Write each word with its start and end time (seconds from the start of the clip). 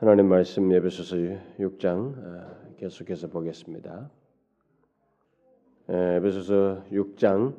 하나님 0.00 0.30
말씀 0.30 0.72
예배소서 0.72 1.14
6장 1.58 2.14
어, 2.16 2.56
계속해서 2.78 3.28
보겠습니다. 3.28 4.10
예배소서 5.90 6.84
6장 6.90 7.54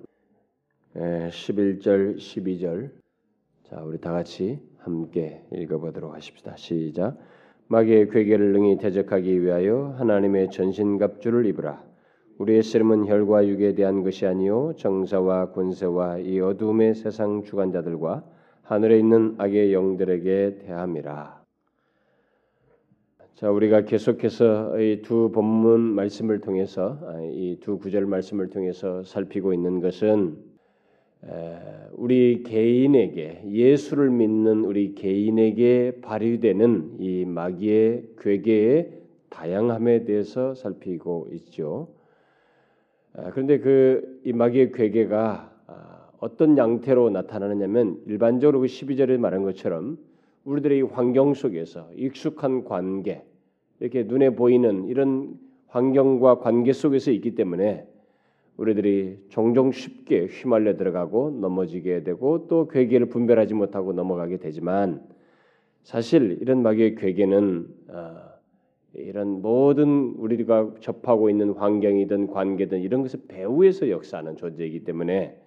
11절 0.95 2.17
12절 2.17 2.89
자 3.69 3.83
우리 3.83 3.99
다 3.99 4.11
같이 4.11 4.59
함께 4.79 5.45
읽어보도록 5.53 6.15
하십시다. 6.15 6.55
시작. 6.55 7.19
마귀의 7.67 8.09
괴계를 8.09 8.53
능히 8.53 8.79
대적하기 8.79 9.43
위하여 9.43 9.93
하나님의 9.99 10.49
전신갑주를 10.49 11.45
입으라. 11.45 11.83
우리의 12.39 12.63
씨름은 12.63 13.05
혈과 13.05 13.45
육에 13.49 13.75
대한 13.75 14.01
것이 14.01 14.25
아니요 14.25 14.73
정사와 14.77 15.51
권세와 15.51 16.17
이 16.17 16.39
어둠의 16.39 16.95
세상 16.95 17.43
주관자들과 17.43 18.23
하늘에 18.63 18.97
있는 18.97 19.35
악의 19.37 19.75
영들에게 19.75 20.55
대함이라. 20.65 21.40
자, 23.41 23.49
우리가 23.49 23.85
계속해서 23.85 24.79
이 24.79 25.01
두 25.01 25.31
본문 25.31 25.79
말씀을 25.81 26.41
통해서 26.41 26.99
아, 27.01 27.19
이두 27.23 27.79
구절 27.79 28.05
말씀을 28.05 28.49
통해서 28.51 29.01
살피고 29.03 29.51
있는 29.55 29.79
것은 29.81 30.37
우리 31.93 32.43
개인에게 32.43 33.41
예수를 33.47 34.11
믿는 34.11 34.63
우리 34.63 34.93
개인에게 34.93 36.01
발휘되는 36.03 36.97
이 36.99 37.25
마귀의 37.25 38.09
괴계의 38.19 38.91
다양함에 39.29 40.05
대해서 40.05 40.53
살피고 40.53 41.29
있죠. 41.31 41.87
아, 43.13 43.31
그런데 43.31 43.57
그 43.57 44.21
이 44.23 44.33
마귀의 44.33 44.71
괴계가 44.71 45.51
아, 45.65 46.09
어떤 46.19 46.59
양태로 46.59 47.09
나타나느냐면 47.09 48.03
일반적으로 48.05 48.59
그 48.59 48.67
12절에 48.67 49.17
말한 49.17 49.41
것처럼 49.41 49.97
우리들의 50.43 50.83
환경 50.83 51.33
속에서 51.33 51.89
익숙한 51.95 52.65
관계 52.65 53.23
이렇게 53.81 54.03
눈에 54.03 54.29
보이는 54.35 54.85
이런 54.85 55.39
환경과 55.67 56.39
관계 56.39 56.71
속에서 56.71 57.11
있기 57.11 57.33
때문에 57.33 57.87
우리들이 58.57 59.17
종종 59.29 59.71
쉽게 59.71 60.27
휘말려 60.27 60.77
들어가고 60.77 61.31
넘어지게 61.41 62.03
되고 62.03 62.47
또 62.47 62.67
괴계를 62.67 63.07
분별하지 63.07 63.55
못하고 63.55 63.91
넘어가게 63.91 64.37
되지만 64.37 65.01
사실 65.81 66.37
이런 66.41 66.61
마귀의 66.61 66.95
괴계는 66.95 67.67
어, 67.89 68.17
이런 68.93 69.41
모든 69.41 70.13
우리가 70.15 70.75
접하고 70.79 71.31
있는 71.31 71.51
환경이든 71.53 72.27
관계든 72.27 72.81
이런 72.81 73.01
것을 73.01 73.21
배후에서 73.27 73.89
역사하는 73.89 74.35
존재이기 74.35 74.83
때문에 74.83 75.39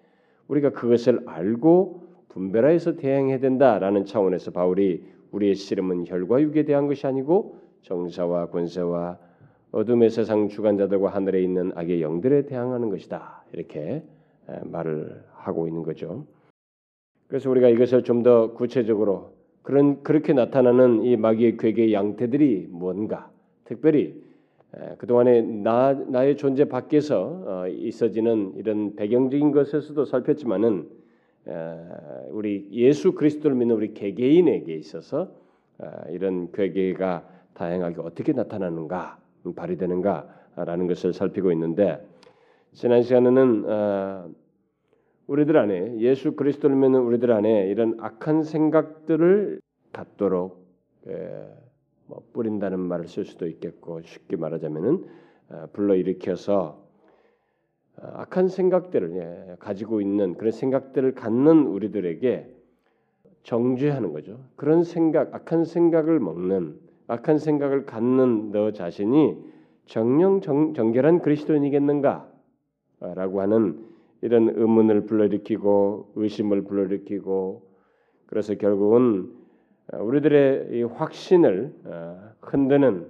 우리가 0.48 0.70
그것을 0.70 1.20
알고 1.26 2.02
분별하여서 2.30 2.96
대응해야 2.96 3.38
된다라는 3.38 4.06
차원에서 4.06 4.50
바울이 4.50 5.04
우리의 5.30 5.54
씨름은 5.54 6.08
혈과 6.08 6.42
육에 6.42 6.64
대한 6.64 6.88
것이 6.88 7.06
아니고 7.06 7.63
정사와 7.84 8.46
권세와 8.46 9.18
어둠의 9.72 10.10
세상 10.10 10.48
주관자들과 10.48 11.08
하늘에 11.08 11.42
있는 11.42 11.72
악의 11.74 12.02
영들에 12.02 12.46
대항하는 12.46 12.90
것이다. 12.90 13.44
이렇게 13.52 14.02
말을 14.64 15.22
하고 15.34 15.66
있는 15.66 15.82
거죠. 15.82 16.26
그래서 17.28 17.50
우리가 17.50 17.68
이것을 17.68 18.02
좀 18.04 18.22
더 18.22 18.52
구체적으로 18.52 19.32
그런 19.62 20.02
그렇게 20.02 20.32
나타나는 20.32 21.02
이 21.02 21.16
마귀의 21.16 21.56
괴계의 21.56 21.92
양태들이 21.92 22.68
뭔가 22.70 23.30
특별히 23.64 24.22
그 24.98 25.06
동안에 25.06 25.42
나 25.42 25.92
나의 25.92 26.36
존재 26.36 26.64
밖에서 26.64 27.42
어, 27.46 27.68
있어지는 27.68 28.54
이런 28.56 28.96
배경적인 28.96 29.52
것에서도 29.52 30.04
살폈지만은 30.04 30.88
우리 32.30 32.68
예수 32.72 33.12
그리스도를 33.12 33.56
믿는 33.56 33.76
우리 33.76 33.94
개개인에게 33.94 34.74
있어서 34.74 35.30
어, 35.78 35.86
이런 36.10 36.50
괴계가 36.52 37.33
다양하게 37.54 38.00
어떻게 38.00 38.32
나타나는가 38.32 39.18
발휘되는가라는 39.54 40.86
것을 40.86 41.12
살피고 41.12 41.52
있는데 41.52 42.04
지난 42.72 43.02
시간에는 43.02 43.64
어, 43.70 44.30
우리들 45.26 45.56
안에 45.56 45.98
예수 46.00 46.32
그리스도를 46.32 46.76
믿는 46.76 47.00
우리들 47.00 47.32
안에 47.32 47.68
이런 47.68 47.96
악한 48.00 48.42
생각들을 48.42 49.60
갖도록 49.92 50.64
뭐 52.06 52.22
뿌린다는 52.32 52.78
말을 52.80 53.08
쓸 53.08 53.24
수도 53.24 53.46
있겠고 53.46 54.02
쉽게 54.02 54.36
말하자면은 54.36 55.06
어, 55.50 55.66
불러 55.72 55.94
일으켜서 55.94 56.84
어, 57.96 58.06
악한 58.14 58.48
생각들을 58.48 59.16
예, 59.16 59.56
가지고 59.58 60.00
있는 60.00 60.34
그런 60.34 60.52
생각들을 60.52 61.14
갖는 61.14 61.66
우리들에게 61.66 62.50
정죄하는 63.42 64.12
거죠. 64.12 64.40
그런 64.56 64.84
생각, 64.84 65.34
악한 65.34 65.64
생각을 65.64 66.18
먹는 66.18 66.78
악한 67.06 67.38
생각을 67.38 67.86
갖는 67.86 68.50
너 68.52 68.72
자신이 68.72 69.36
정령 69.86 70.40
정, 70.40 70.74
정결한 70.74 71.20
그리스도인이겠는가? 71.20 72.30
라고 73.00 73.40
하는 73.40 73.84
이런 74.22 74.48
의문을 74.48 75.04
불러일으키고 75.04 76.12
의심을 76.14 76.64
불러일으키고 76.64 77.62
그래서 78.26 78.54
결국은 78.54 79.30
우리들의 79.92 80.68
이 80.72 80.82
확신을 80.82 81.74
어, 81.84 82.30
흔드는 82.40 83.06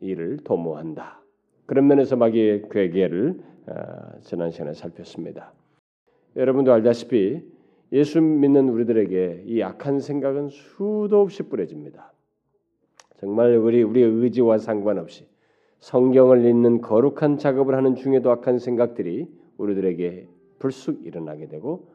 일을 0.00 0.38
도모한다. 0.44 1.22
그런 1.64 1.86
면에서 1.86 2.16
마귀의 2.16 2.68
괴계를 2.70 3.40
어, 3.66 3.74
지난 4.20 4.50
시간에 4.50 4.74
살폈습니다. 4.74 5.52
여러분도 6.36 6.72
알다시피 6.72 7.42
예수 7.92 8.20
믿는 8.20 8.68
우리들에게 8.68 9.44
이 9.46 9.62
악한 9.62 10.00
생각은 10.00 10.48
수도 10.48 11.22
없이 11.22 11.42
뿌려집니다. 11.44 12.12
정말 13.20 13.56
우리 13.56 13.82
우리의 13.82 14.10
의지와 14.10 14.58
상관없이 14.58 15.26
성경을 15.80 16.44
읽는 16.46 16.80
거룩한 16.80 17.36
작업을 17.36 17.74
하는 17.74 17.94
중에도 17.94 18.30
악한 18.30 18.58
생각들이 18.58 19.28
우리들에게 19.58 20.26
불쑥 20.58 21.04
일어나게 21.04 21.46
되고 21.48 21.88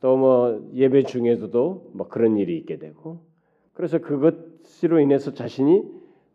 또 0.00 0.16
뭐 0.16 0.70
예배 0.72 1.02
중에서도 1.02 1.90
뭐 1.92 2.08
그런 2.08 2.36
일이 2.38 2.56
있게 2.56 2.78
되고 2.78 3.18
그래서 3.74 3.98
그것으로 3.98 5.00
인해서 5.00 5.34
자신이 5.34 5.82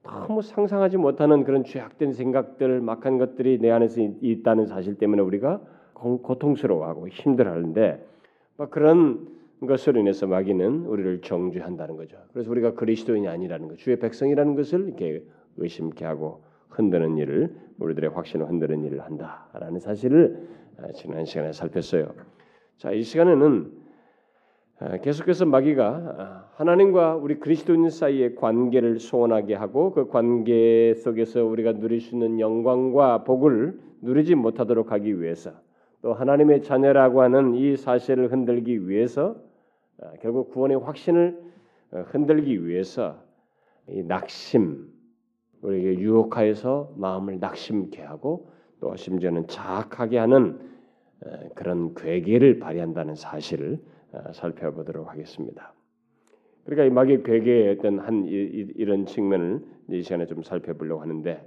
너무 0.04 0.42
상상하지 0.42 0.98
못하는 0.98 1.44
그런 1.44 1.64
죄악된 1.64 2.14
생각들 2.14 2.80
막한 2.82 3.18
것들이 3.18 3.60
내 3.60 3.72
안에서 3.72 4.02
있다는 4.22 4.68
사실 4.68 4.96
때문에 4.96 5.22
우리가 5.22 5.62
고통스러워하고 5.94 7.08
힘들어하는데 7.08 8.06
그런 8.70 9.28
것으로 9.66 10.00
인해서 10.00 10.28
마귀는 10.28 10.86
우리를 10.86 11.22
정죄한다는 11.22 11.96
거죠. 11.96 12.18
그래서 12.34 12.50
우리가 12.52 12.74
그리스도인이 12.74 13.28
아니라는 13.28 13.68
것, 13.68 13.78
주의 13.78 13.98
백성이라는 13.98 14.56
것을 14.56 14.88
이렇게 14.88 15.24
의심케 15.58 16.06
하고 16.06 16.44
흔드는 16.70 17.18
일을 17.18 17.56
우리들의 17.80 18.10
확신을 18.12 18.48
흔드는 18.48 18.84
일을 18.84 19.02
한다라는 19.02 19.80
사실을 19.80 20.48
아, 20.78 20.92
지난 20.92 21.26
시간에 21.26 21.52
살폈어요. 21.54 22.14
자, 22.78 22.92
이 22.92 23.02
시간에는 23.02 23.72
아, 24.80 24.98
계속해서 24.98 25.46
마귀가 25.46 25.86
아, 26.18 26.50
하나님과 26.56 27.16
우리 27.16 27.40
그리스도인 27.40 27.90
사이의 27.90 28.36
관계를 28.36 29.00
소원하게 29.00 29.56
하고 29.56 29.94
그 29.94 30.08
관계 30.08 30.94
속에서 30.96 31.46
우리가 31.46 31.74
누릴 31.74 32.02
수 32.02 32.14
있는 32.16 32.42
영광과 32.42 33.24
복을 33.24 33.80
누리지 34.02 34.36
못하도록 34.36 34.92
하기 34.92 35.22
위해서 35.22 35.52
또 36.02 36.14
하나님의 36.14 36.62
자녀라고 36.62 37.22
하는 37.22 37.56
이 37.56 37.78
사실을 37.78 38.32
흔들기 38.32 38.90
위해서 38.90 39.38
아, 39.38 39.45
결국 40.22 40.52
구원의 40.52 40.78
확신을 40.78 41.42
어, 41.92 42.02
흔들기 42.08 42.66
위해서 42.66 43.24
이 43.88 44.04
낙심 44.04 44.90
우리에게 45.62 46.00
유혹하여서 46.00 46.94
마음을 46.98 47.40
낙심케 47.40 48.02
하고 48.02 48.52
또 48.80 48.96
심지어는 48.96 49.48
자학하게 49.48 50.18
하는 50.18 50.60
어, 51.26 51.50
그런 51.56 51.94
괴계를 51.96 52.60
발휘한다는 52.60 53.16
사실을 53.16 53.80
어, 54.12 54.34
살펴보도록 54.34 55.10
하겠습니다. 55.10 55.74
그러니까 56.66 56.86
이 56.86 56.90
마귀의 56.90 57.24
괴계의 57.24 57.78
어떤 57.78 58.00
한 58.00 58.26
이런 58.26 59.06
측면을 59.06 59.64
이 59.92 60.02
시간에 60.02 60.26
좀 60.26 60.42
살펴보려고 60.42 61.02
하는데 61.02 61.46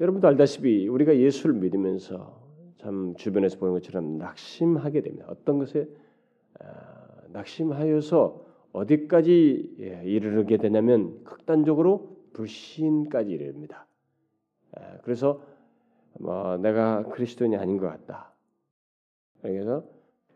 여러분도 0.00 0.28
알다시피 0.28 0.86
우리가 0.86 1.16
예수를 1.16 1.56
믿으면서 1.56 2.42
참 2.78 3.14
주변에서 3.16 3.58
보는 3.58 3.74
것처럼 3.74 4.18
낙심하게 4.18 5.00
됩니다. 5.02 5.26
어떤 5.28 5.58
것에 5.58 5.88
낙심하여서 7.34 8.44
어디까지 8.72 9.76
예, 9.80 10.02
이르게 10.04 10.56
되냐면 10.56 11.22
극단적으로 11.24 12.16
불신까지 12.32 13.30
이릅니다. 13.30 13.86
그래서 15.02 15.40
뭐 16.18 16.56
내가 16.56 17.04
그리스도인이 17.04 17.56
아닌 17.56 17.76
것 17.78 17.86
같다. 17.88 18.32
그래서 19.42 19.84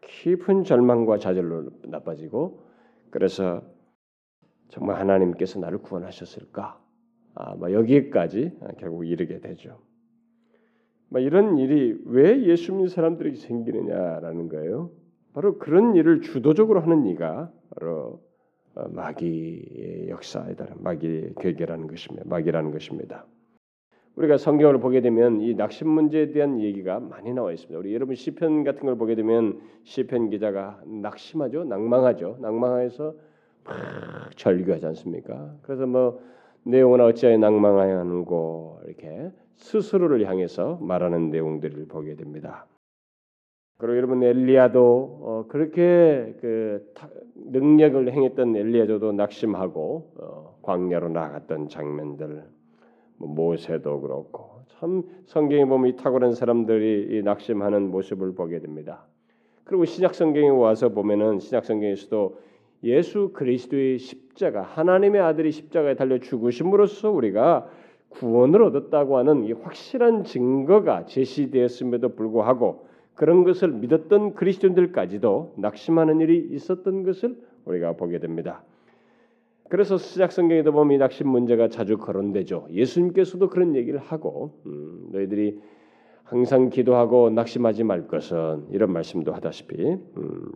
깊은 0.02 0.64
절망과 0.64 1.18
좌절로 1.18 1.70
나빠지고 1.84 2.62
그래서 3.10 3.62
정말 4.68 5.00
하나님께서 5.00 5.58
나를 5.58 5.78
구원하셨을까? 5.78 6.80
아, 7.34 7.54
뭐 7.54 7.72
여기까지 7.72 8.52
결국 8.78 9.04
이르게 9.04 9.40
되죠. 9.40 9.80
뭐 11.08 11.20
이런 11.20 11.58
일이 11.58 12.00
왜 12.04 12.44
예수 12.44 12.72
믿는 12.72 12.88
사람들에게 12.88 13.36
생기느냐라는 13.36 14.48
거예요. 14.48 14.90
바로 15.38 15.56
그런 15.56 15.94
일을 15.94 16.20
주도적으로 16.20 16.80
하는 16.80 17.06
이가 17.06 17.48
바로 17.70 18.20
어, 18.74 18.88
마귀의 18.88 20.08
역사이다. 20.08 20.74
마귀의 20.80 21.34
괴계라는 21.38 21.86
것입니다. 21.86 22.24
마귀라는 22.28 22.72
것입니다. 22.72 23.24
우리가 24.16 24.36
성경을 24.36 24.80
보게 24.80 25.00
되면 25.00 25.40
이 25.40 25.54
낙심 25.54 25.88
문제에 25.88 26.32
대한 26.32 26.60
얘기가 26.60 26.98
많이 26.98 27.32
나와 27.32 27.52
있습니다. 27.52 27.78
우리 27.78 27.94
여러분 27.94 28.16
시편 28.16 28.64
같은 28.64 28.80
걸 28.86 28.98
보게 28.98 29.14
되면 29.14 29.60
시편 29.84 30.30
기자가 30.30 30.80
낙심하죠, 30.84 31.62
낭망하죠, 31.66 32.38
낭망해서 32.40 33.14
막 33.62 33.76
절규하지 34.34 34.86
않습니까? 34.86 35.54
그래서 35.62 35.86
뭐 35.86 36.20
내용은 36.64 37.00
어찌하여 37.00 37.38
낭망하는고 37.38 38.80
이렇게 38.86 39.30
스스로를 39.54 40.26
향해서 40.26 40.80
말하는 40.82 41.30
내용들을 41.30 41.86
보게 41.86 42.16
됩니다. 42.16 42.66
그리고 43.78 43.96
여러분 43.96 44.22
엘리야도 44.24 45.18
어, 45.22 45.44
그렇게 45.48 46.34
그 46.40 46.90
타, 46.94 47.08
능력을 47.36 48.12
행했던 48.12 48.56
엘리야도 48.56 49.12
낙심하고 49.12 50.12
어, 50.16 50.58
광야로 50.62 51.10
나갔던 51.10 51.68
장면들 51.68 52.44
뭐 53.18 53.28
모세도 53.28 54.00
그렇고 54.00 54.62
참 54.66 55.04
성경에 55.26 55.64
보면 55.64 55.90
이 55.90 55.96
탁월한 55.96 56.34
사람들이 56.34 57.18
이 57.18 57.22
낙심하는 57.22 57.90
모습을 57.92 58.34
보게 58.34 58.58
됩니다. 58.58 59.06
그리고 59.62 59.84
신약 59.84 60.14
성경에 60.14 60.48
와서 60.48 60.88
보면은 60.88 61.38
신약 61.38 61.64
성경에서도 61.64 62.36
예수 62.82 63.30
그리스도의 63.32 63.98
십자가 63.98 64.62
하나님의 64.62 65.20
아들이 65.20 65.52
십자가에 65.52 65.94
달려 65.94 66.18
죽으심으로써 66.18 67.12
우리가 67.12 67.68
구원을 68.08 68.62
얻었다고 68.62 69.18
하는 69.18 69.44
이 69.44 69.52
확실한 69.52 70.24
증거가 70.24 71.04
제시되었음에도 71.04 72.16
불구하고 72.16 72.87
그런 73.18 73.42
것을 73.42 73.72
믿었던 73.72 74.34
그리스도인들까지도 74.34 75.54
낙심하는 75.56 76.20
일이 76.20 76.38
있었던 76.52 77.02
것을 77.02 77.36
우리가 77.64 77.94
보게 77.94 78.20
됩니다. 78.20 78.62
그래서 79.68 79.98
시작 79.98 80.30
성경에도 80.30 80.70
보면 80.70 80.94
이 80.94 80.98
낙심 80.98 81.28
문제가 81.28 81.68
자주 81.68 81.98
거론되죠. 81.98 82.68
예수님께서도 82.70 83.48
그런 83.48 83.74
얘기를 83.74 83.98
하고 83.98 84.60
음, 84.66 85.08
너희들이 85.10 85.58
항상 86.22 86.70
기도하고 86.70 87.30
낙심하지 87.30 87.82
말 87.82 88.06
것은 88.06 88.68
이런 88.70 88.92
말씀도 88.92 89.32
하다시피 89.34 89.82
음, 90.16 90.52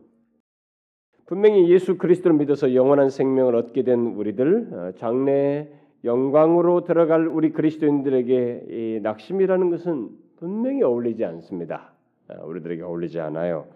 분명히 1.26 1.68
예수 1.68 1.98
그리스도를 1.98 2.36
믿어서 2.36 2.76
영원한 2.76 3.10
생명을 3.10 3.56
얻게 3.56 3.82
된 3.82 3.98
우리들 4.14 4.68
어, 4.72 4.92
장래 4.98 5.68
영광으로 6.04 6.84
들어갈 6.84 7.26
우리 7.26 7.50
그리스도인들에게 7.50 8.66
이 8.70 9.00
낙심이라는 9.02 9.70
것은 9.70 10.10
분명히 10.36 10.84
어울리지 10.84 11.24
않습니다. 11.24 11.91
어, 12.32 12.46
우리들에게 12.46 12.82
어울리지 12.82 13.20
않아요. 13.20 13.68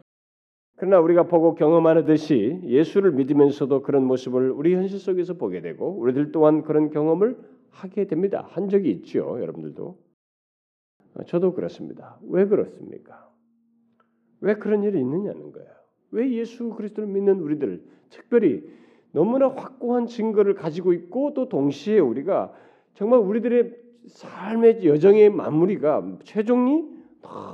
그러나 0.77 1.01
우리가 1.01 1.25
보고 1.25 1.55
경험하듯이 1.55 2.61
예수를 2.65 3.13
믿으면서도 3.13 3.83
그런 3.83 4.05
모습을 4.05 4.51
우리 4.51 4.75
현실 4.75 4.99
속에서 4.99 5.35
보게 5.35 5.63
되고 5.63 5.89
우리들 5.99 6.33
또한 6.33 6.63
그런 6.63 6.91
경험을 6.91 7.39
하게 7.71 8.07
됩니다. 8.07 8.47
한 8.51 8.69
적이 8.69 8.91
있죠, 8.91 9.39
여러분들도. 9.41 9.99
어, 11.15 11.23
저도 11.25 11.55
그렇습니다. 11.55 12.19
왜 12.29 12.47
그렇습니까? 12.47 13.31
왜 14.41 14.55
그런 14.55 14.83
일이 14.83 15.01
있느냐는 15.01 15.53
거예요. 15.53 15.71
왜 16.11 16.31
예수 16.33 16.71
그리스도를 16.71 17.09
믿는 17.09 17.41
우리들, 17.41 17.83
특별히 18.11 18.69
너무나 19.13 19.49
확고한 19.49 20.07
증거를 20.07 20.55
가지고 20.55 20.93
있고 20.93 21.33
또 21.33 21.49
동시에 21.49 21.99
우리가 21.99 22.53
정말 22.95 23.21
우리들의 23.21 23.75
삶의 24.09 24.87
여정의 24.87 25.31
마무리가 25.31 26.19
최종이 26.23 26.96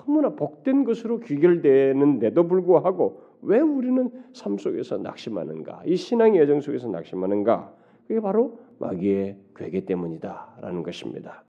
너무나 0.06 0.30
복된 0.30 0.84
것으로 0.84 1.20
귀결되는데도 1.20 2.46
불구하고 2.46 3.22
왜 3.42 3.60
우리는 3.60 4.10
삶 4.32 4.58
속에서 4.58 4.98
낙심하는가? 4.98 5.82
이 5.86 5.96
신앙의 5.96 6.40
여정 6.40 6.60
속에서 6.60 6.88
낙심하는가? 6.88 7.74
그게 8.06 8.20
바로 8.20 8.58
마귀의 8.78 9.36
괴계 9.56 9.84
때문이다라는 9.84 10.82
것입니다. 10.82 11.44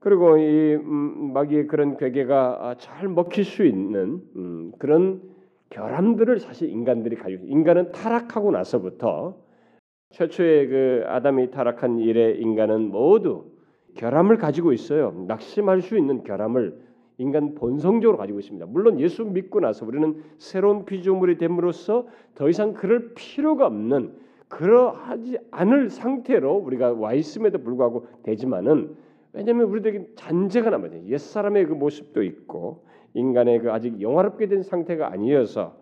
그리고 0.00 0.36
이 0.36 0.74
음, 0.76 1.32
마귀의 1.32 1.66
그런 1.66 1.96
괴계가 1.96 2.76
잘 2.78 3.08
먹힐 3.08 3.44
수 3.44 3.64
있는 3.64 4.22
음, 4.36 4.72
그런 4.78 5.22
결함들을 5.70 6.38
사실 6.40 6.70
인간들이 6.70 7.16
가지고 7.16 7.44
인간은 7.46 7.92
타락하고 7.92 8.50
나서부터 8.50 9.36
최초의 10.10 10.68
그 10.68 11.04
아담이 11.06 11.50
타락한 11.50 11.98
이래 11.98 12.32
인간은 12.32 12.90
모두 12.90 13.50
결함을 13.96 14.38
가지고 14.38 14.72
있어요. 14.72 15.12
낙심할 15.26 15.82
수 15.82 15.98
있는 15.98 16.22
결함을 16.22 16.87
인간 17.18 17.54
본성적으로 17.54 18.16
가지고 18.16 18.38
있습니다. 18.38 18.66
물론 18.66 19.00
예수 19.00 19.24
믿고 19.24 19.60
나서 19.60 19.84
우리는 19.84 20.22
새로운 20.38 20.84
피조물이 20.84 21.36
됨으로써 21.38 22.06
더 22.34 22.48
이상 22.48 22.72
그럴 22.72 23.12
필요가 23.14 23.66
없는 23.66 24.12
그러하지 24.48 25.38
않을 25.50 25.90
상태로 25.90 26.54
우리가 26.54 26.92
와 26.92 27.12
있음에도 27.12 27.58
불구하고 27.58 28.06
되지만은 28.22 28.96
왜냐하면 29.32 29.66
우리들에게 29.66 30.14
잔재가 30.14 30.70
남아요. 30.70 31.06
옛 31.06 31.18
사람의 31.18 31.66
그 31.66 31.74
모습도 31.74 32.22
있고 32.22 32.84
인간의 33.14 33.60
그 33.60 33.72
아직 33.72 34.00
영화롭게 34.00 34.46
된 34.46 34.62
상태가 34.62 35.12
아니어서 35.12 35.76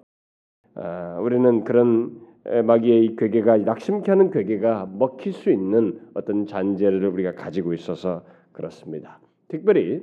아, 0.74 1.18
우리는 1.20 1.64
그런 1.64 2.20
마귀의 2.44 3.16
괴계가 3.16 3.58
낙심케 3.58 4.10
하는 4.10 4.30
괴계가 4.30 4.88
먹힐 4.92 5.32
수 5.32 5.50
있는 5.50 6.00
어떤 6.14 6.46
잔재를 6.46 7.06
우리가 7.08 7.34
가지고 7.34 7.72
있어서 7.74 8.24
그렇습니다. 8.52 9.20
특별히 9.48 10.02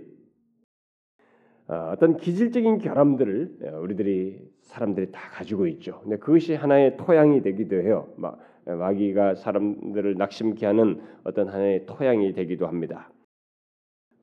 어, 1.67 1.91
어떤 1.93 2.17
기질적인 2.17 2.79
결함들을 2.79 3.57
어, 3.63 3.79
우리들이 3.81 4.39
사람들이 4.61 5.11
다 5.11 5.29
가지고 5.31 5.67
있죠. 5.67 5.99
근데 6.01 6.17
그것이 6.17 6.55
하나의 6.55 6.97
토양이 6.97 7.41
되기도 7.41 7.77
해요. 7.77 8.07
마귀가 8.65 9.35
사람들을 9.35 10.15
낙심케 10.15 10.65
하는 10.65 11.01
어떤 11.23 11.49
하나의 11.49 11.85
토양이 11.85 12.33
되기도 12.33 12.67
합니다. 12.67 13.09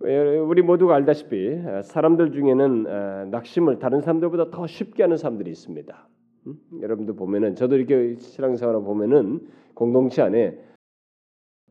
우리 0.01 0.63
모두가 0.63 0.95
알다시피 0.95 1.61
어, 1.67 1.83
사람들 1.83 2.33
중에는 2.33 3.31
낙심을 3.31 3.79
다른 3.79 4.01
사람들보다 4.01 4.51
더 4.51 4.67
쉽게 4.67 5.03
하는 5.03 5.17
사람들이 5.17 5.51
있습니다. 5.51 6.09
음? 6.47 6.59
여러분도 6.81 7.15
보면은 7.17 7.55
저도 7.55 7.77
이렇게 7.77 8.17
신앙생활을 8.17 8.83
보면은 8.83 9.47
공동체 9.75 10.23
안에 10.23 10.59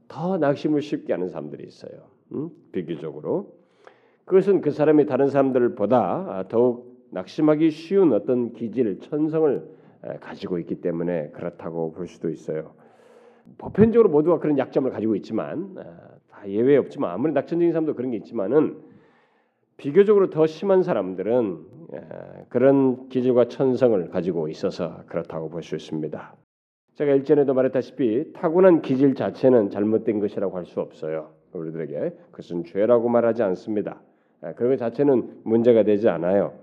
더 0.08 0.38
낙심을 0.38 0.82
쉽게 0.82 1.14
하는 1.14 1.30
사람들이 1.30 1.64
있어요. 1.68 2.10
음? 2.34 2.50
비교적으로 2.72 3.59
그것은 4.30 4.62
그 4.62 4.70
사람이 4.70 5.08
다른 5.08 5.28
사람들보다 5.28 6.46
더욱 6.50 7.04
낙심하기 7.10 7.72
쉬운 7.72 8.14
어떤 8.14 8.54
기질, 8.54 9.00
천성을 9.00 9.68
가지고 10.22 10.60
있기 10.60 10.82
때문에 10.82 11.30
그렇다고 11.32 11.92
볼 11.94 12.06
수도 12.06 12.30
있어요. 12.30 12.76
보편적으로 13.58 14.10
모두가 14.10 14.38
그런 14.38 14.60
약점을 14.60 14.92
가지고 14.92 15.16
있지만 15.16 15.74
다 15.74 16.48
예외 16.48 16.78
없지만 16.78 17.10
아무리 17.10 17.34
낙천적인 17.34 17.72
사람도 17.72 17.96
그런 17.96 18.12
게 18.12 18.18
있지만은 18.18 18.78
비교적으로 19.78 20.30
더 20.30 20.46
심한 20.46 20.84
사람들은 20.84 21.66
그런 22.50 23.10
기질과 23.10 23.46
천성을 23.48 24.10
가지고 24.10 24.48
있어서 24.48 25.06
그렇다고 25.08 25.50
볼 25.50 25.64
수 25.64 25.76
있습니다. 25.76 26.36
제가 26.94 27.14
일전에도 27.14 27.56
말했다시피 27.56 28.34
타고난 28.34 28.84
기질 28.84 29.16
자체는 29.16 29.72
잘못된 29.72 30.20
것이라고 30.20 30.56
할 30.56 30.66
수 30.66 30.82
없어요. 30.82 31.32
우리들에게 31.52 32.16
그것은 32.30 32.66
죄라고 32.66 33.10
말하지 33.10 33.42
않습니다. 33.42 34.00
아, 34.42 34.54
그런 34.54 34.72
것 34.72 34.78
자체는 34.78 35.42
문제가 35.44 35.84
되지 35.84 36.10
않아요. 36.10 36.54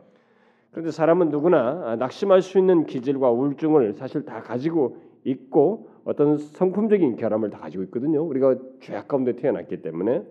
그런데 0.70 0.90
사람은 0.90 1.30
누구나 1.30 1.82
아, 1.84 1.96
낙심할 1.96 2.42
수 2.42 2.58
있는 2.58 2.84
기질과 2.84 3.30
우울증을 3.30 3.94
사실 3.94 4.24
다 4.24 4.42
가지고 4.42 4.96
있고 5.24 5.88
어떤 6.04 6.38
성품적인 6.38 7.16
결함을 7.16 7.50
다 7.50 7.58
가지고 7.58 7.82
있거든요. 7.84 8.22
우리가 8.22 8.56
죄악 8.80 9.08
가운데 9.08 9.34
태어났기 9.34 9.82
때문에 9.82 10.22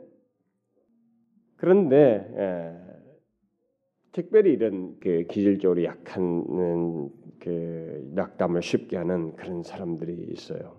그런데 1.58 2.34
예, 2.38 2.86
특별히 4.12 4.54
이런 4.54 4.98
그 5.00 5.26
기질적으로 5.30 5.84
약한 5.84 7.12
그 7.40 8.10
낙담을 8.14 8.62
쉽게 8.62 8.98
하는 8.98 9.36
그런 9.36 9.64
사람들이 9.64 10.14
있어요. 10.30 10.78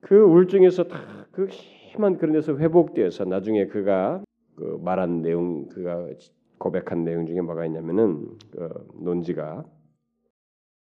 그 0.00 0.16
우울증에서 0.16 0.84
다 0.84 1.24
그 1.34 1.48
심한 1.50 2.16
그런 2.16 2.32
데서 2.32 2.56
회복되어서 2.56 3.24
나중에 3.24 3.66
그가 3.66 4.22
그 4.54 4.78
말한 4.82 5.22
내용 5.22 5.66
그가 5.66 6.06
고백한 6.58 7.04
내용 7.04 7.26
중에 7.26 7.40
뭐가 7.40 7.66
있냐면은 7.66 8.28
그 8.52 8.86
논지가 9.02 9.64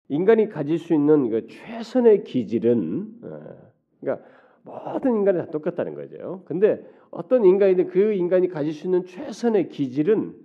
인간이 0.09 0.49
가질 0.49 0.77
수 0.77 0.93
있는 0.93 1.29
그 1.29 1.47
최선의 1.47 2.25
기질은 2.25 3.19
어, 3.23 3.71
그러니까 4.01 4.27
모든 4.65 5.15
인간이 5.15 5.37
다 5.37 5.45
똑같다는 5.51 5.93
거죠. 5.93 6.41
근데 6.45 6.85
어떤 7.11 7.45
인간이든 7.45 7.87
그 7.87 8.13
인간이 8.13 8.49
가질 8.49 8.73
수 8.73 8.87
있는 8.87 9.05
최선의 9.05 9.69
기질은 9.69 10.35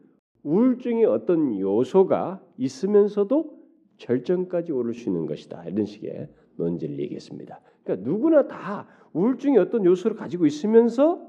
우울증의 0.42 1.06
어떤 1.06 1.58
요소가 1.58 2.40
있으면서도 2.56 3.58
절정까지 3.96 4.72
오를 4.72 4.94
수 4.94 5.08
있는 5.08 5.26
것이다. 5.26 5.64
이런 5.64 5.84
식의 5.84 6.28
논지를 6.56 6.98
얘기했습니다. 6.98 7.60
그러니까 7.82 8.08
누구나 8.08 8.46
다 8.46 8.86
우울증의 9.12 9.58
어떤 9.58 9.84
요소를 9.84 10.16
가지고 10.16 10.46
있으면서 10.46 11.26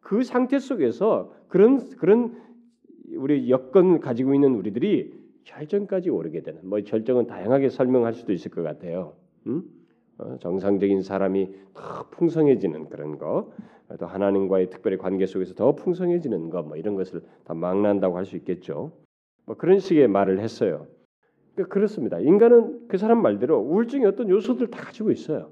그 0.00 0.22
상태 0.22 0.58
속에서 0.58 1.32
그런 1.48 1.88
그런 1.96 2.36
우리 3.16 3.50
여건을 3.50 4.00
가지고 4.00 4.34
있는 4.34 4.54
우리들이 4.54 5.12
절정까지 5.44 6.10
오르게 6.10 6.42
되는 6.42 6.60
뭐 6.66 6.82
절정은 6.82 7.26
다양하게 7.26 7.68
설명할 7.68 8.14
수도 8.14 8.32
있을 8.32 8.50
것 8.50 8.62
같아요. 8.62 9.14
음? 9.46 9.64
어, 10.18 10.36
정상적인 10.40 11.02
사람이 11.02 11.54
더 11.74 12.08
풍성해지는 12.10 12.88
그런 12.88 13.18
거, 13.18 13.52
또 13.98 14.06
하나님과의 14.06 14.70
특별히 14.70 14.96
관계 14.96 15.26
속에서 15.26 15.54
더 15.54 15.74
풍성해지는 15.74 16.50
거, 16.50 16.62
뭐 16.62 16.76
이런 16.76 16.94
것을 16.94 17.22
다 17.44 17.54
망라한다고 17.54 18.16
할 18.16 18.24
수 18.24 18.36
있겠죠. 18.36 18.92
뭐 19.44 19.56
그런 19.56 19.78
식의 19.78 20.08
말을 20.08 20.38
했어요. 20.40 20.86
그러니까 21.54 21.74
그렇습니다. 21.74 22.18
인간은 22.18 22.88
그 22.88 22.96
사람 22.96 23.20
말대로 23.20 23.58
우울증의 23.60 24.06
어떤 24.06 24.30
요소들 24.30 24.68
다 24.68 24.82
가지고 24.82 25.10
있어요. 25.10 25.50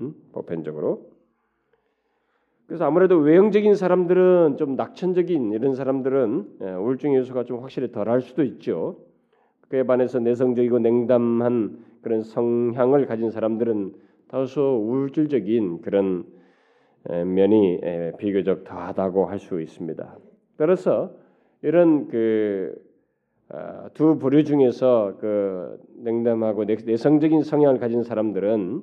음? 0.00 0.14
보편적으로. 0.32 1.10
그래서 2.66 2.84
아무래도 2.84 3.16
외형적인 3.16 3.74
사람들은 3.74 4.58
좀 4.58 4.76
낙천적인 4.76 5.52
이런 5.52 5.74
사람들은 5.74 6.58
예, 6.60 6.72
우울증 6.72 7.14
요소가 7.14 7.44
좀 7.44 7.60
확실히 7.60 7.90
덜할 7.90 8.20
수도 8.20 8.42
있죠. 8.44 8.98
그에 9.68 9.84
반해서 9.84 10.18
내성적이고 10.18 10.78
냉담한 10.78 11.78
그런 12.08 12.22
성향을 12.22 13.04
가진 13.04 13.30
사람들은 13.30 13.92
다소 14.28 14.82
우울질적인 14.82 15.82
그런 15.82 16.24
면이 17.04 17.80
비교적 18.18 18.64
더하다고 18.64 19.26
할 19.26 19.38
수 19.38 19.60
있습니다. 19.60 20.16
따라서 20.56 21.12
이런 21.60 22.08
그두 22.08 22.74
아, 23.50 23.90
부류 24.18 24.44
중에서 24.44 25.18
그 25.20 25.78
냉담하고 25.96 26.64
내성적인 26.64 27.42
성향을 27.42 27.78
가진 27.78 28.02
사람들은 28.02 28.82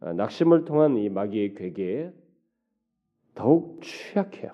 아, 0.00 0.12
낙심을 0.12 0.64
통한 0.64 0.96
이 0.96 1.08
마귀의 1.08 1.54
괴계에 1.54 2.10
더욱 3.36 3.80
취약해요. 3.80 4.50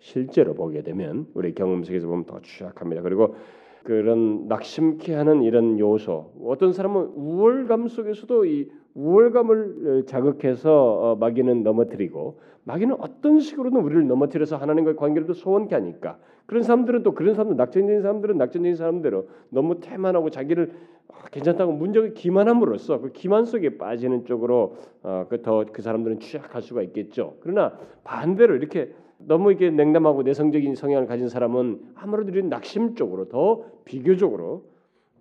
실제로 0.00 0.54
보게 0.54 0.82
되면 0.82 1.28
우리 1.34 1.54
경험 1.54 1.84
속에서 1.84 2.08
보면 2.08 2.24
더 2.24 2.40
취약합니다. 2.40 3.02
그리고 3.02 3.36
그런 3.84 4.46
낙심케 4.48 5.14
하는 5.14 5.42
이런 5.42 5.78
요소. 5.78 6.32
어떤 6.44 6.72
사람은 6.72 7.12
우월감 7.14 7.88
속에서도 7.88 8.44
이 8.46 8.70
우월감을 8.94 10.04
자극해서 10.06 10.72
어, 10.72 11.16
마귀는 11.16 11.62
넘어뜨리고 11.62 12.40
마귀는 12.64 12.96
어떤 13.00 13.40
식으로든 13.40 13.80
우리를 13.80 14.06
넘어뜨려서 14.06 14.56
하나님과의 14.56 14.96
관계를 14.96 15.26
또 15.26 15.32
소원케 15.32 15.74
하니까 15.74 16.18
그런 16.46 16.62
사람들은 16.62 17.02
또 17.02 17.12
그런 17.12 17.34
사람들 17.34 17.56
낙천적인 17.56 18.02
사람들은 18.02 18.36
낙천적인 18.36 18.76
사람대로 18.76 19.28
너무 19.48 19.80
태만하고 19.80 20.30
자기를 20.30 20.72
아, 21.08 21.28
괜찮다고 21.30 21.72
문제를 21.72 22.14
기만함으로써 22.14 23.00
그 23.00 23.12
기만 23.12 23.44
속에 23.44 23.78
빠지는 23.78 24.24
쪽으로 24.26 24.76
어, 25.02 25.26
그더그 25.28 25.72
그 25.72 25.82
사람들은 25.82 26.20
취약할 26.20 26.62
수가 26.62 26.82
있겠죠. 26.82 27.36
그러나 27.40 27.72
반대로 28.04 28.54
이렇게 28.54 28.94
너무 29.26 29.52
이게 29.52 29.70
냉담하고 29.70 30.22
내성적인 30.22 30.74
성향을 30.74 31.06
가진 31.06 31.28
사람은 31.28 31.80
아무래도 31.94 32.30
이런 32.30 32.48
낙심 32.48 32.94
쪽으로 32.94 33.28
더 33.28 33.64
비교적으로 33.84 34.64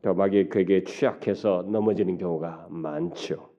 더 0.01 0.13
마귀 0.13 0.49
그에게 0.49 0.83
취약해서 0.83 1.65
넘어지는 1.69 2.17
경우가 2.17 2.67
많죠. 2.69 3.49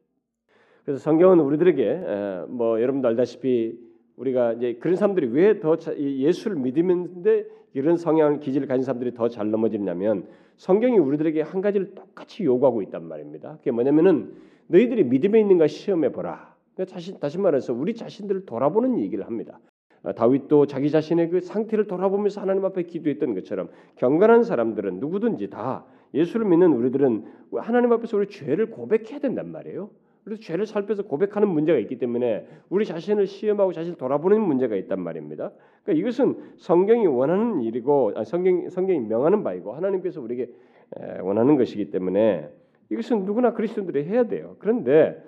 그래서 0.84 1.00
성경은 1.00 1.40
우리들에게 1.40 2.46
뭐 2.48 2.80
여러분도 2.80 3.08
알다시피 3.08 3.78
우리가 4.16 4.54
이제 4.54 4.74
그런 4.80 4.96
사람들이 4.96 5.28
왜 5.28 5.60
더 5.60 5.76
예수를 5.96 6.56
믿으면데 6.56 7.46
이런 7.74 7.96
성향을 7.96 8.40
기질을 8.40 8.66
가진 8.66 8.82
사람들이 8.82 9.14
더 9.14 9.28
잘 9.28 9.50
넘어지냐면 9.50 10.26
성경이 10.56 10.98
우리들에게 10.98 11.40
한 11.42 11.60
가지를 11.60 11.94
똑같이 11.94 12.44
요구하고 12.44 12.82
있단 12.82 13.04
말입니다. 13.04 13.56
그게 13.58 13.70
뭐냐면은 13.70 14.34
너희들이 14.66 15.04
믿음에 15.04 15.40
있는가 15.40 15.66
시험해 15.66 16.12
보라. 16.12 16.54
그러니까 16.74 16.98
다시 17.20 17.38
말해서 17.38 17.72
우리 17.72 17.94
자신들을 17.94 18.44
돌아보는 18.46 18.98
얘기를 18.98 19.26
합니다. 19.26 19.58
어, 20.04 20.12
다윗도 20.12 20.66
자기 20.66 20.90
자신의 20.90 21.30
그 21.30 21.40
상태를 21.40 21.86
돌아보면서 21.86 22.40
하나님 22.40 22.64
앞에 22.64 22.82
기도했던 22.82 23.34
것처럼 23.34 23.68
경건한 23.96 24.42
사람들은 24.42 25.00
누구든지 25.00 25.50
다 25.50 25.84
예수를 26.14 26.46
믿는 26.46 26.72
우리들은 26.72 27.24
하나님 27.58 27.92
앞에서 27.92 28.16
우리 28.16 28.26
죄를 28.26 28.70
고백해야 28.70 29.20
된단 29.20 29.50
말이에요. 29.50 29.90
그래서 30.24 30.40
죄를 30.40 30.66
살펴서 30.66 31.02
고백하는 31.02 31.48
문제가 31.48 31.78
있기 31.80 31.98
때문에 31.98 32.46
우리 32.68 32.84
자신을 32.84 33.26
시험하고 33.26 33.72
자신을 33.72 33.96
돌아보는 33.96 34.40
문제가 34.40 34.76
있단 34.76 35.00
말입니다. 35.00 35.50
그러니까 35.82 36.00
이것은 36.00 36.36
성경이 36.58 37.06
원하는 37.06 37.60
일이고 37.62 38.12
성경 38.24 38.68
성경이 38.68 39.00
명하는 39.00 39.42
바이고 39.42 39.72
하나님께서 39.72 40.20
우리에게 40.20 40.52
원하는 41.22 41.56
것이기 41.56 41.90
때문에 41.90 42.48
이것은 42.90 43.24
누구나 43.24 43.52
그리스도인들이 43.52 44.04
해야 44.04 44.24
돼요. 44.24 44.54
그런데 44.60 45.20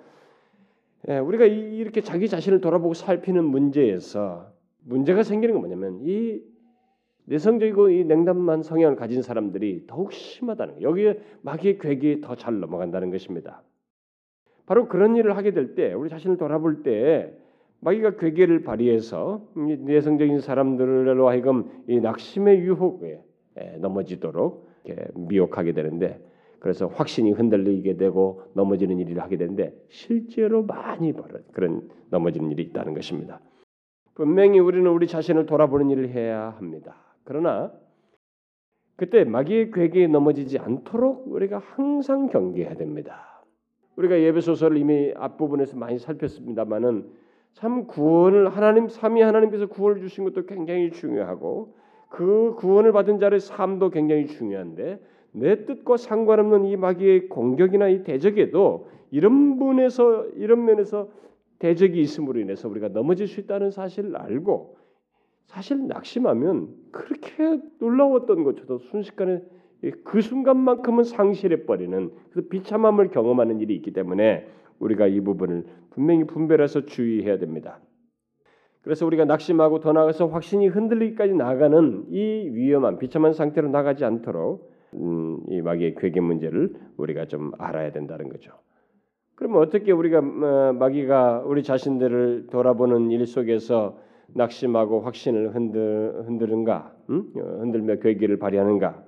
우리가 1.07 1.45
이렇게 1.45 1.99
자기 1.99 2.29
자신을 2.29 2.61
돌아보고 2.61 2.93
살피는 2.93 3.43
문제에서 3.43 4.54
문제가 4.85 5.23
생기는 5.23 5.53
건 5.55 5.61
뭐냐면 5.61 5.99
이 6.03 6.41
내성적이고 7.25 7.89
이 7.89 8.03
냉담한 8.05 8.61
성향을 8.61 8.95
가진 8.95 9.21
사람들이 9.23 9.85
더욱 9.87 10.13
심하다는 10.13 10.75
거예요. 10.75 10.89
여기에 10.89 11.19
마귀의 11.41 11.79
괴기에 11.79 12.21
더 12.21 12.35
잘 12.35 12.59
넘어간다는 12.59 13.09
것입니다. 13.09 13.63
바로 14.67 14.87
그런 14.87 15.15
일을 15.15 15.35
하게 15.35 15.51
될 15.51 15.75
때 15.75 15.93
우리 15.93 16.09
자신을 16.09 16.37
돌아볼 16.37 16.83
때 16.83 17.33
마귀가 17.81 18.17
괴계를 18.17 18.63
발휘해서 18.63 19.47
내성적인 19.55 20.39
사람들로 20.39 21.27
하여금 21.27 21.69
이 21.87 21.99
낙심의 21.99 22.59
유혹에 22.59 23.21
넘어지도록 23.79 24.69
미혹하게 25.15 25.73
되는데 25.73 26.19
그래서 26.59 26.87
확신이 26.87 27.31
흔들리게 27.31 27.97
되고 27.97 28.43
넘어지는 28.53 28.97
일을 28.99 29.21
하게 29.21 29.37
되는데 29.37 29.75
실제로 29.89 30.63
많이 30.63 31.13
벌어 31.13 31.39
그런 31.51 31.89
넘어지는 32.09 32.51
일이 32.51 32.63
있다는 32.63 32.93
것입니다. 32.93 33.39
분명히 34.15 34.59
우리는 34.59 34.89
우리 34.89 35.07
자신을 35.07 35.45
돌아보는 35.45 35.89
일을 35.89 36.09
해야 36.09 36.49
합니다. 36.57 36.95
그러나 37.25 37.71
그때 38.95 39.25
마귀의 39.25 39.71
괴계에 39.71 40.07
넘어지지 40.07 40.57
않도록 40.57 41.25
우리가 41.27 41.59
항상 41.59 42.27
경계해야 42.29 42.75
됩니다. 42.75 43.43
우리가 43.97 44.19
예배소설을 44.19 44.77
이미 44.77 45.13
앞부분에서 45.15 45.77
많이 45.77 45.99
살폈습니다만은 45.99 47.09
참 47.53 47.87
구원을 47.87 48.49
하나님 48.49 48.87
삼위 48.87 49.21
하나님께서 49.21 49.67
구원을 49.67 49.99
주신 50.01 50.23
것도 50.23 50.45
굉장히 50.45 50.91
중요하고 50.91 51.75
그 52.09 52.55
구원을 52.57 52.93
받은 52.93 53.19
자의 53.19 53.39
삶도 53.39 53.89
굉장히 53.89 54.27
중요한데 54.27 54.99
내 55.33 55.65
뜻과 55.65 55.97
상관없는 55.97 56.65
이 56.65 56.77
마귀의 56.77 57.27
공격이나 57.27 57.89
이 57.89 58.03
대적에도 58.03 58.87
이런 59.11 59.57
분에서 59.57 60.25
이런 60.35 60.63
면에서 60.63 61.09
대적이 61.59 62.01
있음으로 62.01 62.39
인해서 62.39 62.67
우리가 62.67 62.89
넘어질 62.89 63.27
수 63.27 63.39
있다는 63.39 63.71
사실을 63.71 64.15
알고 64.17 64.77
사실 65.47 65.87
낙심하면 65.87 66.69
그렇게 66.91 67.61
놀라웠던 67.79 68.43
것처럼 68.43 68.79
순식간에 68.79 69.41
그 70.03 70.21
순간만큼은 70.21 71.03
상실해 71.03 71.65
버리는 71.65 72.11
그 72.31 72.47
비참함을 72.47 73.09
경험하는 73.09 73.61
일이 73.61 73.75
있기 73.75 73.91
때문에 73.91 74.47
우리가 74.79 75.07
이 75.07 75.21
부분을 75.21 75.65
분명히 75.91 76.25
분별해서 76.25 76.85
주의해야 76.85 77.37
됩니다. 77.37 77.79
그래서 78.81 79.05
우리가 79.05 79.25
낙심하고 79.25 79.79
더 79.79 79.93
나아가서 79.93 80.27
확신이 80.27 80.67
흔들리기까지 80.67 81.33
나가는 81.33 82.05
이 82.09 82.49
위험한 82.53 82.99
비참한 82.99 83.33
상태로 83.33 83.69
나가지 83.69 84.05
않도록 84.05 84.71
음, 84.93 85.39
이 85.49 85.61
마귀의 85.61 85.95
괴계 85.95 86.21
문제를 86.21 86.73
우리가 86.97 87.25
좀 87.25 87.51
알아야 87.57 87.91
된다는 87.91 88.29
거죠. 88.29 88.51
그러면 89.35 89.61
어떻게 89.61 89.91
우리가 89.91 90.19
어, 90.19 90.73
마귀가 90.73 91.43
우리 91.45 91.63
자신들을 91.63 92.47
돌아보는 92.51 93.11
일 93.11 93.25
속에서 93.25 93.97
낙심하고 94.27 95.01
확신을 95.01 95.53
흔들, 95.53 96.23
흔드는가, 96.25 96.95
음? 97.09 97.31
흔들며 97.35 97.97
괴기를 97.97 98.37
발휘하는가? 98.39 99.03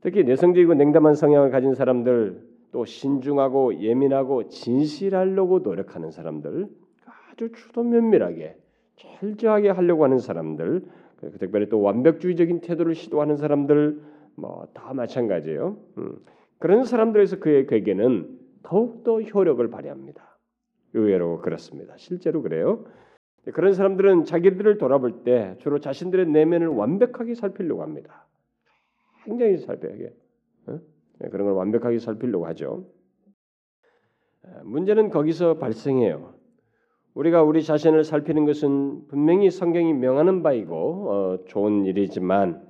특히 0.00 0.24
내성적이고 0.24 0.74
냉담한 0.74 1.14
성향을 1.14 1.50
가진 1.50 1.74
사람들, 1.74 2.40
또 2.72 2.84
신중하고 2.84 3.80
예민하고 3.80 4.48
진실하려고 4.48 5.58
노력하는 5.58 6.10
사람들, 6.10 6.66
아주 7.30 7.52
추도 7.52 7.82
면밀하게 7.82 8.56
철저하게 8.96 9.70
하려고 9.70 10.04
하는 10.04 10.18
사람들, 10.18 10.82
특별히 11.38 11.68
또 11.68 11.80
완벽주의적인 11.82 12.60
태도를 12.60 12.94
시도하는 12.94 13.36
사람들 13.36 14.00
뭐 14.36 14.66
다 14.74 14.94
마찬가지예요. 14.94 15.76
음. 15.98 16.16
그런 16.58 16.84
사람들에서 16.84 17.38
그의 17.38 17.66
괴계는 17.66 18.41
더욱더 18.62 19.20
효력을 19.20 19.68
발휘합니다. 19.70 20.38
의외로 20.94 21.40
그렇습니다. 21.40 21.94
실제로 21.96 22.42
그래요. 22.42 22.84
그런 23.54 23.72
사람들은 23.72 24.24
자기들을 24.24 24.78
돌아볼 24.78 25.24
때 25.24 25.56
주로 25.58 25.80
자신들의 25.80 26.26
내면을 26.26 26.68
완벽하게 26.68 27.34
살피려고 27.34 27.82
합니다. 27.82 28.26
굉장히 29.24 29.58
살펴야게 29.58 30.14
어? 30.66 30.80
네, 31.18 31.28
그런 31.28 31.46
걸 31.46 31.54
완벽하게 31.54 31.98
살피려고 31.98 32.46
하죠. 32.46 32.86
문제는 34.64 35.10
거기서 35.10 35.58
발생해요. 35.58 36.34
우리가 37.14 37.42
우리 37.42 37.62
자신을 37.62 38.04
살피는 38.04 38.46
것은 38.46 39.06
분명히 39.08 39.50
성경이 39.50 39.92
명하는 39.92 40.42
바이고 40.42 41.10
어, 41.10 41.44
좋은 41.46 41.84
일이지만 41.84 42.66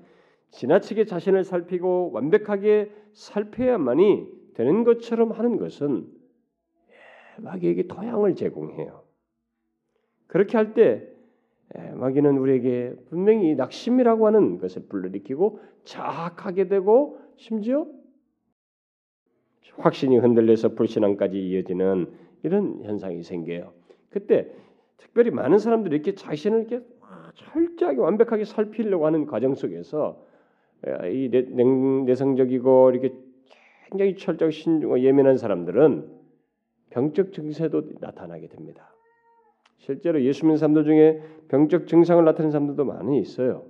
지나치게 0.51 1.05
자신을 1.05 1.45
살피고 1.45 2.11
완벽하게 2.13 2.91
살펴야만이 3.13 4.42
되는 4.55 4.85
것처럼 4.85 5.33
하는 5.33 5.57
것은 5.57 6.07
마귀에게 7.39 7.87
토양을 7.87 8.35
제공해요. 8.35 9.03
그렇게 10.27 10.57
할 10.57 10.75
때 10.75 11.09
마귀는 11.95 12.37
우리에게 12.37 12.95
분명히 13.09 13.55
낙심이라고 13.55 14.27
하는 14.27 14.59
것을 14.59 14.83
불러일으키고 14.89 15.59
자학하게 15.85 16.69
되고 16.69 17.19
심지어 17.37 17.87
확신이 19.79 20.19
흔들려서 20.19 20.75
불신앙까지 20.75 21.39
이어지는 21.39 22.13
이런 22.43 22.83
현상이 22.83 23.23
생겨요. 23.23 23.73
그때 24.11 24.53
특별히 24.99 25.31
많은 25.31 25.57
사람들이 25.57 25.95
이렇게 25.95 26.15
자신을 26.15 26.67
이렇게 26.69 26.87
철저하게 27.37 27.99
완벽하게 27.99 28.45
살피려고 28.45 29.07
하는 29.07 29.25
과정 29.25 29.55
속에서 29.55 30.23
이 31.11 31.31
내성적이고 32.05 32.91
이렇게 32.91 33.15
굉장히 33.93 34.17
철저하게 34.17 34.53
신중하고 34.53 35.01
예민한 35.01 35.37
사람들은 35.37 36.09
병적 36.91 37.33
증세도 37.33 37.83
나타나게 38.01 38.49
됩니다. 38.49 38.95
실제로 39.77 40.23
예수 40.23 40.45
믿는 40.45 40.57
사람들 40.57 40.85
중에 40.85 41.23
병적 41.49 41.87
증상을 41.87 42.25
나타내는 42.25 42.51
사람들도 42.51 42.85
많이 42.85 43.21
있어요. 43.21 43.67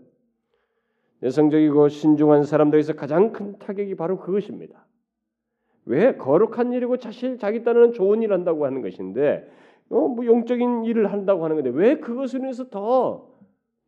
내성적이고 1.21 1.89
신중한 1.89 2.45
사람들에서 2.45 2.95
가장 2.95 3.33
큰 3.33 3.59
타격이 3.59 3.95
바로 3.97 4.19
그것입니다. 4.19 4.87
왜 5.85 6.17
거룩한 6.17 6.73
일이고 6.73 6.97
사실 6.99 7.39
자기 7.39 7.65
딴에는 7.65 7.93
좋은 7.93 8.23
일 8.23 8.33
한다고 8.33 8.65
하는 8.67 8.83
것인데 8.83 9.49
어, 9.89 10.09
뭐 10.09 10.27
영적인 10.27 10.85
일을 10.85 11.13
한다고 11.13 11.45
하는 11.45 11.57
건데 11.57 11.71
왜 11.75 11.99
그것으로 11.99 12.45
인해서 12.45 12.69
더 12.71 13.29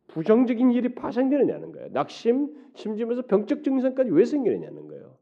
부정적인 0.07 0.71
일이 0.71 0.95
파생되느냐는 0.95 1.71
거예요. 1.71 1.89
낙심, 1.91 2.49
심지어서 2.75 3.21
병적 3.23 3.63
증상까지 3.63 4.11
왜 4.11 4.25
생기느냐는 4.25 4.87
거예요. 4.87 5.15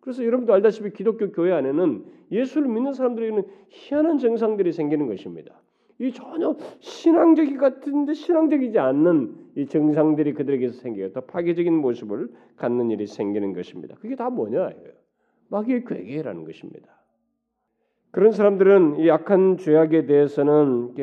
어? 0.00 0.10
그래서 0.10 0.24
여러분도 0.24 0.52
알다시피 0.54 0.90
기독교 0.90 1.30
교회 1.30 1.52
안에는 1.52 2.04
예수를 2.32 2.68
믿는 2.68 2.92
사람들에게는 2.92 3.44
희한한 3.68 4.18
증상들이 4.18 4.72
생기는 4.72 5.06
것입니다. 5.06 5.60
이 5.98 6.12
전혀 6.12 6.56
신앙적이 6.80 7.56
같은데 7.58 8.14
신앙적이지 8.14 8.78
않는 8.78 9.34
이 9.56 9.66
증상들이 9.66 10.32
그들에게서 10.32 10.80
생겨요. 10.80 11.12
더 11.12 11.20
파괴적인 11.20 11.74
모습을 11.74 12.30
갖는 12.56 12.90
일이 12.90 13.06
생기는 13.06 13.52
것입니다. 13.52 13.96
그게 14.00 14.16
다 14.16 14.30
뭐냐. 14.30 14.70
마귀의 15.48 15.84
괴계라는 15.84 16.44
것입니다. 16.44 16.88
그런 18.12 18.32
사람들은 18.32 19.00
이 19.00 19.10
악한 19.10 19.58
죄악에 19.58 20.06
대해서는 20.06 20.94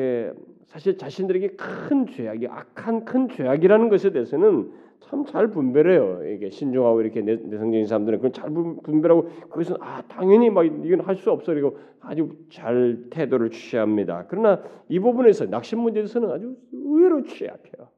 사실 0.66 0.98
자신들에게 0.98 1.50
큰 1.50 2.06
죄악이 2.06 2.48
악한 2.48 3.04
큰 3.04 3.28
죄악이라는 3.28 3.88
것에 3.88 4.10
대해서는 4.10 4.72
참 5.00 5.24
잘 5.24 5.48
분별해요. 5.48 6.28
이게 6.28 6.50
신중하고 6.50 7.00
이렇게 7.00 7.20
내성적인 7.22 7.86
사람들은 7.86 8.18
그걸 8.18 8.32
잘 8.32 8.50
분별하고 8.50 9.28
그것은 9.48 9.76
아 9.80 10.02
당연히 10.08 10.50
막 10.50 10.64
이건 10.64 11.00
할 11.00 11.16
수 11.16 11.30
없어 11.30 11.52
그리고 11.52 11.78
아주 12.00 12.30
잘 12.50 13.04
태도를 13.10 13.50
취합니다. 13.50 14.26
그러나 14.28 14.62
이 14.88 14.98
부분에서 14.98 15.46
낙심 15.46 15.80
문제에서는 15.80 16.30
아주 16.30 16.56
의외로 16.72 17.22
취약해요. 17.22 17.88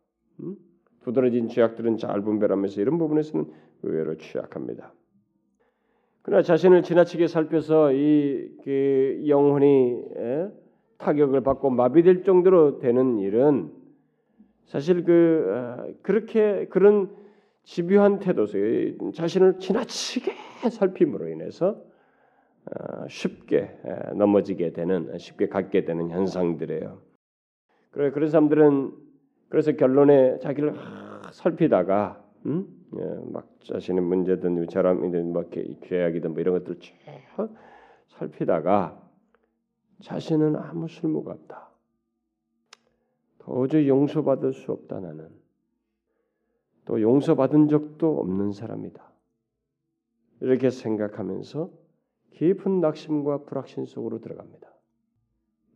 음? 0.41 0.57
두드러진 1.05 1.49
죄악들은 1.49 1.97
잘 1.97 2.21
분별하면서 2.23 2.81
이런 2.81 2.99
부분에서는 2.99 3.47
의외로 3.83 4.17
취약합니다. 4.17 4.93
그러나 6.23 6.43
자신을 6.43 6.83
지나치게 6.83 7.27
살펴서 7.27 7.93
이 7.93 8.51
그 8.65 9.23
영혼이 9.27 10.03
에? 10.17 10.49
타격을 10.99 11.41
받고 11.43 11.71
마비될 11.71 12.25
정도로 12.25 12.79
되는 12.79 13.19
일은 13.19 13.71
사실 14.71 15.03
그 15.03 15.47
어, 15.49 15.93
그렇게 16.03 16.67
그런 16.67 17.11
집요한 17.65 18.21
태도 18.21 18.47
속에 18.47 18.97
자신을 19.13 19.59
지나치게 19.59 20.33
살핌으로 20.71 21.29
인해서 21.29 21.83
어, 22.67 23.09
쉽게 23.09 23.77
넘어지게 24.15 24.73
되는 24.73 25.19
쉽게 25.19 25.49
갖게 25.49 25.85
되는 25.85 26.11
현상들이에요. 26.11 27.03
그래 27.91 28.13
그런 28.13 28.31
사람들은 28.31 28.93
그래서 29.49 29.73
결론에 29.73 30.39
자기를 30.39 30.75
살피다가 31.33 32.25
음? 32.47 32.69
예, 32.97 33.03
막 33.25 33.49
자신의 33.65 34.05
문제든 34.05 34.67
사람이든 34.71 35.33
뭐 35.33 35.51
죄악이든 35.85 36.31
뭐 36.31 36.41
이런 36.41 36.55
것들을 36.59 36.79
쭉 36.79 36.95
살피다가 38.07 39.03
자신은 40.01 40.55
아무 40.55 40.87
쓸모가 40.87 41.33
없다. 41.33 41.70
도저히 43.51 43.89
용서받을 43.89 44.53
수 44.53 44.71
없다 44.71 45.01
나는. 45.01 45.29
또 46.85 47.01
용서받은 47.03 47.69
적도 47.69 48.21
없는 48.21 48.53
사람이다. 48.53 49.11
이렇게 50.41 50.71
생각하면서 50.71 51.71
깊은 52.31 52.81
낙심과 52.81 53.45
불확신 53.45 53.87
속으로 53.87 54.21
들어갑니다. 54.21 54.73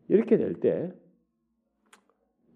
이렇게 0.08 0.37
될 0.37 0.54
때 0.60 0.92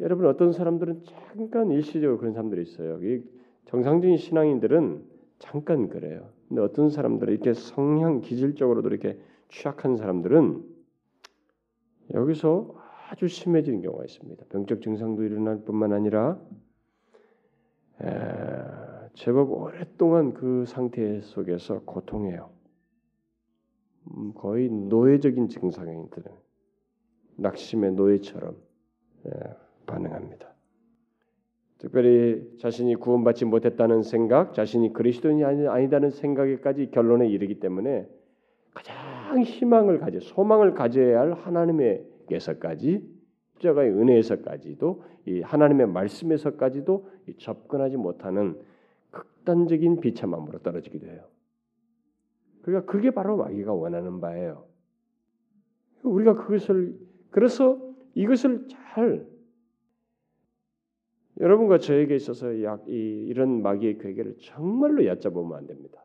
여러분 0.00 0.26
어떤 0.26 0.52
사람들은 0.52 1.02
잠깐 1.04 1.72
일시적으로 1.72 2.18
그런 2.18 2.32
사람들이 2.32 2.62
있어요. 2.62 3.00
정상적인 3.64 4.16
신앙인들은 4.16 5.04
잠깐 5.40 5.88
그래요. 5.88 6.30
근데 6.48 6.62
어떤 6.62 6.88
사람들은 6.90 7.32
이렇게 7.32 7.52
성향 7.52 8.20
기질적으로도 8.20 8.88
이렇게 8.88 9.20
취약한 9.48 9.96
사람들은 9.96 10.64
여기서 12.14 12.77
아주 13.10 13.26
심해지는 13.26 13.80
경우가 13.80 14.04
있습니다. 14.04 14.44
병적 14.50 14.82
증상도 14.82 15.22
일어날 15.22 15.62
뿐만 15.64 15.92
아니라 15.94 16.38
에, 18.02 18.06
제법 19.14 19.50
오랫동안 19.50 20.34
그 20.34 20.64
상태 20.66 21.20
속에서 21.22 21.80
고통해요. 21.80 22.50
음, 24.10 24.32
거의 24.34 24.68
노예적인 24.68 25.48
증상들은 25.48 26.30
낙심의 27.36 27.92
노예처럼 27.92 28.56
에, 29.26 29.30
반응합니다. 29.86 30.54
특별히 31.78 32.58
자신이 32.58 32.96
구원받지 32.96 33.46
못했다는 33.46 34.02
생각, 34.02 34.52
자신이 34.52 34.92
그리스도인이 34.92 35.44
아니 35.44 35.88
다는 35.88 36.10
생각에까지 36.10 36.90
결론에 36.90 37.26
이르기 37.26 37.58
때문에 37.58 38.06
가장 38.74 39.40
희망을 39.42 39.98
가져, 39.98 40.20
소망을 40.20 40.74
가져야 40.74 41.20
할 41.20 41.32
하나님에 41.32 42.04
게서까지, 42.28 43.18
십자가의 43.54 43.90
은혜에서까지도 43.90 45.02
이 45.26 45.40
하나님의 45.40 45.88
말씀에서까지도 45.88 47.10
접근하지 47.38 47.96
못하는 47.96 48.60
극단적인 49.10 50.00
비참함으로 50.00 50.60
떨어지기도 50.60 51.06
해요. 51.06 51.24
그러니까 52.62 52.90
그게 52.90 53.10
바로 53.10 53.36
마귀가 53.36 53.72
원하는 53.72 54.20
바예요. 54.20 54.66
우리가 56.02 56.34
그것을 56.34 56.98
그래서 57.30 57.80
이것을 58.14 58.68
잘 58.68 59.26
여러분과 61.40 61.78
저에게 61.78 62.16
있어서 62.16 62.62
약, 62.62 62.88
이, 62.88 62.92
이런 62.92 63.62
마귀의 63.62 63.98
괴계를 63.98 64.36
정말로 64.40 65.06
얕잡으면 65.06 65.56
안 65.56 65.66
됩니다. 65.66 66.04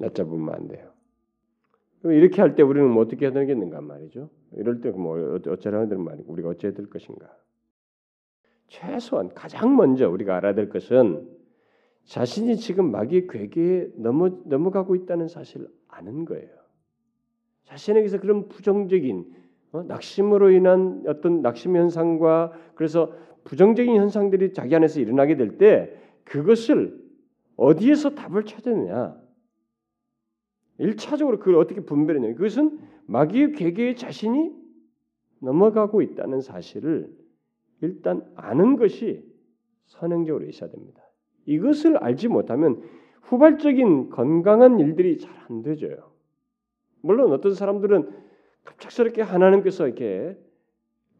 얕잡으면 0.00 0.54
안 0.54 0.68
돼요. 0.68 0.90
그럼 2.00 2.14
이렇게 2.14 2.40
할 2.40 2.54
때 2.54 2.62
우리는 2.62 2.88
뭐 2.90 3.02
어떻게 3.02 3.26
해야 3.26 3.32
되겠는가 3.32 3.80
말이죠. 3.80 4.30
이럴 4.56 4.80
때 4.80 4.90
뭐 4.90 5.16
어쩌라는 5.46 5.88
들 5.88 5.98
말이고 5.98 6.32
우리가 6.32 6.48
어찌해야 6.50 6.74
될 6.74 6.88
것인가. 6.88 7.30
최소한 8.68 9.28
가장 9.34 9.76
먼저 9.76 10.08
우리가 10.10 10.36
알아야 10.36 10.54
될 10.54 10.68
것은 10.68 11.28
자신이 12.04 12.56
지금 12.56 12.90
마귀의 12.90 13.26
괴계에 13.28 13.88
넘어 13.96 14.28
넘어가고 14.44 14.94
있다는 14.94 15.28
사실을 15.28 15.68
아는 15.88 16.24
거예요. 16.24 16.48
자신에게서 17.64 18.20
그런 18.20 18.48
부정적인 18.48 19.32
어? 19.72 19.82
낙심으로 19.82 20.50
인한 20.50 21.02
어떤 21.06 21.42
낙심 21.42 21.76
현상과 21.76 22.52
그래서 22.74 23.12
부정적인 23.44 23.94
현상들이 23.96 24.52
자기 24.52 24.74
안에서 24.74 25.00
일어나게 25.00 25.36
될 25.36 25.58
때 25.58 25.96
그것을 26.24 26.98
어디에서 27.56 28.14
답을 28.14 28.44
찾느냐? 28.44 29.16
일차적으로 30.78 31.38
그걸 31.38 31.56
어떻게 31.56 31.80
분별했냐? 31.80 32.34
그것은 32.34 32.78
마귀의 33.06 33.52
괴계에 33.52 33.94
자신이 33.94 34.52
넘어가고 35.40 36.02
있다는 36.02 36.40
사실을 36.40 37.14
일단 37.80 38.24
아는 38.34 38.76
것이 38.76 39.24
선행적으로 39.86 40.46
있어야 40.46 40.70
됩니다. 40.70 41.02
이것을 41.44 41.96
알지 41.98 42.28
못하면 42.28 42.82
후발적인 43.22 44.10
건강한 44.10 44.80
일들이 44.80 45.18
잘 45.18 45.36
안 45.48 45.62
되져요. 45.62 46.12
물론 47.02 47.32
어떤 47.32 47.54
사람들은 47.54 48.10
갑작스럽게 48.64 49.22
하나님께서 49.22 49.86
이렇게 49.86 50.36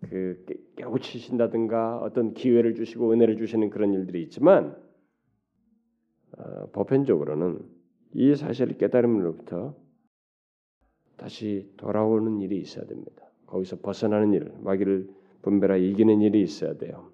그 0.01 0.45
깨우치신다든가 0.77 1.99
어떤 1.99 2.35
기회를 2.35 2.75
주시고 2.75 3.13
은혜를 3.13 3.37
주시는 3.37 3.71
그런 3.71 3.93
일들이 3.93 4.23
있지만 4.25 4.77
어, 6.39 6.67
보편적으로는 6.73 7.61
이 8.15 8.35
사실을 8.35 8.77
깨달음으로부터 8.77 9.75
다시 11.17 11.71
돌아오는 11.77 12.41
일이 12.41 12.59
있어야 12.59 12.87
됩니다. 12.87 13.25
거기서 13.47 13.79
벗어나는 13.81 14.33
일, 14.35 14.53
마귀를 14.61 15.09
분별하 15.43 15.77
이기는 15.77 16.21
일이 16.21 16.43
있어야 16.43 16.77
돼요. 16.77 17.11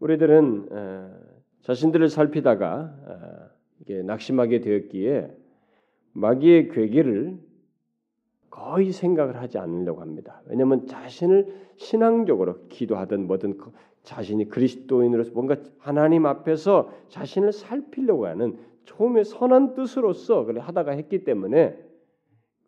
우리들은 0.00 0.68
어, 0.70 1.18
자신들을 1.62 2.08
살피다가 2.08 2.94
어, 3.06 3.50
이게 3.80 4.02
낙심하게 4.02 4.60
되었기에 4.60 5.36
마귀의 6.12 6.68
괴계를 6.68 7.38
거의 8.50 8.92
생각을 8.92 9.36
하지 9.36 9.58
않으려고 9.58 10.00
합니다. 10.00 10.40
왜냐하면 10.46 10.86
자신을 10.86 11.66
신앙적으로 11.76 12.66
기도하든 12.68 13.26
뭐든 13.26 13.58
그 13.58 13.70
자신이 14.02 14.48
그리스도인으로서 14.48 15.32
뭔가 15.32 15.56
하나님 15.78 16.24
앞에서 16.24 16.90
자신을 17.08 17.52
살피려고 17.52 18.26
하는 18.26 18.56
처음에 18.84 19.24
선한 19.24 19.74
뜻으로서 19.74 20.44
그래 20.44 20.60
하다가 20.60 20.92
했기 20.92 21.24
때문에 21.24 21.76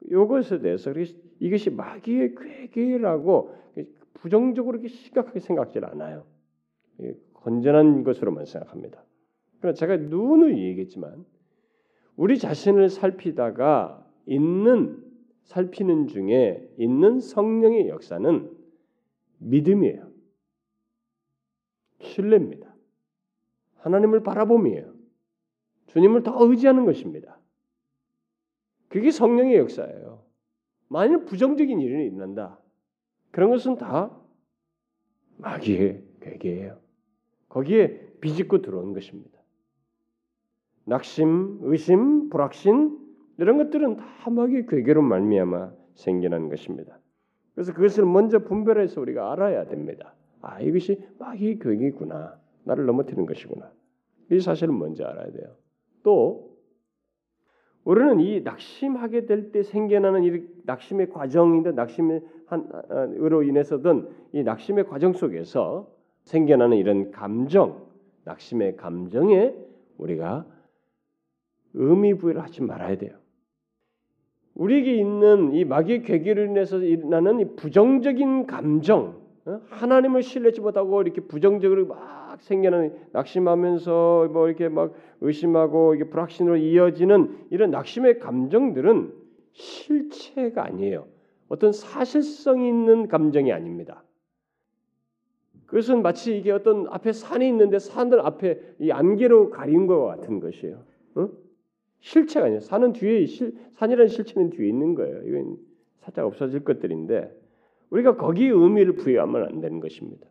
이것에 0.02 0.61
대해서 0.61 0.92
이것이 1.40 1.70
마귀의 1.70 2.34
괴계라고 2.34 3.54
부정적으로 4.14 4.78
이렇게 4.78 4.88
심각하게 4.88 5.40
생각지 5.40 5.78
않아요. 5.78 6.24
건전한 7.34 8.04
것으로만 8.04 8.44
생각합니다. 8.46 9.04
그러나 9.61 9.74
제가 9.74 9.96
누누이 9.96 10.64
얘기했지만 10.64 11.24
우리 12.16 12.38
자신을 12.38 12.88
살피다가 12.88 14.04
있는 14.26 15.04
살피는 15.44 16.08
중에 16.08 16.68
있는 16.76 17.20
성령의 17.20 17.88
역사는 17.88 18.50
믿음이에요. 19.38 20.11
신뢰입니다. 22.00 22.74
하나님을 23.76 24.22
바라봄이에요. 24.22 24.92
주님을 25.87 26.22
더 26.22 26.34
의지하는 26.44 26.84
것입니다. 26.84 27.38
그게 28.88 29.11
성령의 29.11 29.57
역사예요. 29.59 30.22
만일 30.88 31.24
부정적인 31.24 31.81
일이 31.81 32.07
일어난다. 32.07 32.59
그런 33.31 33.51
것은 33.51 33.77
다 33.77 34.11
마귀의 35.37 36.03
괴계예요. 36.20 36.79
거기에 37.48 38.01
비집고 38.20 38.62
들어온 38.62 38.92
것입니다. 38.92 39.38
낙심, 40.85 41.59
의심, 41.62 42.31
불확신 42.31 42.98
이런 43.38 43.59
것들은 43.59 43.96
다 43.96 44.31
마귀의 44.31 44.66
괴계로 44.66 45.03
말미암아 45.03 45.72
생겨난 45.94 46.48
것입니다. 46.48 46.98
그래서 47.55 47.72
그것을 47.74 48.07
먼저 48.07 48.38
분별해서 48.40 49.01
우리가 49.01 49.33
알아야 49.33 49.66
됩니다. 49.66 50.14
아 50.40 50.61
이것이 50.61 51.01
마귀의 51.18 51.59
괴계구나. 51.59 52.38
나를 52.64 52.87
넘어뜨리는 52.87 53.27
것이구나. 53.27 53.70
이 54.31 54.40
사실을 54.40 54.74
먼저 54.74 55.05
알아야 55.05 55.31
돼요. 55.31 55.57
또 56.03 56.47
우리는 57.88 58.20
이 58.20 58.42
낙심하게 58.42 59.24
될 59.24 59.51
때 59.51 59.62
생겨나는 59.62 60.22
이 60.22 60.42
낙심의 60.66 61.09
과정인데 61.09 61.72
낙심의 61.72 62.20
한으로 62.44 63.42
인해서든 63.42 64.07
이 64.33 64.42
낙심의 64.42 64.88
과정 64.88 65.14
속에서 65.14 65.90
생겨나는 66.24 66.77
이런 66.77 67.11
감정, 67.12 67.87
낙심의 68.24 68.77
감정에 68.77 69.55
우리가 69.96 70.44
의미 71.72 72.12
부여를 72.12 72.42
하지 72.42 72.61
말아야 72.61 72.98
돼요. 72.98 73.16
우리에게 74.53 74.94
있는 74.94 75.55
이 75.55 75.64
마귀의 75.64 76.03
괴계로 76.03 76.44
인해서 76.44 76.77
일어나는 76.81 77.40
이 77.40 77.57
부정적인 77.57 78.46
감정, 78.46 79.01
어? 79.07 79.27
하나님을 79.70 80.22
신뢰지 80.22 80.61
못하고 80.61 81.02
이렇게 81.02 81.20
부정적으로 81.20 81.87
막 81.87 82.40
생겨나는 82.40 82.94
낙심하면서 83.12 84.28
뭐 84.32 84.48
이렇게 84.48 84.68
막 84.68 84.92
의심하고 85.20 85.94
이게 85.94 86.04
불확신으로 86.04 86.56
이어지는 86.56 87.46
이런 87.50 87.70
낙심의 87.70 88.18
감정들은 88.18 89.12
실체가 89.52 90.64
아니에요. 90.64 91.06
어떤 91.48 91.72
사실성 91.72 92.62
있는 92.62 93.08
감정이 93.08 93.52
아닙니다. 93.52 94.04
그것은 95.66 96.02
마치 96.02 96.37
이게 96.37 96.50
어떤 96.50 96.87
앞에 96.88 97.12
산이 97.12 97.46
있는데 97.48 97.78
산들 97.78 98.20
앞에 98.20 98.61
이 98.80 98.90
안개로 98.90 99.50
가린 99.50 99.87
것과 99.87 100.16
같은 100.16 100.40
것이에요. 100.40 100.82
어? 101.16 101.28
실체가 102.00 102.46
아니에요. 102.46 102.61
산은 102.61 102.92
뒤에 102.92 103.26
실, 103.26 103.54
산이라는 103.74 104.08
실체는 104.08 104.50
뒤에 104.50 104.68
있는 104.68 104.94
거예요. 104.94 105.22
이건 105.24 105.58
살짝 106.00 106.26
없어질 106.26 106.64
것들인데 106.64 107.47
우리가 107.90 108.16
거기에 108.16 108.51
의미를 108.51 108.94
부여하면 108.94 109.44
안 109.44 109.61
되는 109.61 109.81
것입니다. 109.81 110.27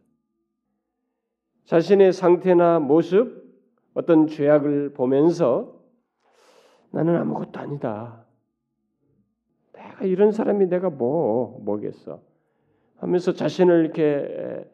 자신의 1.65 2.13
상태나 2.13 2.79
모습, 2.79 3.45
어떤 3.93 4.27
죄악을 4.27 4.93
보면서 4.93 5.81
나는 6.91 7.15
아무것도 7.17 7.59
아니다. 7.59 8.25
내가 9.73 10.05
이런 10.05 10.31
사람이 10.31 10.67
내가 10.67 10.89
뭐 10.89 11.59
뭐겠어 11.63 12.21
하면서 12.97 13.33
자신을 13.33 13.83
이렇게 13.83 14.65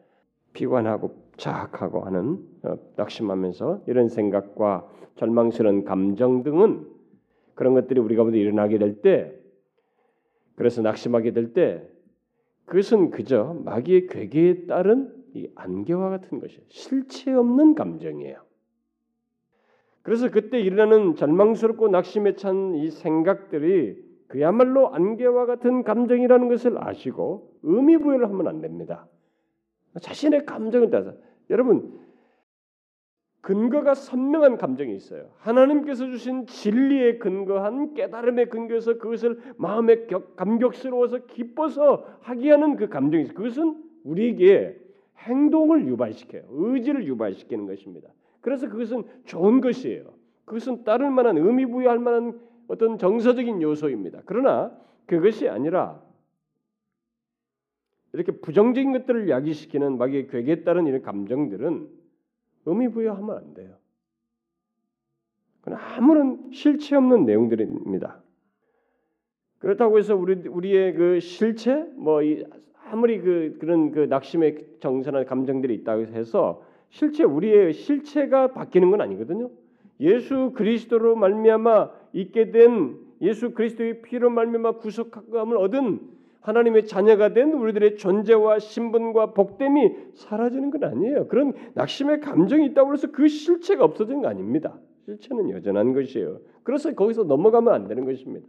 비관하고 0.52 1.24
자학하고 1.36 2.02
하는 2.02 2.38
어, 2.62 2.76
낙심하면서 2.96 3.84
이런 3.86 4.08
생각과 4.08 4.88
절망스러운 5.16 5.84
감정 5.84 6.42
등은 6.42 6.86
그런 7.54 7.74
것들이 7.74 8.00
우리 8.00 8.16
가운데 8.16 8.38
일어나게 8.38 8.78
될 8.78 9.00
때, 9.00 9.32
그래서 10.56 10.82
낙심하게 10.82 11.32
될 11.32 11.52
때, 11.52 11.88
그것은 12.66 13.10
그저 13.10 13.56
마귀의 13.64 14.06
괴계에 14.08 14.66
따른 14.66 15.12
이 15.34 15.48
안개와 15.54 16.10
같은 16.10 16.40
것이에요. 16.40 16.62
실체 16.68 17.32
없는 17.32 17.74
감정이에요. 17.74 18.42
그래서 20.02 20.30
그때 20.30 20.60
일어나는 20.60 21.16
절망스럽고 21.16 21.88
낙심에 21.88 22.36
찬 22.36 22.74
이 22.74 22.90
생각들이 22.90 23.96
그야말로 24.28 24.94
안개와 24.94 25.46
같은 25.46 25.82
감정이라는 25.82 26.48
것을 26.48 26.76
아시고 26.82 27.58
의미 27.62 27.96
부여를 27.96 28.28
하면 28.28 28.48
안 28.48 28.60
됩니다. 28.60 29.06
자신의 30.00 30.44
감정을 30.44 30.90
따라서 30.90 31.14
여러분 31.50 32.00
근거가 33.44 33.92
선명한 33.92 34.56
감정이 34.56 34.96
있어요. 34.96 35.28
하나님께서 35.36 36.06
주신 36.06 36.46
진리에 36.46 37.18
근거한 37.18 37.92
깨달음에 37.92 38.46
근거해서 38.46 38.96
그것을 38.96 39.38
마음에 39.58 40.06
감격스러워서 40.34 41.26
기뻐서 41.26 42.06
하게 42.22 42.52
하는 42.52 42.76
그 42.76 42.88
감정이 42.88 43.24
있어요. 43.24 43.34
그것은 43.34 43.84
우리에게 44.04 44.80
행동을 45.18 45.86
유발시켜요. 45.86 46.42
의지를 46.48 47.06
유발시키는 47.06 47.66
것입니다. 47.66 48.08
그래서 48.40 48.66
그것은 48.66 49.04
좋은 49.26 49.60
것이에요. 49.60 50.14
그것은 50.46 50.84
따를 50.84 51.10
만한 51.10 51.36
의미 51.36 51.66
부여할 51.66 51.98
만한 51.98 52.40
어떤 52.66 52.96
정서적인 52.96 53.60
요소입니다. 53.60 54.22
그러나 54.24 54.74
그것이 55.04 55.50
아니라 55.50 56.00
이렇게 58.14 58.32
부정적인 58.32 58.92
것들을 58.92 59.28
야기시키는 59.28 59.98
마귀의 59.98 60.28
괴계에 60.28 60.64
따른 60.64 60.86
이런 60.86 61.02
감정들은 61.02 62.03
의미 62.66 62.88
부여하면 62.88 63.36
안 63.36 63.54
돼요. 63.54 63.76
그건 65.60 65.78
아무런 65.78 66.50
실체 66.52 66.96
없는 66.96 67.24
내용들입니다. 67.24 68.22
그렇다고 69.58 69.98
해서 69.98 70.14
우리 70.14 70.34
우리의 70.46 70.94
그 70.94 71.20
실체 71.20 71.86
뭐 71.96 72.20
아무리 72.84 73.18
그 73.20 73.56
그런 73.58 73.92
그 73.92 74.00
낙심의 74.00 74.76
정서나 74.80 75.24
감정들이 75.24 75.74
있다고 75.76 76.02
해서 76.02 76.62
실체 76.90 77.24
우리의 77.24 77.72
실체가 77.72 78.52
바뀌는 78.52 78.90
건 78.90 79.00
아니거든요. 79.00 79.50
예수 80.00 80.52
그리스도로 80.54 81.16
말미암아 81.16 81.90
있게 82.12 82.50
된 82.50 82.98
예수 83.22 83.54
그리스도의 83.54 84.02
피로 84.02 84.28
말미암아 84.28 84.72
구속함을 84.78 85.56
얻은 85.56 86.00
하나님의 86.44 86.86
자녀가 86.86 87.32
된 87.32 87.54
우리들의 87.54 87.96
존재와 87.96 88.58
신분과 88.58 89.32
복됨이 89.32 90.12
사라지는 90.12 90.70
건 90.70 90.84
아니에요. 90.84 91.26
그런 91.28 91.54
낙심의 91.72 92.20
감정이 92.20 92.66
있다고 92.66 92.92
해서 92.92 93.10
그 93.10 93.28
실체가 93.28 93.82
없어진 93.82 94.20
거 94.20 94.28
아닙니다. 94.28 94.78
실체는 95.06 95.48
여전한 95.50 95.94
것이에요. 95.94 96.40
그래서 96.62 96.92
거기서 96.94 97.24
넘어가면 97.24 97.72
안 97.72 97.88
되는 97.88 98.04
것입니다. 98.04 98.46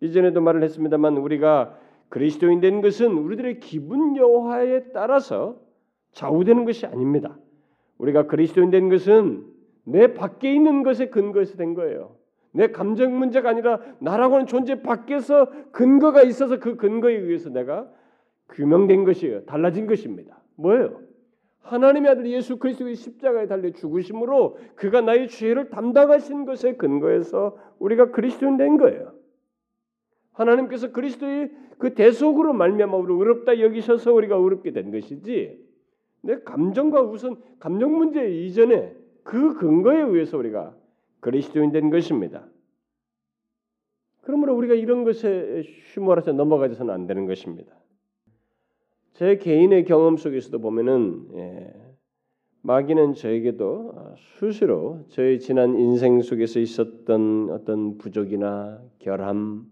이전에도 0.00 0.40
말을 0.40 0.64
했습니다만 0.64 1.18
우리가 1.18 1.78
그리스도인 2.08 2.60
된 2.60 2.80
것은 2.80 3.12
우리들의 3.12 3.60
기분 3.60 4.16
여하에 4.16 4.90
따라서 4.92 5.60
좌우되는 6.12 6.64
것이 6.64 6.84
아닙니다. 6.84 7.38
우리가 7.98 8.26
그리스도인 8.26 8.70
된 8.70 8.88
것은 8.88 9.46
내 9.84 10.14
밖에 10.14 10.52
있는 10.52 10.82
것에 10.82 11.10
근거해서 11.10 11.56
된 11.56 11.74
거예요. 11.74 12.16
내 12.54 12.68
감정 12.68 13.18
문제가 13.18 13.50
아니라 13.50 13.80
나라고는 13.98 14.46
존재 14.46 14.80
밖에서 14.80 15.50
근거가 15.72 16.22
있어서 16.22 16.60
그 16.60 16.76
근거에 16.76 17.14
의해서 17.14 17.50
내가 17.50 17.90
규명된 18.50 19.04
것이에요. 19.04 19.44
달라진 19.44 19.88
것입니다. 19.88 20.40
뭐예요? 20.56 21.00
하나님의 21.62 22.12
아들 22.12 22.30
예수 22.30 22.58
그리스도의 22.58 22.94
십자가에 22.94 23.48
달려 23.48 23.72
죽으심으로 23.72 24.58
그가 24.76 25.00
나의 25.00 25.28
죄를 25.28 25.70
담당하신 25.70 26.44
것에 26.44 26.76
근거해서 26.76 27.56
우리가 27.80 28.12
그리스도인 28.12 28.56
된 28.56 28.76
거예요. 28.76 29.14
하나님께서 30.32 30.92
그리스도의 30.92 31.50
그 31.78 31.94
대속으로 31.94 32.52
말미암아 32.52 32.96
우리 32.96 33.12
의롭다 33.12 33.60
여기셔서 33.60 34.12
우리가 34.12 34.36
의롭게 34.36 34.70
된 34.70 34.92
것이지. 34.92 35.58
내 36.22 36.38
감정과 36.40 37.02
우선 37.02 37.36
감정 37.58 37.96
문제 37.96 38.28
이전에 38.30 38.94
그 39.24 39.54
근거에 39.54 40.02
의해서 40.02 40.38
우리가 40.38 40.76
그리스도인 41.24 41.72
된 41.72 41.88
것입니다. 41.88 42.46
그러므로 44.20 44.54
우리가 44.56 44.74
이런 44.74 45.04
것에 45.04 45.62
휘몰아서 45.94 46.32
넘어가서는 46.32 46.92
안 46.92 47.06
되는 47.06 47.24
것입니다. 47.24 47.74
제 49.14 49.38
개인의 49.38 49.86
경험 49.86 50.18
속에서도 50.18 50.58
보면은 50.58 51.28
예, 51.34 51.74
마귀는 52.60 53.14
저에게도 53.14 53.92
아, 53.96 54.14
수시로 54.16 55.06
저의 55.08 55.40
지난 55.40 55.78
인생 55.78 56.20
속에서 56.20 56.60
있었던 56.60 57.48
어떤 57.50 57.96
부족이나 57.96 58.82
결함, 58.98 59.66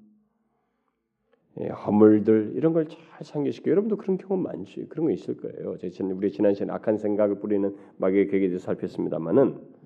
예, 1.61 1.69
허물들 1.69 2.53
이런 2.55 2.73
걸 2.73 2.87
잘 2.89 2.99
상기시켜. 3.21 3.71
여러분도 3.71 3.97
그런 3.97 4.17
경험 4.17 4.43
많지. 4.43 4.87
그런 4.89 5.05
거 5.05 5.13
있을 5.13 5.37
거예요. 5.37 5.77
제 5.77 5.91
우리 6.03 6.33
지난 6.33 6.55
시간에 6.55 6.73
악한 6.73 6.97
생각을 6.97 7.41
뿌리는 7.41 7.77
마귀의 7.99 8.29
계기에 8.29 8.49
대해서 8.49 8.65
살폈습니다만은 8.65 9.83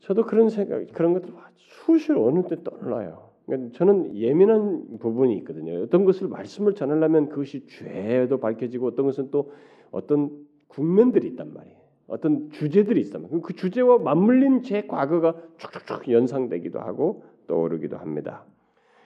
저도 0.00 0.24
그런 0.24 0.48
생각, 0.48 0.86
그런 0.92 1.12
것들 1.14 1.32
수시로 1.56 2.26
어느 2.26 2.42
때 2.46 2.62
떠올라요. 2.62 3.30
그러니까 3.46 3.76
저는 3.78 4.16
예민한 4.16 4.98
부분이 4.98 5.36
있거든요. 5.38 5.82
어떤 5.82 6.04
것을 6.04 6.28
말씀을 6.28 6.74
전하려면 6.74 7.28
그것이 7.28 7.66
죄도 7.66 8.38
밝혀지고 8.38 8.88
어떤 8.88 9.06
것은 9.06 9.30
또 9.30 9.52
어떤 9.90 10.30
국면들이 10.68 11.28
있단 11.28 11.52
말이에요. 11.54 11.76
어떤 12.08 12.50
주제들이 12.50 13.00
있단 13.02 13.22
말이에요. 13.22 13.40
그 13.40 13.54
주제와 13.54 13.98
맞물린 13.98 14.62
제 14.62 14.82
과거가 14.82 15.34
쭉쭉쭉 15.58 16.10
연상되기도 16.12 16.80
하고 16.80 17.24
떠오르기도 17.46 17.96
합니다. 17.96 18.44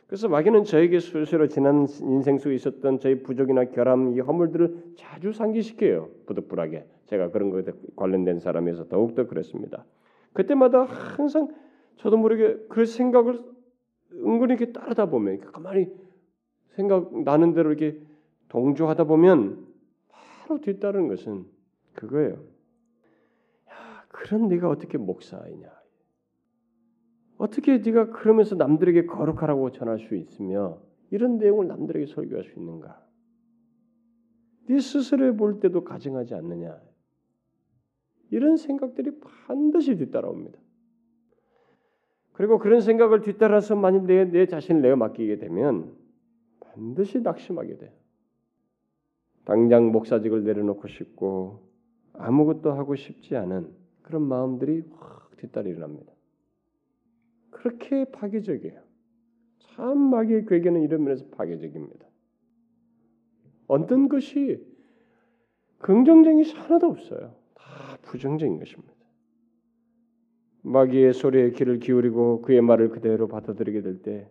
그래서 0.07 0.29
마귀는 0.29 0.65
저에게 0.65 0.99
수시로 0.99 1.47
지난 1.47 1.87
인생 2.01 2.39
속에 2.39 2.55
있었던 2.57 2.99
저희 2.99 3.23
부족이나 3.23 3.67
결함, 3.67 4.17
이 4.17 4.21
허물들을 4.21 4.95
자주 4.97 5.33
상기시켜요. 5.33 6.09
부득불하게. 6.27 6.85
제가 7.07 7.31
그런 7.31 7.51
것에 7.51 7.73
관련된 7.95 8.41
사람에서 8.41 8.89
더욱더 8.89 9.29
그랬습니다. 9.29 9.85
그때마다 10.33 10.85
항상 10.85 11.49
저도 11.97 12.17
모르게 12.17 12.57
그 12.69 12.87
생각을 12.87 13.43
은근히 14.13 14.55
이렇게 14.55 14.73
따르다 14.73 15.07
보면 15.07 15.41
가만히 15.53 15.93
생각 16.71 17.23
나는 17.23 17.53
대로 17.53 17.71
이렇게 17.73 18.01
동조하다 18.49 19.05
보면 19.05 19.67
바로 20.09 20.61
뒤따르는 20.61 21.09
것은 21.09 21.47
그거예요. 21.95 22.35
야, 23.71 24.05
그런 24.09 24.49
네가 24.49 24.69
어떻게 24.69 24.99
목사이냐? 24.99 25.69
어떻게 27.39 27.79
네가 27.79 28.11
그러면서 28.11 28.55
남들에게 28.55 29.07
거룩하라고 29.07 29.71
전할 29.73 29.99
수 29.99 30.15
있으며 30.15 30.81
이런 31.11 31.39
내용을 31.39 31.67
남들에게 31.69 32.07
설교할 32.07 32.45
수 32.45 32.59
있는가? 32.59 33.05
네 34.69 34.79
스스로 34.79 35.35
볼 35.35 35.59
때도 35.59 35.83
가증하지 35.85 36.35
않느냐? 36.35 36.79
이런 38.31 38.57
생각들이 38.57 39.19
반드시 39.47 39.97
뒤따라옵니다. 39.97 40.59
그리고 42.33 42.59
그런 42.59 42.81
생각을 42.81 43.21
뒤따라서 43.21 43.77
만일 43.77 44.07
내, 44.07 44.25
내 44.25 44.47
자신을 44.47 44.81
내가 44.81 44.97
맡기게 44.97 45.37
되면 45.37 45.95
반드시 46.61 47.21
낙심하게 47.21 47.77
돼. 47.77 47.95
당장 49.45 49.91
목사직을 49.93 50.45
내려놓고 50.45 50.89
싶고 50.89 51.69
아무것도 52.13 52.73
하고 52.73 52.95
싶지 52.95 53.37
않은 53.37 53.75
그런 54.03 54.23
마음들이 54.23 54.85
확 54.93 55.37
뒤따라 55.37 55.69
일어납니다. 55.69 56.13
그렇게 57.51 58.05
파괴적이에요. 58.05 58.81
참 59.59 59.99
마귀의 59.99 60.47
괴계는 60.47 60.83
이런 60.83 61.05
면에서 61.05 61.27
파괴적입니다. 61.27 62.07
어떤 63.67 64.09
것이 64.09 64.65
긍정적인 65.79 66.39
것이 66.39 66.55
하나도 66.55 66.87
없어요. 66.87 67.40
다 67.81 67.97
부정적인 68.03 68.59
것입니다. 68.59 68.95
마귀의 70.63 71.15
소리에 71.15 71.53
귀를 71.53 71.79
기울이고 71.79 72.43
그의 72.43 72.61
말을 72.61 72.91
그대로 72.91 73.27
받아들이게 73.27 73.81
될때 73.81 74.31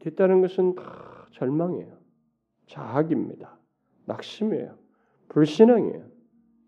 뒤따른 0.00 0.42
것은 0.42 0.74
다 0.74 1.26
절망이에요. 1.32 1.98
자학입니다. 2.66 3.58
낙심이에요. 4.04 4.76
불신앙이에요. 5.30 6.04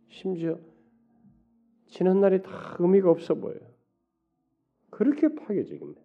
심지어 0.09 0.59
지난 1.89 2.21
날이 2.21 2.43
다 2.43 2.77
의미가 2.79 3.11
없어 3.11 3.35
보여요. 3.35 3.61
그렇게 4.89 5.29
파괴적입니다. 5.35 6.01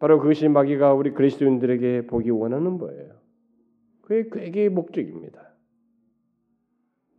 바로 0.00 0.18
그것이 0.18 0.48
마귀가 0.48 0.94
우리 0.94 1.12
그리스도인들에게 1.12 2.06
보기 2.08 2.30
원하는 2.30 2.78
거예요. 2.78 3.20
그의 4.02 4.28
괴계의 4.30 4.70
목적입니다. 4.70 5.51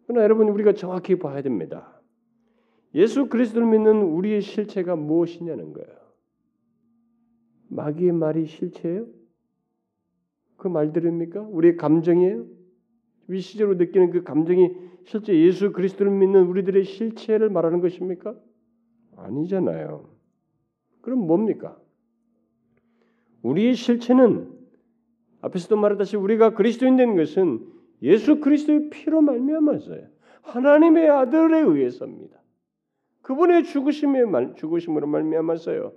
그러나 0.06 0.24
여러분 0.24 0.50
우리가 0.50 0.74
정확히 0.74 1.18
봐야 1.18 1.42
됩니다. 1.42 2.02
예수 2.96 3.28
그리스도를 3.28 3.68
믿는 3.68 4.02
우리의 4.02 4.42
실체가 4.42 4.96
무엇이냐는 4.96 5.74
거예요. 5.74 6.04
마귀의 7.70 8.12
말이 8.12 8.46
실체예요? 8.46 9.08
그 10.58 10.68
말들입니까? 10.68 11.42
우리의 11.42 11.78
감정이에요? 11.78 12.46
위시적으로 13.28 13.78
느끼는 13.78 14.12
그 14.12 14.24
감정이 14.24 14.76
실제 15.06 15.38
예수 15.38 15.72
그리스도를 15.72 16.12
믿는 16.12 16.46
우리들의 16.46 16.84
실체를 16.84 17.50
말하는 17.50 17.82
것입니까? 17.82 18.36
아니잖아요. 19.16 20.10
그럼 21.02 21.28
뭡니까? 21.28 21.78
우리의 23.42 23.76
실체는 23.76 24.52
앞에서도 25.42 25.76
말했다시피 25.76 26.18
우리가 26.18 26.54
그리스도인 26.54 26.96
된 26.96 27.16
것은 27.16 27.73
예수 28.04 28.40
그리스도의 28.40 28.90
피로 28.90 29.22
말미암아서요. 29.22 30.08
하나님의 30.42 31.10
아들에 31.10 31.62
의해서입니다. 31.62 32.38
그분의 33.22 33.64
죽으심에 33.64 34.26
말, 34.26 34.56
죽으심으로 34.56 35.08
말미암아서요. 35.08 35.94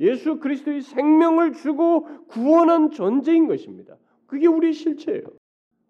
예수 0.00 0.40
그리스도의 0.40 0.80
생명을 0.80 1.52
주고 1.52 2.06
구원한 2.26 2.90
존재인 2.90 3.46
것입니다. 3.46 3.96
그게 4.26 4.46
우리 4.46 4.72
실체예요. 4.72 5.24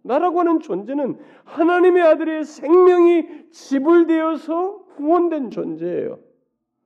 나라고 0.03 0.41
하는 0.41 0.59
존재는 0.59 1.17
하나님의 1.45 2.03
아들의 2.03 2.45
생명이 2.45 3.51
지불되어서 3.53 4.87
구원된 4.97 5.51
존재예요. 5.51 6.19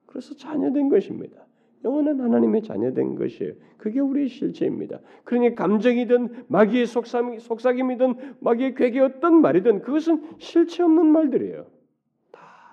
그래서 0.04 0.34
자녀된 0.34 0.90
것입니다. 0.90 1.45
영원한 1.84 2.20
하나님의 2.20 2.62
자녀된 2.62 3.16
것이에요. 3.16 3.52
그게 3.76 4.00
우리의 4.00 4.28
실체입니다. 4.28 5.00
그러니 5.24 5.54
감정이든 5.54 6.46
마귀의 6.48 6.86
속삭임이든 6.86 8.14
마귀의 8.40 8.74
괴계 8.74 9.00
어떤 9.00 9.40
말이든 9.40 9.82
그것은 9.82 10.22
실체 10.38 10.82
없는 10.82 11.06
말들이에요. 11.06 11.66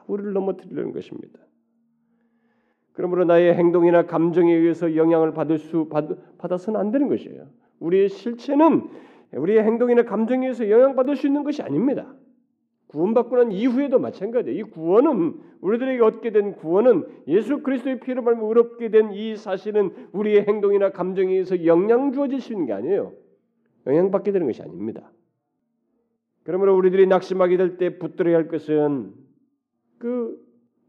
우리를 0.08 0.34
넘어뜨리려는 0.34 0.92
것입니다. 0.92 1.40
그러므로 2.94 3.26
나의 3.26 3.56
행동이나 3.56 4.06
감정에 4.06 4.54
의해서 4.54 4.96
영향을 4.96 5.34
받을 5.34 5.58
수 5.58 5.90
받, 5.90 6.06
받아서는 6.38 6.80
안 6.80 6.92
되는 6.92 7.08
것이에요. 7.08 7.48
우리의 7.80 8.10
실체는 8.10 8.88
우리의 9.34 9.64
행동이나 9.64 10.04
감정에 10.04 10.46
의해서 10.46 10.70
영향받을 10.70 11.16
수 11.16 11.28
있는 11.28 11.44
것이 11.44 11.62
아닙니다. 11.62 12.14
구원받고 12.94 13.36
난 13.36 13.52
이후에도 13.52 13.98
마찬가지예요. 14.00 14.60
이 14.60 14.64
구원은 14.70 15.34
우리들에게 15.62 16.02
얻게 16.04 16.32
된 16.32 16.54
구원은 16.56 17.06
예수 17.28 17.64
그리스도의 17.64 18.00
피로 18.02 18.22
말미 18.22 18.46
의롭게 18.46 18.90
된 18.90 19.12
이 19.14 19.36
사실은 19.36 19.92
우리의 20.12 20.46
행동이나 20.48 20.92
감정에 20.92 21.32
의해서 21.32 21.66
영향 21.66 22.12
주어질 22.14 22.40
수 22.40 22.54
있는 22.54 22.68
게 22.68 22.74
아니에요. 22.74 23.14
영향받게 23.88 24.32
되는 24.32 24.46
것이 24.46 24.62
아닙니다. 24.62 25.12
그러므로 26.44 26.78
우리들이 26.78 27.08
낙심하게 27.08 27.58
될 27.58 27.78
때 27.78 27.98
붙들어야 27.98 28.36
할 28.36 28.48
것은 28.48 29.14
그 29.98 30.38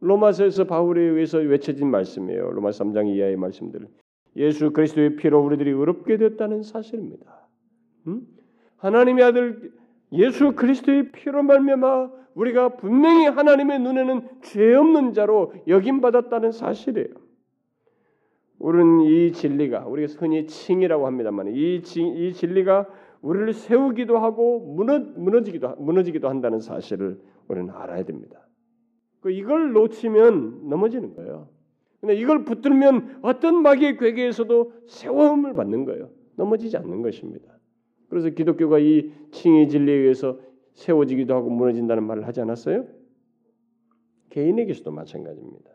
로마서에서 0.00 0.64
바울에 0.64 1.00
의해서 1.00 1.38
외쳐진 1.38 1.90
말씀이에요. 1.90 2.50
로마 2.50 2.68
3장 2.70 3.08
이하의 3.08 3.36
말씀들. 3.36 3.88
예수 4.36 4.72
그리스도의 4.72 5.16
피로 5.16 5.40
우리들이 5.42 5.70
의롭게 5.70 6.18
됐다는 6.18 6.62
사실입니다. 6.64 7.48
음? 8.08 8.26
하나님의 8.76 9.24
아들 9.24 9.72
예수 10.14 10.52
그리스도의 10.52 11.12
피로 11.12 11.42
말미암아 11.42 12.10
우리가 12.34 12.76
분명히 12.76 13.26
하나님의 13.26 13.80
눈에는 13.80 14.28
죄 14.42 14.74
없는 14.74 15.12
자로 15.12 15.52
여김 15.68 16.00
받았다는 16.00 16.52
사실이에요. 16.52 17.08
우리는 18.58 19.00
이 19.02 19.32
진리가 19.32 19.86
우리가 19.86 20.12
흔히 20.18 20.46
칭이라고 20.46 21.06
합니다만 21.06 21.48
이, 21.54 21.76
이 21.76 22.32
진리가 22.32 22.88
우리를 23.20 23.52
세우기도 23.52 24.18
하고 24.18 24.60
무너, 24.60 24.98
무너지기도 24.98 25.76
무너지기도 25.76 26.28
한다는 26.28 26.60
사실을 26.60 27.20
우리는 27.48 27.70
알아야 27.70 28.04
됩니다. 28.04 28.46
그 29.20 29.30
이걸 29.30 29.72
놓치면 29.72 30.68
넘어지는 30.68 31.14
거예요. 31.14 31.48
근데 32.00 32.14
이걸 32.16 32.44
붙들면 32.44 33.20
어떤 33.22 33.62
마귀의 33.62 33.96
괴계에서도 33.96 34.72
세움을 34.88 35.54
받는 35.54 35.86
거예요. 35.86 36.10
넘어지지 36.36 36.76
않는 36.76 37.00
것입니다. 37.00 37.53
그래서 38.14 38.30
기독교가 38.30 38.78
이 38.78 39.10
칭의 39.32 39.68
진리에 39.68 39.92
의해서 39.92 40.38
세워지기도 40.74 41.34
하고 41.34 41.50
무너진다는 41.50 42.04
말을 42.04 42.28
하지 42.28 42.40
않았어요? 42.42 42.86
개인에게서도 44.30 44.92
마찬가지입니다. 44.92 45.72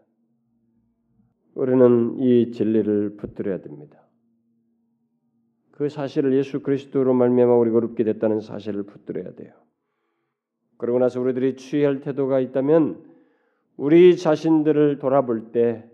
우리는 1.54 2.18
이 2.20 2.52
진리를 2.52 3.18
붙들어야 3.18 3.60
됩니다. 3.60 4.08
그 5.72 5.90
사실을 5.90 6.34
예수 6.34 6.62
그리스도로 6.62 7.14
말미암아 7.14 7.58
우리가 7.58 7.76
어렵게 7.76 8.06
됐다는 8.06 8.40
사실을 8.40 8.84
붙들어야 8.84 9.34
돼요. 9.36 9.52
그러고 10.78 11.00
나서 11.00 11.20
우리들이 11.20 11.58
취할 11.58 12.00
태도가 12.00 12.40
있다면 12.40 13.04
우리 13.76 14.16
자신들을 14.16 15.00
돌아볼 15.00 15.52
때 15.52 15.92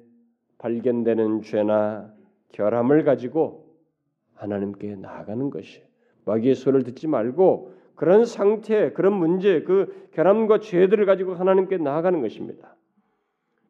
발견되는 0.60 1.42
죄나 1.42 2.14
결함을 2.52 3.04
가지고 3.04 3.66
하나님께 4.36 4.98
나아가는 4.98 5.50
것이 5.50 5.82
마귀의 6.26 6.56
소리를 6.56 6.84
듣지 6.84 7.08
말고 7.08 7.74
그런 7.96 8.26
상태, 8.26 8.92
그런 8.92 9.14
문제, 9.14 9.62
그 9.62 10.10
결함과 10.12 10.60
죄들을 10.60 11.06
가지고 11.06 11.36
하나님께 11.36 11.78
나아가는 11.78 12.22
것입니다. 12.22 12.76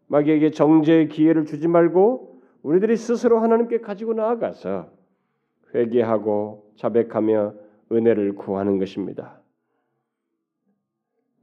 마귀에게 0.07 0.51
정죄의 0.51 1.09
기회를 1.09 1.45
주지 1.45 1.67
말고 1.67 2.41
우리들이 2.63 2.95
스스로 2.97 3.39
하나님께 3.39 3.79
가지고 3.81 4.13
나아가서 4.13 4.89
회개하고 5.73 6.71
자백하며 6.77 7.53
은혜를 7.91 8.35
구하는 8.35 8.79
것입니다. 8.79 9.41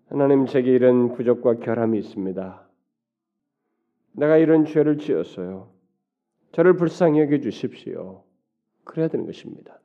하나님 0.09 0.47
제게 0.47 0.73
이런 0.73 1.15
부족과 1.15 1.55
결함이 1.55 1.99
있습니다. 1.99 2.69
내가 4.13 4.37
이런 4.37 4.65
죄를 4.65 4.99
지었어요. 4.99 5.71
저를 6.53 6.77
불쌍히 6.77 7.21
여겨 7.21 7.39
주십시오. 7.39 8.25
그래야 8.85 9.09
되는 9.09 9.25
것입니다. 9.25 9.79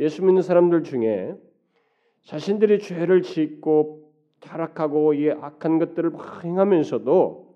예수 0.00 0.24
믿는 0.24 0.42
사람들 0.42 0.82
중에 0.82 1.34
자신들이 2.24 2.80
죄를 2.80 3.22
짓고 3.22 4.10
타락하고 4.40 5.14
이 5.14 5.30
악한 5.30 5.78
것들을 5.78 6.10
막 6.10 6.44
행하면서도 6.44 7.54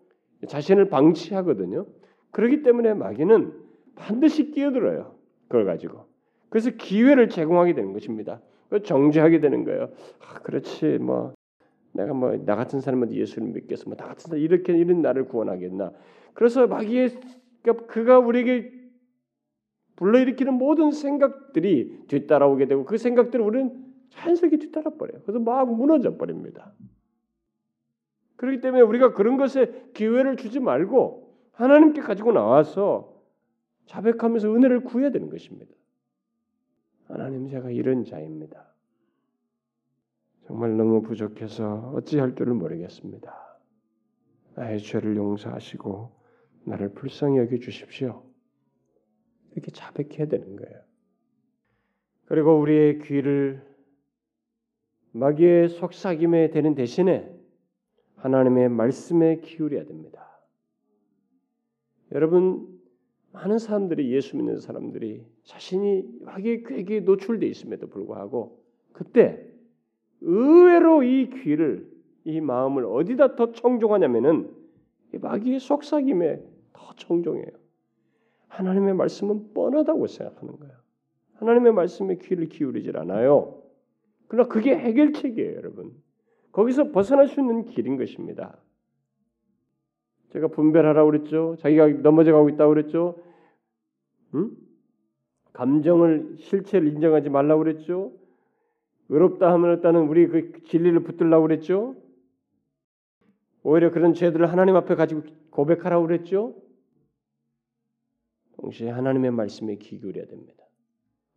자신을 0.48 0.90
방치하거든요. 0.90 1.86
그렇기 2.30 2.62
때문에 2.62 2.94
마귀는 2.94 3.52
반드시 3.94 4.50
끼어들어요. 4.50 5.14
그걸 5.48 5.64
가지고. 5.64 6.04
그래서 6.50 6.70
기회를 6.70 7.30
제공하게 7.30 7.74
되는 7.74 7.92
것입니다. 7.92 8.40
정죄하게 8.84 9.40
되는 9.40 9.64
거예요. 9.64 9.90
아, 10.20 10.40
그렇지 10.40 10.98
뭐 10.98 11.32
내가 11.92 12.12
뭐 12.12 12.36
나 12.44 12.56
같은 12.56 12.80
사람은 12.80 13.12
예수를 13.12 13.48
믿겠어. 13.48 13.84
뭐나 13.86 14.04
같은 14.04 14.28
사람 14.28 14.38
이렇게 14.38 14.76
이런 14.76 15.00
나를 15.00 15.26
구원하겠나. 15.26 15.92
그래서 16.34 16.66
마귀의 16.66 17.10
그러니까 17.62 17.86
그가 17.86 18.18
우리에게 18.18 18.72
불러일으키는 19.96 20.54
모든 20.54 20.90
생각들이 20.90 22.06
뒤따라오게 22.08 22.66
되고 22.66 22.84
그 22.84 22.98
생각들을 22.98 23.44
우리는 23.44 23.84
자연스럽게 24.10 24.58
뒤따라 24.58 24.92
버려요. 24.92 25.20
그래서 25.22 25.38
막 25.38 25.72
무너져 25.72 26.16
버립니다. 26.16 26.72
그렇기 28.36 28.60
때문에 28.60 28.82
우리가 28.82 29.12
그런 29.14 29.36
것에 29.36 29.90
기회를 29.94 30.36
주지 30.36 30.60
말고 30.60 31.34
하나님께 31.52 32.00
가지고 32.00 32.32
나와서 32.32 33.22
자백하면서 33.86 34.54
은혜를 34.54 34.84
구해야 34.84 35.10
되는 35.10 35.30
것입니다. 35.30 35.72
하나님 37.06 37.48
제가 37.48 37.70
이런 37.70 38.04
자입니다. 38.04 38.74
정말 40.46 40.76
너무 40.76 41.02
부족해서 41.02 41.92
어찌할 41.94 42.34
줄을 42.34 42.54
모르겠습니다. 42.54 43.58
나의 44.56 44.80
죄를 44.80 45.16
용서하시고 45.16 46.10
나를 46.64 46.92
불쌍히 46.92 47.38
여겨 47.38 47.58
주십시오. 47.58 48.22
이렇게 49.54 49.70
자백해야 49.70 50.26
되는 50.26 50.56
거예요. 50.56 50.80
그리고 52.26 52.58
우리의 52.58 52.98
귀를 53.00 53.62
마귀의 55.12 55.68
속삭임에 55.68 56.50
되는 56.50 56.74
대신에 56.74 57.32
하나님의 58.16 58.68
말씀에 58.68 59.40
기울여야 59.40 59.84
됩니다. 59.84 60.40
여러분 62.12 62.80
많은 63.32 63.58
사람들이 63.58 64.12
예수 64.12 64.36
믿는 64.36 64.60
사람들이 64.60 65.24
자신이 65.44 66.04
마귀의 66.22 66.64
꾀기에 66.64 67.00
노출돼 67.00 67.46
있음에도 67.46 67.88
불구하고 67.88 68.62
그때 68.92 69.44
의외로 70.20 71.02
이 71.02 71.30
귀를 71.30 71.92
이 72.24 72.40
마음을 72.40 72.86
어디다 72.86 73.36
더 73.36 73.52
청종하냐면은 73.52 74.50
마귀의 75.12 75.60
속삭임에 75.60 76.42
더 76.72 76.94
청종해요. 76.96 77.63
하나님의 78.56 78.94
말씀은 78.94 79.52
뻔하다고 79.52 80.06
생각하는 80.06 80.58
거예요. 80.58 80.74
하나님의 81.34 81.72
말씀에 81.72 82.16
귀를 82.16 82.48
기울이질 82.48 82.96
않아요. 82.98 83.62
그러나 84.28 84.48
그게 84.48 84.76
해결책이에요, 84.76 85.56
여러분. 85.56 85.92
거기서 86.52 86.92
벗어날 86.92 87.26
수 87.26 87.40
있는 87.40 87.66
길인 87.66 87.96
것입니다. 87.96 88.56
제가 90.30 90.48
분별하라고 90.48 91.10
그랬죠. 91.10 91.56
자기가 91.60 91.88
넘어져 92.02 92.32
가고 92.32 92.48
있다고 92.48 92.74
그랬죠. 92.74 93.16
응? 94.34 94.50
감정을 95.52 96.36
실체를 96.38 96.88
인정하지 96.88 97.30
말라고 97.30 97.62
그랬죠. 97.62 98.12
의롭다 99.08 99.52
하면 99.52 99.80
따는 99.80 100.08
우리 100.08 100.26
그 100.28 100.62
진리를 100.64 101.00
붙들라고 101.00 101.42
그랬죠. 101.42 101.96
오히려 103.62 103.90
그런 103.90 104.14
죄들을 104.14 104.50
하나님 104.50 104.76
앞에 104.76 104.94
가지고 104.94 105.22
고백하라고 105.50 106.06
그랬죠. 106.06 106.54
동시에 108.56 108.90
하나님의 108.90 109.30
말씀에 109.30 109.76
귀 109.76 109.98
기울여야 109.98 110.26
됩니다. 110.26 110.64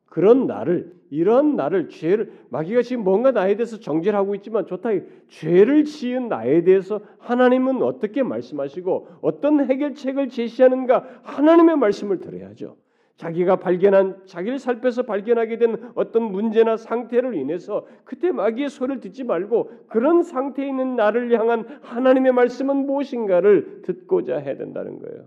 그런 0.05 0.47
나를 0.47 0.93
이런 1.09 1.55
나를 1.55 1.89
죄를 1.89 2.31
마귀가 2.49 2.81
지금 2.81 3.03
뭔가 3.03 3.31
나에 3.31 3.55
대해서 3.55 3.79
정죄를 3.79 4.17
하고 4.17 4.35
있지만 4.35 4.65
좋다 4.65 4.89
죄를 5.27 5.83
지은 5.83 6.29
나에 6.29 6.63
대해서 6.63 7.01
하나님은 7.19 7.83
어떻게 7.83 8.23
말씀하시고 8.23 9.07
어떤 9.21 9.69
해결책을 9.69 10.29
제시하는가 10.29 11.05
하나님의 11.23 11.77
말씀을 11.77 12.19
들어야죠. 12.19 12.77
자기가 13.17 13.57
발견한 13.57 14.21
자기를 14.25 14.59
살펴서 14.59 15.03
발견하게 15.03 15.57
된 15.57 15.91
어떤 15.95 16.23
문제나 16.31 16.77
상태를 16.77 17.35
인해서 17.35 17.85
그때 18.03 18.31
마귀의 18.31 18.69
소리를 18.69 19.01
듣지 19.01 19.23
말고 19.23 19.71
그런 19.87 20.21
상태에 20.23 20.67
있는 20.67 20.95
나를 20.95 21.37
향한 21.37 21.65
하나님의 21.81 22.31
말씀은 22.31 22.75
무엇인가를 22.85 23.81
듣고자 23.81 24.37
해야 24.37 24.55
된다는 24.55 24.99
거예요. 24.99 25.25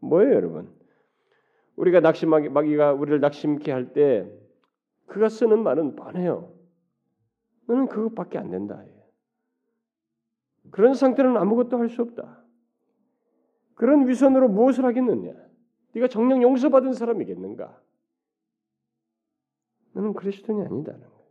뭐예요, 0.00 0.34
여러분? 0.34 0.75
우리가 1.76 2.00
낙심하기 2.00 2.48
마귀가 2.48 2.92
우리를 2.94 3.20
낙심케 3.20 3.70
할 3.70 3.92
때 3.92 4.30
그가 5.06 5.28
쓰는 5.28 5.62
말은 5.62 5.94
뻔해요. 5.96 6.52
너는 7.66 7.86
그것밖에 7.88 8.38
안 8.38 8.50
된다. 8.50 8.82
그런 10.70 10.94
상태는 10.94 11.36
아무것도 11.36 11.78
할 11.78 11.88
수 11.88 12.02
없다. 12.02 12.42
그런 13.74 14.08
위선으로 14.08 14.48
무엇을 14.48 14.84
하겠느냐? 14.84 15.32
네가 15.94 16.08
정령 16.08 16.42
용서받은 16.42 16.92
사람이겠는가? 16.92 17.80
너는 19.92 20.14
그리스도인이 20.14 20.62
아니다는 20.62 21.00
거예요. 21.00 21.26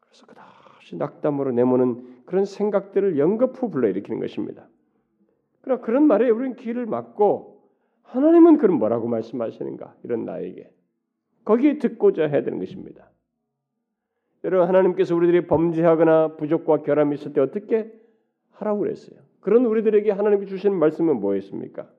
그래서 0.00 0.26
그다시 0.26 0.96
낙담으로 0.96 1.52
내모는 1.52 2.24
그런 2.26 2.44
생각들을 2.44 3.18
연거푸 3.18 3.70
불러일으키는 3.70 4.20
것입니다. 4.20 4.68
그러나 5.60 5.80
그런 5.82 6.06
말에 6.06 6.28
우리는 6.30 6.56
귀를 6.56 6.86
막고 6.86 7.53
하나님은 8.14 8.58
그럼 8.58 8.78
뭐라고 8.78 9.08
말씀하시는가? 9.08 9.96
이런 10.04 10.24
나에게 10.24 10.72
거기에 11.44 11.78
듣고자 11.78 12.26
해야 12.28 12.44
되는 12.44 12.60
것입니다. 12.60 13.10
여러분 14.44 14.68
하나님께서 14.68 15.16
우리들이 15.16 15.48
범죄하거나 15.48 16.36
부족과 16.36 16.82
결함이 16.82 17.16
있을 17.16 17.32
때 17.32 17.40
어떻게 17.40 17.92
하라고 18.52 18.80
그랬어요? 18.80 19.18
그런 19.40 19.66
우리들에게 19.66 20.12
하나님이 20.12 20.46
주시는 20.46 20.78
말씀은 20.78 21.18
뭐였습니까? 21.18 21.90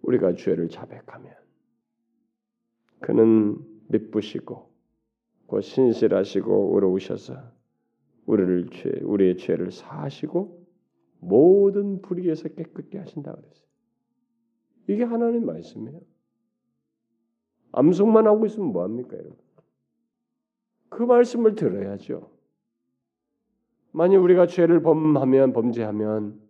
우리가 0.00 0.34
죄를 0.34 0.68
자백하면 0.68 1.34
그는 3.00 3.58
미쁘시고 3.88 4.70
곧 5.46 5.60
신실하시고 5.60 6.72
의로우셔서 6.74 7.36
우리를 8.24 8.70
죄 8.70 8.90
우리의 9.02 9.36
죄를 9.36 9.72
사하시고 9.72 10.62
모든 11.20 12.00
불의에서 12.00 12.48
깨끗게 12.48 12.98
하신다 12.98 13.32
그랬어요. 13.34 13.71
이게 14.88 15.04
하나님 15.04 15.46
말씀이에요. 15.46 16.00
암송만 17.72 18.26
하고 18.26 18.46
있으면 18.46 18.72
뭐 18.72 18.82
합니까, 18.82 19.16
여러분? 19.16 19.36
그 20.88 21.02
말씀을 21.02 21.54
들어야죠. 21.54 22.30
만약 23.92 24.22
우리가 24.22 24.46
죄를 24.46 24.82
범하면 24.82 25.52
범죄하면 25.52 26.40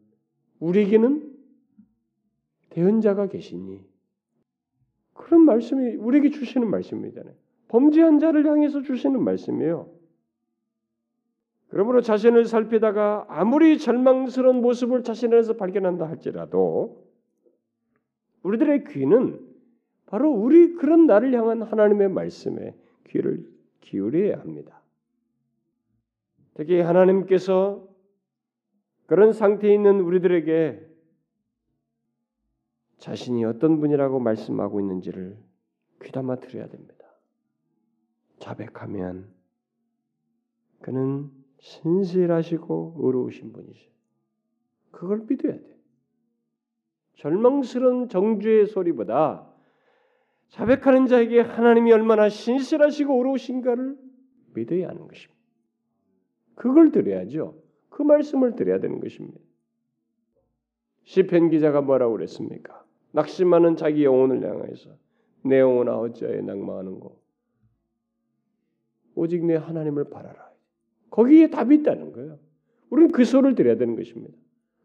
우리에게는 0.61 1.33
대언자가 2.71 3.27
계시니 3.27 3.85
그런 5.13 5.43
말씀이 5.43 5.97
우리에게 5.97 6.31
주시는 6.31 6.69
말씀이잖아요. 6.71 7.35
범죄한 7.69 8.19
자를 8.19 8.47
향해서 8.47 8.83
주시는 8.83 9.23
말씀이에요. 9.23 9.91
그러므로 11.69 12.01
자신을 12.01 12.45
살피다가 12.45 13.27
아무리 13.29 13.79
절망스러운 13.79 14.61
모습을 14.61 15.03
자신 15.03 15.33
안에서 15.33 15.55
발견한다 15.55 16.07
할지라도 16.07 17.12
우리들의 18.43 18.85
귀는 18.85 19.53
바로 20.07 20.31
우리 20.31 20.75
그런 20.75 21.07
나를 21.07 21.33
향한 21.35 21.63
하나님의 21.63 22.11
말씀에 22.11 22.77
귀를 23.09 23.51
기울여야 23.81 24.41
합니다. 24.41 24.83
특히 26.55 26.81
하나님께서 26.81 27.89
그런 29.07 29.33
상태에 29.33 29.73
있는 29.73 30.01
우리들에게 30.01 30.89
자신이 32.99 33.45
어떤 33.45 33.81
분이라고 33.81 34.21
말씀하고 34.21 34.81
있는지를 34.81 35.37
귀담아 36.03 36.37
들어야 36.37 36.69
됩니다. 36.69 36.95
자백하면 38.39 39.33
그는 40.81 41.31
신실하시고 41.59 42.97
의로우신 42.99 43.53
분이시. 43.53 43.91
그걸 44.91 45.25
믿어야 45.29 45.55
돼. 45.55 45.72
절망스러운 47.15 48.09
정죄의 48.09 48.67
소리보다 48.67 49.49
자백하는 50.49 51.07
자에게 51.07 51.41
하나님이 51.41 51.93
얼마나 51.93 52.29
신실하시고 52.29 53.17
의로우신가를 53.17 53.97
믿어야 54.55 54.89
하는 54.89 55.09
것입니다. 55.09 55.41
그걸 56.55 56.93
드려야죠. 56.93 57.57
그 57.89 58.03
말씀을 58.03 58.55
드려야 58.55 58.79
되는 58.81 59.01
것입니다. 59.01 59.41
시편 61.05 61.51
기자가 61.51 61.81
뭐라고 61.81 62.13
그랬습니까? 62.13 62.85
낙심하는 63.13 63.77
자기 63.77 64.05
영혼을 64.05 64.43
향해서 64.43 64.91
내 65.45 65.59
영혼아 65.59 65.97
어찌하여 65.99 66.43
낭망하는고 66.43 67.21
오직 69.15 69.45
내 69.45 69.57
하나님을 69.57 70.11
바라라. 70.11 70.51
거기에 71.11 71.51
답이 71.51 71.77
있다는 71.77 72.13
거예요. 72.13 72.39
우리는 72.91 73.11
그 73.13 73.25
소를 73.25 73.55
드려야 73.55 73.77
되는 73.77 73.97
것입니다. 73.97 74.37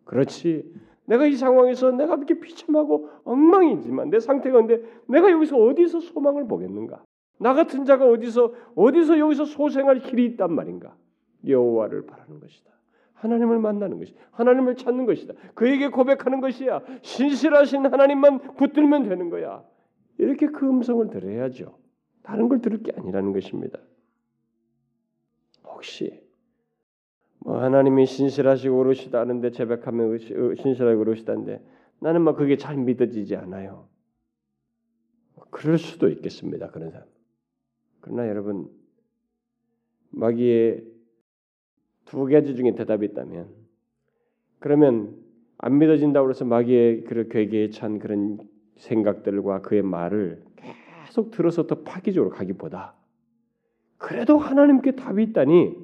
그렇지. 0.06 0.74
내가 1.08 1.26
이 1.26 1.36
상황에서 1.36 1.92
내가 1.92 2.16
이렇게 2.16 2.40
비참하고 2.40 3.10
엉망이지만 3.24 4.10
내 4.10 4.20
상태가 4.20 4.60
근데 4.60 4.82
내가 5.08 5.32
여기서 5.32 5.58
어디서 5.58 6.02
소망을 6.02 6.48
보겠는가? 6.48 7.04
나 7.40 7.54
같은 7.54 7.86
자가 7.86 8.06
어디서 8.06 8.54
어디서 8.76 9.18
여기서 9.18 9.46
소생할 9.46 10.00
길이 10.02 10.26
있단 10.26 10.54
말인가? 10.54 10.96
여호와를 11.48 12.06
바라는 12.06 12.40
것이다. 12.40 12.72
하나님을 13.14 13.60
만나는 13.60 14.00
것이 14.00 14.14
하나님을 14.32 14.76
찾는 14.76 15.06
것이다. 15.06 15.34
그에게 15.56 15.88
고백하는 15.88 16.42
것이야. 16.42 16.82
신실하신 17.02 17.86
하나님만 17.86 18.56
붙들면 18.56 19.04
되는 19.04 19.30
거야. 19.30 19.64
이렇게 20.18 20.48
그 20.48 20.68
음성을 20.68 21.08
들어야죠. 21.10 21.78
다른 22.22 22.50
걸 22.50 22.62
들을 22.62 22.84
게 22.84 22.92
아니라는 22.96 23.32
것입니다. 23.32 23.80
혹시 25.64 26.27
뭐 27.40 27.62
하나님이 27.62 28.06
신실하시고 28.06 28.78
오르시다 28.78 29.20
하는데 29.20 29.52
제백하면 29.52 30.18
신실하고 30.18 31.02
오르시다는데 31.02 31.64
나는 32.00 32.22
막 32.22 32.36
그게 32.36 32.58
잘 32.58 32.78
믿어지지 32.78 33.36
않아요. 33.36 33.88
그럴 35.50 35.78
수도 35.78 36.10
있겠습니다. 36.10 36.70
그런 36.70 36.92
사람. 36.92 37.08
그러나 38.02 38.28
여러분 38.28 38.70
마귀의 40.10 40.84
두 42.06 42.26
가지 42.26 42.56
중에 42.56 42.76
대답이 42.76 43.06
있다면 43.08 43.50
그러면 44.60 45.16
안 45.58 45.78
믿어진다고 45.78 46.30
해서 46.30 46.46
마귀의 46.46 47.04
그 47.04 47.28
괴계에 47.28 47.70
찬 47.70 48.00
그런 48.00 48.40
생각들과 48.78 49.62
그의 49.62 49.82
말을 49.82 50.44
계속 51.06 51.32
들어서 51.32 51.68
더 51.68 51.82
파기적으로 51.82 52.32
가기보다 52.32 52.94
그래도 53.98 54.38
하나님께 54.38 54.96
답이 54.96 55.24
있다니 55.24 55.76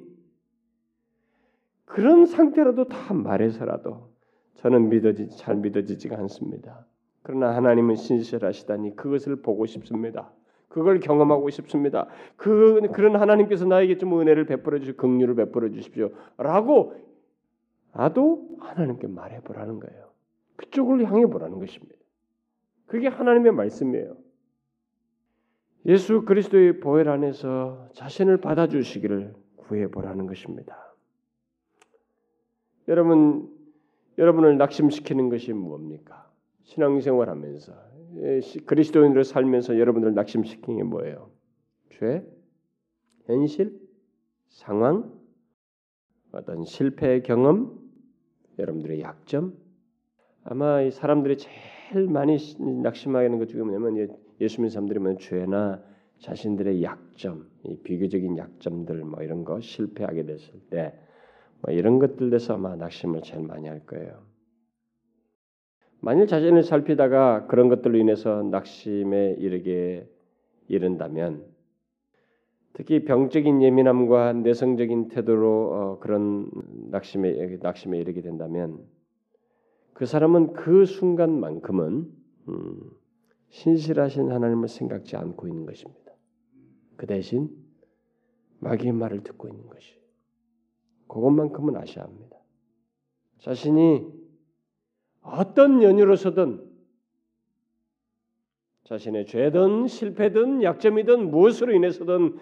그런 1.94 2.26
상태라도 2.26 2.88
다 2.88 3.14
말해서라도 3.14 4.08
저는 4.54 4.88
믿어지 4.88 5.28
잘 5.36 5.54
믿어지지가 5.54 6.18
않습니다. 6.22 6.84
그러나 7.22 7.54
하나님은 7.54 7.94
신실하시다니 7.94 8.96
그것을 8.96 9.36
보고 9.42 9.64
싶습니다. 9.66 10.32
그걸 10.66 10.98
경험하고 10.98 11.50
싶습니다. 11.50 12.08
그 12.34 12.80
그런 12.92 13.14
하나님께서 13.14 13.64
나에게 13.66 13.98
좀 13.98 14.18
은혜를 14.18 14.44
베풀어 14.46 14.80
주시고 14.80 14.96
긍휼을 14.96 15.36
베풀어 15.36 15.70
주십시오라고 15.70 16.96
나도 17.92 18.48
하나님께 18.58 19.06
말해 19.06 19.40
보라는 19.42 19.78
거예요. 19.78 20.10
그쪽을 20.56 21.04
향해 21.04 21.26
보라는 21.26 21.60
것입니다. 21.60 21.94
그게 22.86 23.06
하나님의 23.06 23.52
말씀이에요. 23.52 24.16
예수 25.86 26.24
그리스도의 26.24 26.80
보혈 26.80 27.08
안에서 27.08 27.88
자신을 27.92 28.38
받아 28.38 28.66
주시기를 28.66 29.32
구해 29.54 29.86
보라는 29.86 30.26
것입니다. 30.26 30.83
여러분 32.88 33.48
여러분을 34.18 34.58
낙심시키는 34.58 35.28
것이 35.28 35.52
뭡니까? 35.52 36.30
신앙생활하면서 36.62 37.72
예, 38.16 38.40
그리스도인으로 38.64 39.22
살면서 39.24 39.78
여러분들 39.78 40.14
낙심시키는 40.14 40.78
게 40.78 40.82
뭐예요? 40.84 41.30
죄, 41.90 42.24
현실, 43.26 43.80
상황, 44.48 45.12
어떤 46.32 46.64
실패 46.64 47.20
경험, 47.20 47.78
여러분들의 48.58 49.00
약점. 49.00 49.56
아마 50.44 50.82
이 50.82 50.90
사람들이 50.90 51.38
제일 51.38 52.06
많이 52.08 52.36
낙심하게 52.82 53.26
하는 53.26 53.38
것 53.38 53.48
중에 53.48 53.62
뭐냐면 53.62 54.16
예수 54.40 54.60
믿는 54.60 54.70
사람들이 54.70 54.98
뭐 55.00 55.16
죄나 55.16 55.82
자신들의 56.18 56.82
약점, 56.82 57.48
이 57.64 57.76
비교적인 57.78 58.38
약점들 58.38 59.04
뭐 59.04 59.22
이런 59.22 59.44
거 59.44 59.60
실패하게 59.60 60.24
됐을 60.24 60.60
때뭐 60.70 60.92
이런 61.70 61.98
것들에서 61.98 62.54
아마 62.54 62.76
낙심을 62.76 63.22
제일 63.22 63.42
많이 63.42 63.68
할 63.68 63.84
거예요. 63.86 64.22
만일 66.00 66.26
자신을 66.26 66.62
살피다가 66.62 67.46
그런 67.46 67.68
것들로 67.68 67.96
인해서 67.96 68.42
낙심에 68.42 69.36
이르게 69.38 70.06
이른다면 70.68 71.44
특히 72.74 73.04
병적인 73.04 73.62
예민함과 73.62 74.34
내성적인 74.34 75.08
태도로 75.08 75.72
어, 75.72 75.98
그런 76.00 76.50
낙심에 76.90 77.58
낙심에 77.62 77.98
이르게 77.98 78.20
된다면 78.20 78.80
그 79.94 80.06
사람은 80.06 80.54
그 80.54 80.84
순간만큼은 80.84 82.12
음, 82.48 82.90
신실하신 83.50 84.30
하나님을 84.30 84.68
생각지 84.68 85.16
않고 85.16 85.46
있는 85.46 85.64
것입니다. 85.64 86.12
그 86.96 87.06
대신 87.06 87.48
마귀의 88.58 88.92
말을 88.92 89.22
듣고 89.22 89.48
있는 89.48 89.68
것이. 89.68 90.03
그것만큼은 91.08 91.76
아셔야 91.76 92.04
합니다. 92.04 92.38
자신이 93.38 94.06
어떤 95.22 95.82
연유로서든 95.82 96.72
자신의 98.84 99.26
죄든 99.26 99.86
실패든 99.86 100.62
약점이든 100.62 101.30
무엇으로 101.30 101.72
인해서든 101.72 102.36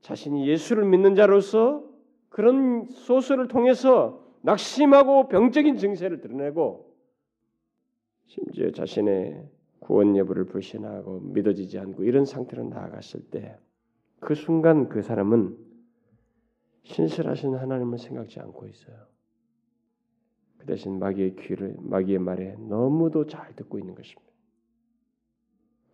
자신이 0.00 0.48
예수를 0.48 0.86
믿는 0.86 1.14
자로서 1.14 1.84
그런 2.30 2.86
소설을 2.86 3.48
통해서 3.48 4.24
낙심하고 4.42 5.28
병적인 5.28 5.76
증세를 5.76 6.20
드러내고 6.20 6.94
심지어 8.26 8.70
자신의 8.70 9.46
구원 9.80 10.16
여부를 10.16 10.46
불신하고 10.46 11.20
믿어지지 11.20 11.78
않고 11.78 12.04
이런 12.04 12.24
상태로 12.24 12.64
나아갔을 12.64 13.20
때 13.30 13.58
그 14.20 14.34
순간 14.34 14.88
그 14.88 15.02
사람은 15.02 15.56
신실하신 16.84 17.54
하나님을 17.54 17.98
생각지 17.98 18.40
않고 18.40 18.66
있어요. 18.66 18.96
그 20.58 20.66
대신 20.66 20.98
마귀의 20.98 21.36
귀를 21.36 21.76
마귀의 21.78 22.18
말에 22.18 22.56
너무도 22.58 23.26
잘 23.26 23.54
듣고 23.56 23.78
있는 23.78 23.94
것입니다. 23.94 24.30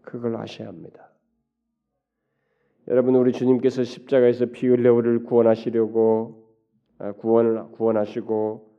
그걸 0.03 0.37
아셔야 0.37 0.69
합니다. 0.69 1.11
여러분 2.89 3.17
우리 3.17 3.33
주님께서 3.33 3.83
십자가에서 3.83 4.47
피 4.47 4.69
흘려 4.69 4.95
우리를 4.95 5.25
구원하시려고 5.25 6.47
아, 6.99 7.13
구원을 7.13 7.73
구원하시고 7.73 8.77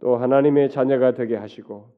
또 0.00 0.16
하나님의 0.16 0.70
자녀가 0.70 1.14
되게 1.14 1.36
하시고 1.36 1.90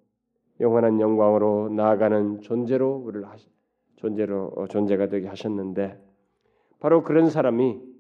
영원한 0.61 1.01
영광으로 1.01 1.71
나아가는 1.71 2.41
존재로 2.41 2.97
우리를 2.97 3.29
하시, 3.29 3.49
존재로 3.97 4.53
어, 4.57 4.67
존재가 4.69 5.09
되게 5.09 5.27
하셨는데 5.27 6.01
바로 6.79 7.03
그런 7.03 7.29
사람이 7.29 7.94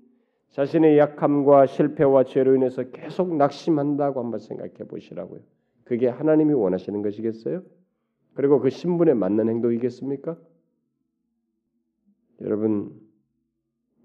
자신의 0.50 0.98
약함과 0.98 1.66
실패와 1.66 2.24
죄로 2.24 2.54
인해서 2.54 2.84
계속 2.90 3.34
낙심한다고 3.36 4.22
한번 4.22 4.38
생각해 4.38 4.88
보시라고요. 4.88 5.40
그게 5.84 6.08
하나님이 6.08 6.54
원하시는 6.54 7.02
것이겠어요? 7.02 7.62
그리고 8.34 8.60
그 8.60 8.70
신분에 8.70 9.14
맞는 9.14 9.48
행동이겠습니까? 9.48 10.38
여러분, 12.40 13.00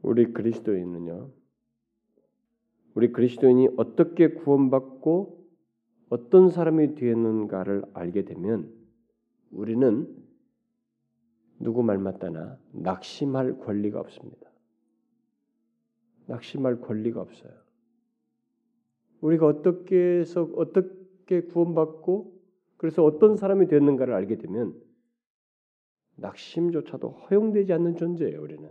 우리 0.01 0.33
그리스도인은요, 0.33 1.29
우리 2.95 3.11
그리스도인이 3.11 3.69
어떻게 3.77 4.29
구원받고 4.33 5.39
어떤 6.09 6.49
사람이 6.49 6.95
되었는가를 6.95 7.83
알게 7.93 8.25
되면 8.25 8.71
우리는 9.51 10.07
누구 11.59 11.83
말 11.83 11.97
맞다나 11.97 12.57
낙심할 12.71 13.59
권리가 13.59 13.99
없습니다. 13.99 14.48
낙심할 16.29 16.81
권리가 16.81 17.21
없어요. 17.21 17.51
우리가 19.21 19.47
어떻게 19.47 20.19
해서 20.19 20.49
어떻게 20.55 21.41
구원받고 21.41 22.39
그래서 22.77 23.03
어떤 23.03 23.35
사람이 23.35 23.67
됐는가를 23.67 24.13
알게 24.13 24.37
되면 24.37 24.79
낙심조차도 26.15 27.09
허용되지 27.09 27.73
않는 27.73 27.97
존재예요. 27.97 28.41
우리는 28.41 28.69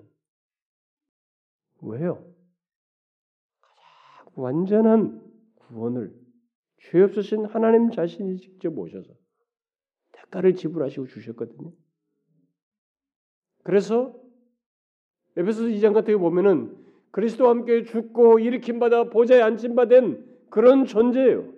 왜요? 1.82 2.24
가장 3.60 4.32
완전한 4.36 5.20
구원을 5.56 6.14
죄 6.78 7.02
없으신 7.02 7.44
하나님 7.46 7.90
자신이 7.90 8.38
직접 8.38 8.76
오셔서 8.78 9.12
대가를 10.12 10.54
지불하시고 10.54 11.06
주셨거든요. 11.06 11.72
그래서 13.64 14.14
에베소서 15.36 15.68
2장 15.68 15.92
같은 15.92 16.14
데 16.14 16.16
보면은 16.16 16.77
그리스도와 17.10 17.50
함께 17.50 17.84
죽고 17.84 18.38
일으킴 18.38 18.78
받아 18.78 19.04
보좌에 19.04 19.40
앉힌 19.40 19.74
바 19.74 19.86
된 19.86 20.24
그런 20.50 20.84
존재예요. 20.86 21.52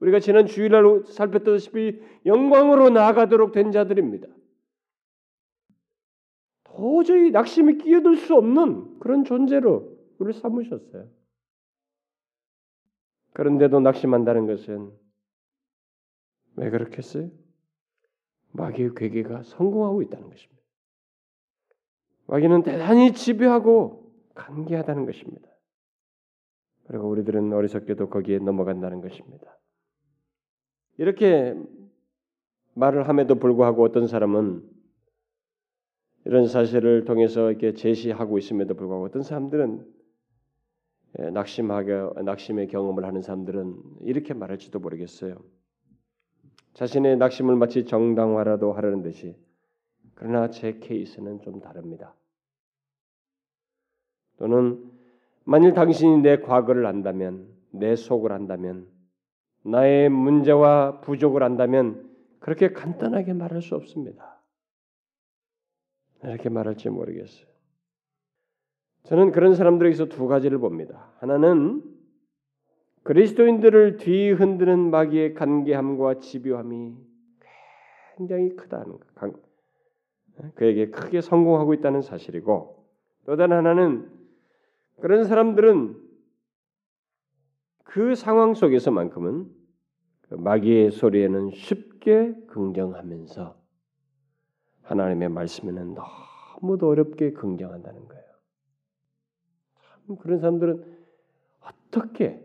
우리가 0.00 0.20
지난 0.20 0.46
주일날 0.46 1.04
살폈다시피 1.06 2.00
영광으로 2.26 2.90
나아가도록 2.90 3.52
된 3.52 3.70
자들입니다. 3.70 4.28
도저히 6.64 7.30
낙심이 7.30 7.78
끼어들 7.78 8.16
수 8.16 8.34
없는 8.34 8.98
그런 9.00 9.24
존재로 9.24 9.98
우리를 10.18 10.40
삼으셨어요. 10.40 11.08
그런데도 13.32 13.80
낙심한다는 13.80 14.46
것은 14.46 14.90
왜 16.56 16.70
그렇겠어요? 16.70 17.30
마귀의 18.52 18.94
괴계가 18.96 19.42
성공하고 19.42 20.02
있다는 20.02 20.28
것입니다. 20.28 20.62
마귀는 22.26 22.62
대단히 22.62 23.12
지배하고 23.12 24.09
간계하다는 24.40 25.06
것입니다. 25.06 25.48
그리고 26.86 27.08
우리들은 27.10 27.52
어리석게도 27.52 28.08
거기에 28.08 28.38
넘어간다는 28.38 29.00
것입니다. 29.00 29.58
이렇게 30.96 31.54
말을 32.74 33.08
함에도 33.08 33.36
불구하고 33.36 33.84
어떤 33.84 34.06
사람은 34.06 34.62
이런 36.24 36.46
사실을 36.46 37.04
통해서 37.04 37.50
이렇게 37.50 37.74
제시하고 37.74 38.38
있음에도 38.38 38.74
불구하고 38.74 39.04
어떤 39.04 39.22
사람들은 39.22 39.86
예, 41.18 41.30
낙심하게 41.30 42.22
낙심의 42.24 42.68
경험을 42.68 43.04
하는 43.04 43.20
사람들은 43.20 43.76
이렇게 44.02 44.32
말할지도 44.32 44.78
모르겠어요. 44.78 45.36
자신의 46.74 47.16
낙심을 47.16 47.56
마치 47.56 47.84
정당화라도 47.84 48.72
하려는 48.72 49.02
듯이 49.02 49.36
그러나 50.14 50.50
제 50.50 50.78
케이스는 50.78 51.40
좀 51.40 51.60
다릅니다. 51.60 52.14
또는 54.40 54.90
만일 55.44 55.74
당신이 55.74 56.22
내 56.22 56.40
과거를 56.40 56.86
안다면 56.86 57.46
내 57.70 57.94
속을 57.94 58.32
안다면 58.32 58.88
나의 59.62 60.08
문제와 60.08 61.00
부족을 61.02 61.42
안다면 61.42 62.10
그렇게 62.40 62.72
간단하게 62.72 63.34
말할 63.34 63.60
수 63.60 63.74
없습니다. 63.74 64.40
이렇게 66.24 66.48
말할지 66.48 66.88
모르겠어요. 66.88 67.46
저는 69.04 69.30
그런 69.32 69.54
사람들에게서 69.54 70.06
두 70.06 70.26
가지를 70.26 70.58
봅니다. 70.58 71.12
하나는 71.18 71.82
그리스도인들을 73.02 73.98
뒤흔드는 73.98 74.90
마귀의 74.90 75.34
간계함과 75.34 76.20
집요함이 76.20 76.94
굉장히 78.16 78.56
크다는 78.56 78.98
것, 78.98 79.34
그에게 80.54 80.90
크게 80.90 81.20
성공하고 81.20 81.74
있다는 81.74 82.00
사실이고 82.00 82.86
또 83.26 83.36
다른 83.36 83.56
하나는 83.58 84.19
그런 85.00 85.24
사람들은 85.24 86.10
그 87.84 88.14
상황 88.14 88.54
속에서만큼은 88.54 89.50
그 90.22 90.34
마귀의 90.34 90.92
소리에는 90.92 91.50
쉽게 91.50 92.34
긍정하면서 92.46 93.60
하나님의 94.82 95.28
말씀에는 95.28 95.94
너무도 95.94 96.88
어렵게 96.88 97.32
긍정한다는 97.32 98.06
거예요. 98.06 98.24
참 100.06 100.16
그런 100.16 100.38
사람들은 100.38 100.84
어떻게 101.60 102.44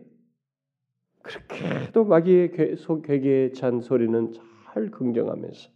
그렇게도 1.22 2.04
마귀의 2.04 2.76
속 2.76 3.02
궤계에 3.02 3.52
찬 3.52 3.80
소리는 3.80 4.32
잘 4.32 4.90
긍정하면서 4.90 5.70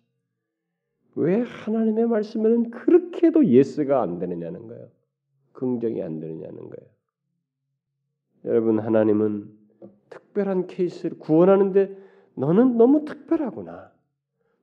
왜 1.17 1.43
하나님의 1.43 2.07
말씀에는 2.07 2.71
그렇게도 2.71 3.47
yes가 3.47 4.01
안 4.01 4.19
되느냐는 4.19 4.69
거예요. 4.69 4.89
긍정이 5.61 6.03
안 6.03 6.21
되느냐는 6.21 6.57
거예요. 6.57 6.91
여러분 8.47 8.79
하나님은 8.81 9.51
특별한 10.09 10.67
케이스를 10.67 11.19
구원하는데 11.19 11.97
너는 12.35 12.79
너무 12.79 13.05
특별하구나. 13.05 13.93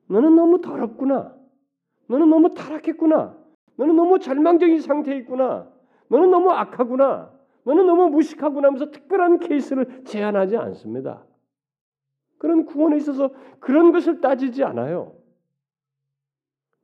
너는 0.08 0.34
너무 0.34 0.60
더럽구나. 0.60 1.36
너는 2.08 2.28
너무 2.28 2.52
타락했구나. 2.52 3.38
너는 3.76 3.94
너무 3.94 4.18
절망적인 4.18 4.80
상태에 4.80 5.16
있구나. 5.18 5.70
너는 6.08 6.30
너무 6.30 6.50
악하구나. 6.50 7.32
너는 7.62 7.86
너무 7.86 8.08
무식하구나 8.08 8.68
하면서 8.68 8.90
특별한 8.90 9.38
케이스를 9.38 10.02
제안하지 10.04 10.56
않습니다. 10.56 11.24
그런 12.38 12.64
구원에 12.64 12.96
있어서 12.96 13.30
그런 13.60 13.92
것을 13.92 14.20
따지지 14.20 14.64
않아요. 14.64 15.14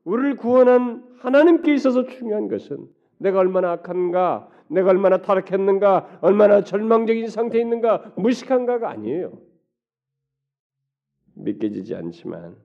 우리를 0.04 0.36
구원한 0.36 1.02
하나님께 1.18 1.74
있어서 1.74 2.06
중요한 2.06 2.46
것은 2.48 2.93
내가 3.18 3.38
얼마나 3.38 3.72
악한가, 3.72 4.50
내가 4.68 4.90
얼마나 4.90 5.20
타락했는가, 5.22 6.20
얼마나 6.22 6.62
절망적인 6.62 7.28
상태에 7.28 7.60
있는가, 7.60 8.14
무식한가가 8.16 8.90
아니에요. 8.90 9.40
믿겨지지 11.34 11.94
않지만 11.94 12.56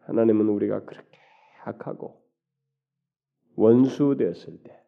하나님은 0.00 0.48
우리가 0.48 0.84
그렇게 0.84 1.18
악하고 1.64 2.22
원수 3.56 4.16
되었을 4.16 4.62
때, 4.62 4.80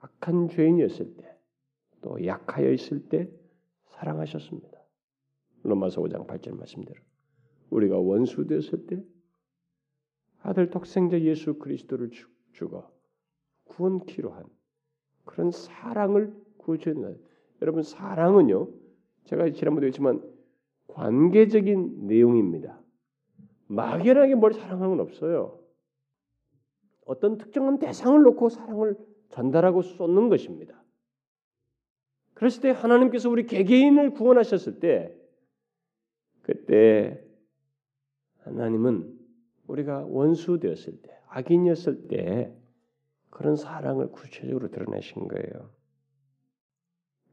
악한 0.00 0.48
죄인이었을 0.48 1.16
때, 1.16 1.38
또 2.02 2.24
약하여 2.26 2.70
있을 2.72 3.08
때 3.08 3.30
사랑하셨습니다. 3.86 4.82
로마서 5.62 6.02
5장 6.02 6.26
8절 6.26 6.56
말씀대로 6.56 7.00
우리가 7.70 7.98
원수 7.98 8.46
되었을 8.46 8.86
때 8.86 9.02
아들 10.40 10.70
독생자 10.70 11.20
예수 11.20 11.58
그리스도를 11.58 12.10
주고 12.10 12.32
구원키로 13.64 14.30
한 14.30 14.44
그런 15.24 15.50
사랑을 15.50 16.34
구주는 16.58 17.20
여러분 17.60 17.82
사랑은요 17.82 18.68
제가 19.24 19.50
지난번에 19.50 19.86
했지만 19.88 20.22
관계적인 20.88 22.06
내용입니다. 22.06 22.80
막연하게 23.68 24.34
뭘 24.34 24.52
사랑하는 24.52 24.96
건 24.96 25.00
없어요. 25.00 25.58
어떤 27.06 27.38
특정한 27.38 27.78
대상을 27.78 28.20
놓고 28.22 28.48
사랑을 28.50 28.96
전달하고 29.30 29.82
쏟는 29.82 30.28
것입니다. 30.28 30.82
그랬을 32.34 32.62
때 32.62 32.70
하나님께서 32.70 33.30
우리 33.30 33.46
개개인을 33.46 34.10
구원하셨을 34.10 34.80
때 34.80 35.16
그때 36.42 37.24
하나님은 38.40 39.21
우리가 39.72 40.04
원수 40.06 40.58
되었을 40.58 41.00
때 41.00 41.18
악인이었을 41.28 42.08
때 42.08 42.54
그런 43.30 43.56
사랑을 43.56 44.10
구체적으로 44.12 44.68
드러내신 44.68 45.28
거예요. 45.28 45.70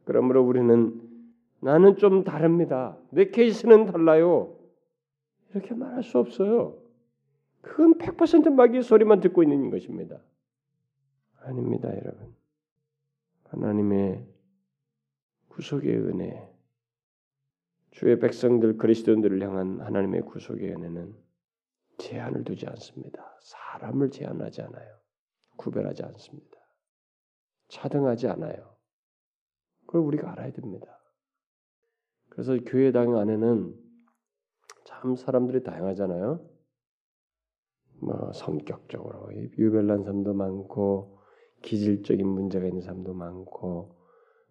그러므로 0.06 0.44
우리는 0.44 1.02
나는 1.60 1.98
좀 1.98 2.24
다릅니다. 2.24 2.98
내 3.12 3.30
케이스는 3.30 3.86
달라요. 3.86 4.56
이렇게 5.52 5.74
말할 5.74 6.04
수 6.04 6.18
없어요. 6.18 6.78
그건 7.62 7.98
100% 7.98 8.50
마귀의 8.52 8.84
소리만 8.84 9.20
듣고 9.20 9.44
있는 9.44 9.70
것입니다. 9.70 10.22
아닙니다, 11.42 11.90
여러분. 11.90 12.34
하나님의 13.50 14.26
구속의 15.50 15.98
은혜, 15.98 16.50
주의 17.92 18.18
백성들 18.18 18.78
그리스도인들을 18.78 19.42
향한 19.42 19.82
하나님의 19.82 20.22
구속의 20.22 20.70
은혜는 20.70 21.29
제한을 22.00 22.44
두지 22.44 22.66
않습니다. 22.68 23.38
사람을 23.44 24.10
제한하지 24.10 24.62
않아요. 24.64 24.98
구별하지 25.58 26.04
않습니다. 26.04 26.58
차등하지 27.68 28.28
않아요. 28.30 28.76
그걸 29.86 30.02
우리가 30.02 30.32
알아야 30.32 30.52
됩니다. 30.52 31.00
그래서 32.30 32.58
교회당 32.66 33.18
안에는 33.18 33.76
참 34.86 35.16
사람들이 35.16 35.64
다양하잖아요. 35.64 36.50
뭐 38.02 38.32
성격적으로 38.34 39.30
유별난 39.58 40.04
사람도 40.04 40.34
많고 40.34 41.20
기질적인 41.62 42.26
문제가 42.26 42.66
있는 42.66 42.82
사람도 42.82 43.14
많고 43.14 43.96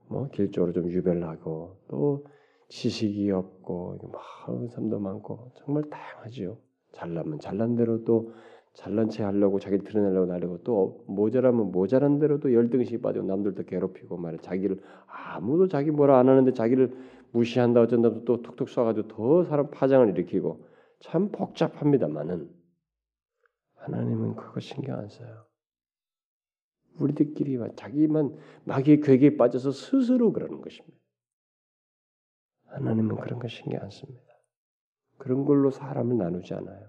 뭐 0.08 0.28
길적으로 0.28 0.72
좀 0.72 0.90
유별나고 0.90 1.84
또 1.88 2.26
지식이 2.68 3.30
없고 3.30 3.98
뭐 4.02 4.20
하는 4.20 4.68
사람도 4.68 5.00
많고 5.00 5.52
정말 5.56 5.88
다양하지요. 5.88 6.58
잘나면 6.92 7.40
잘난 7.40 7.76
대로 7.76 8.04
또 8.04 8.32
잘난 8.74 9.08
체 9.08 9.24
하려고 9.24 9.58
자기를 9.58 9.84
드러내려고 9.84 10.26
나려고 10.26 10.58
또 10.62 11.04
모자라면 11.08 11.72
모자란 11.72 12.18
대로 12.18 12.38
또 12.38 12.52
열등식 12.52 13.02
받고 13.02 13.22
남들도 13.22 13.64
괴롭히고 13.64 14.16
말해 14.16 14.38
자기를 14.40 14.80
아무도 15.06 15.68
자기 15.68 15.90
뭐라 15.90 16.18
안 16.18 16.28
하는데 16.28 16.52
자기를 16.52 16.94
무시한다 17.32 17.80
어쩐다 17.80 18.24
또 18.24 18.40
툭툭 18.42 18.68
쏴가지고 18.68 19.08
더 19.08 19.44
사람 19.44 19.70
파장을 19.70 20.08
일으키고 20.10 20.64
참 21.00 21.30
복잡합니다만은 21.30 22.48
하나님은 23.74 24.36
그거 24.36 24.60
신경 24.60 24.98
안 24.98 25.08
써요. 25.08 25.46
우리들끼리 26.98 27.58
자기만 27.76 28.36
마귀의 28.64 29.00
괴계에 29.00 29.36
빠져서 29.36 29.70
스스로 29.70 30.32
그러는 30.32 30.60
것입니다. 30.60 30.98
하나님은 32.66 33.16
그런 33.16 33.38
거 33.38 33.48
신경 33.48 33.82
안 33.82 33.90
씁니다. 33.90 34.27
그런 35.18 35.44
걸로 35.44 35.70
사람을 35.70 36.16
나누지 36.16 36.54
않아요. 36.54 36.88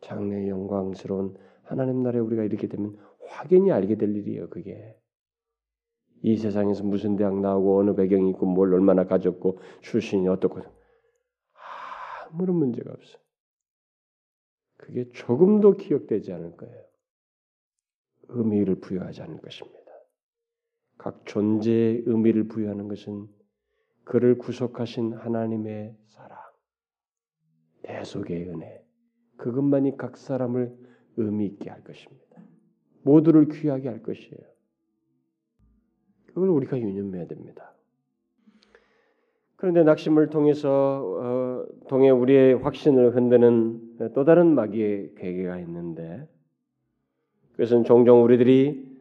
장래 0.00 0.48
영광스러운 0.48 1.36
하나님 1.62 2.02
나라에 2.02 2.20
우리가 2.20 2.44
이렇게 2.44 2.68
되면 2.68 2.96
확연히 3.26 3.72
알게 3.72 3.96
될 3.96 4.14
일이에요. 4.14 4.48
그게 4.50 4.96
이 6.22 6.36
세상에서 6.36 6.84
무슨 6.84 7.16
대학 7.16 7.38
나오고 7.38 7.80
어느 7.80 7.94
배경이 7.94 8.30
있고 8.30 8.46
뭘 8.46 8.72
얼마나 8.72 9.06
가졌고 9.06 9.58
출신이 9.82 10.28
어떻고 10.28 10.60
아무런 12.30 12.56
문제가 12.56 12.92
없어. 12.92 13.18
그게 14.76 15.08
조금도 15.10 15.76
기억되지 15.76 16.32
않을 16.32 16.56
거예요. 16.56 16.84
의미를 18.28 18.76
부여하지 18.76 19.22
않을 19.22 19.40
것입니다. 19.40 19.84
각 20.98 21.24
존재의 21.26 22.04
의미를 22.06 22.48
부여하는 22.48 22.88
것은 22.88 23.28
그를 24.04 24.38
구속하신 24.38 25.14
하나님의 25.14 25.96
사랑, 26.06 26.38
대속의 27.82 28.48
은혜, 28.48 28.84
그것만이 29.36 29.96
각 29.96 30.16
사람을 30.16 30.76
의미 31.16 31.46
있게 31.46 31.70
할 31.70 31.82
것입니다. 31.82 32.24
모두를 33.02 33.48
귀하게 33.48 33.88
할 33.88 34.02
것이에요. 34.02 34.54
그걸 36.26 36.48
우리가 36.48 36.78
유념해야 36.78 37.26
됩니다. 37.26 37.74
그런데 39.56 39.82
낙심을 39.82 40.28
통해서 40.28 41.02
어, 41.20 41.66
통해 41.88 42.10
우리의 42.10 42.54
확신을 42.54 43.14
흔드는 43.16 44.12
또 44.14 44.24
다른 44.24 44.54
마귀의 44.54 45.14
계계가 45.16 45.58
있는데 45.60 46.28
그것은 47.52 47.84
종종 47.84 48.24
우리들이 48.24 48.92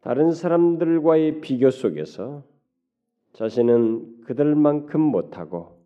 다른 0.00 0.30
사람들과의 0.30 1.40
비교 1.40 1.70
속에서 1.70 2.44
자신은 3.32 4.22
그들만큼 4.24 5.00
못하고 5.00 5.78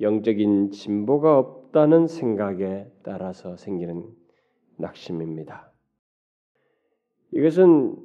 영적인 0.00 0.70
진보가 0.70 1.38
없다는 1.38 2.06
생각에 2.06 2.86
따라서 3.02 3.56
생기는 3.56 4.04
낙심입니다. 4.76 5.70
이것은 7.32 7.96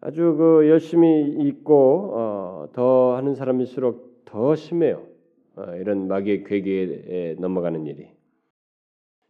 아주 0.00 0.36
그 0.36 0.68
열심히 0.68 1.48
있고 1.48 2.12
어, 2.14 2.68
더 2.72 3.16
하는 3.16 3.34
사람일수록 3.34 4.24
더 4.24 4.54
심해요. 4.54 5.02
어, 5.56 5.74
이런 5.76 6.08
마귀의 6.08 6.44
괴계에 6.44 7.36
넘어가는 7.38 7.86
일이. 7.86 8.08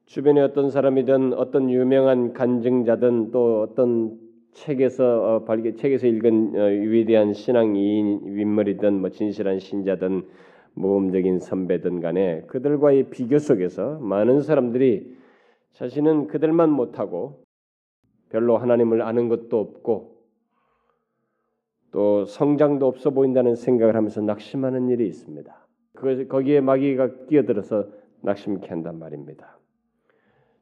주변에 0.07 0.41
어떤 0.43 0.71
사람이든 0.71 1.33
어떤 1.35 1.71
유명한 1.71 2.33
간증자든 2.33 3.31
또 3.31 3.63
어떤 3.63 4.19
책에서 4.55 5.05
어, 5.23 5.45
발견 5.45 5.77
책에서 5.77 6.07
읽은 6.07 6.53
어, 6.57 6.65
위대한 6.67 7.35
신앙 7.35 7.77
인 7.77 8.23
인물이든 8.25 9.01
뭐 9.01 9.11
진실한 9.11 9.59
신자든 9.59 10.27
모험적인 10.75 11.39
선배든 11.39 12.01
간에 12.01 12.43
그들과의 12.47 13.11
비교 13.11 13.39
속에서 13.39 13.99
많은 13.99 14.41
사람들이 14.41 15.17
자신은 15.73 16.29
그들만 16.29 16.71
못하고 16.71 17.45
별로 18.31 18.57
하나님을 18.57 19.03
아는 19.03 19.29
것도 19.29 19.59
없고 19.59 20.15
또 21.91 22.25
성장도 22.25 22.87
없어 22.87 23.11
보인다는 23.11 23.55
생각을 23.55 23.95
하면서 23.95 24.21
낙심하는 24.21 24.89
일이 24.89 25.07
있습니다. 25.07 25.67
그 25.95 26.27
거기에 26.27 26.61
마귀가 26.61 27.27
끼어들어서 27.27 27.87
낙심케 28.23 28.69
한단 28.69 28.99
말입니다. 28.99 29.59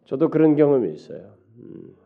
저도 0.04 0.28
그런 0.28 0.56
경험이 0.56 0.92
있어요. 0.92 1.34
음. 1.58 2.01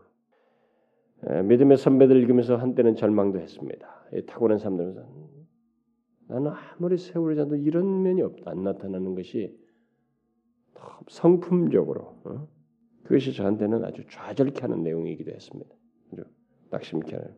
믿음의 1.44 1.76
선배들 1.76 2.16
읽으면서 2.16 2.56
한때는 2.56 2.94
절망도 2.94 3.40
했습니다. 3.40 4.04
타고난 4.26 4.58
사람들은 4.58 4.94
나는 6.28 6.52
아무리 6.52 6.98
세월이 6.98 7.36
지나도 7.36 7.56
이런 7.56 8.02
면이 8.02 8.22
없다 8.22 8.50
안 8.50 8.62
나타나는 8.62 9.14
것이 9.14 9.56
성품적으로 11.08 12.16
어? 12.24 12.48
그것이 13.04 13.32
저한테는 13.32 13.84
아주 13.84 14.02
좌절케 14.08 14.60
하는 14.62 14.82
내용이기도 14.82 15.30
했습니다. 15.30 15.70
낙심케 16.70 17.14
하는. 17.14 17.34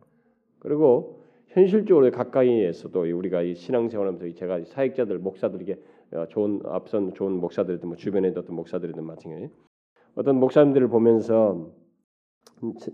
그리고 0.59 1.23
현실적으로 1.47 2.09
가까이에서도 2.11 2.99
우리가 2.99 3.41
이 3.41 3.55
신앙생활하면서 3.55 4.35
제가 4.37 4.63
사역자들 4.65 5.19
목사들에게 5.19 5.79
어, 6.13 6.25
좋은 6.29 6.61
앞선 6.65 7.13
좋은 7.13 7.33
목사들이든 7.33 7.87
뭐 7.87 7.95
주변에 7.97 8.29
어떤 8.29 8.55
목사들이든 8.55 9.03
마찬가지 9.03 9.49
어떤 10.15 10.37
목사님들을 10.37 10.87
보면서 10.87 11.71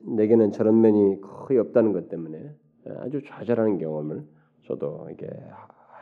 내게는 0.04 0.52
저런 0.52 0.82
면이 0.82 1.22
거의 1.22 1.60
없다는 1.60 1.94
것 1.94 2.10
때문에 2.10 2.52
아주 3.00 3.22
좌절하는 3.26 3.78
경험을 3.78 4.24
저도 4.64 5.08
이게 5.12 5.28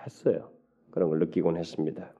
했어요. 0.05 0.49
그런 0.91 1.09
걸 1.09 1.19
느끼곤 1.19 1.57
했습니다. 1.57 2.13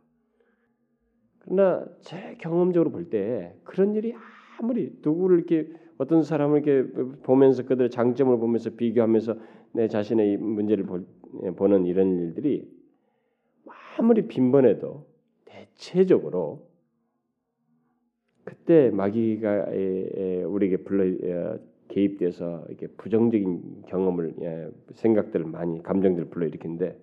그러나 1.39 1.86
제 2.02 2.36
경험적으로 2.39 2.91
볼 2.91 3.10
때 3.10 3.56
그런 3.64 3.94
일이 3.96 4.14
아무리 4.60 4.98
누구를 5.04 5.38
이렇게 5.38 5.72
어떤 5.98 6.24
사람을 6.24 6.66
이렇게 6.66 6.91
보면서 7.24 7.64
그들의 7.64 7.89
장점을 7.89 8.38
보면서 8.38 8.70
비교하면서 8.72 9.36
내 9.74 9.88
자신의 9.88 10.38
문제를 10.38 10.86
보는 11.56 11.86
이런 11.86 12.20
일들이 12.20 12.70
아무리 13.98 14.28
빈번해도 14.28 15.06
대체적으로 15.46 16.68
그때 18.64 18.91
마귀가 18.91 19.66
우리에게 20.47 20.78
불러 20.78 21.59
개입돼서 21.89 22.64
이렇게 22.70 22.88
부정적인 22.88 23.84
경험을 23.88 24.36
예, 24.41 24.70
생각들을 24.93 25.45
많이 25.45 25.84
감정들을 25.84 26.30
불러일으키는데 26.30 26.97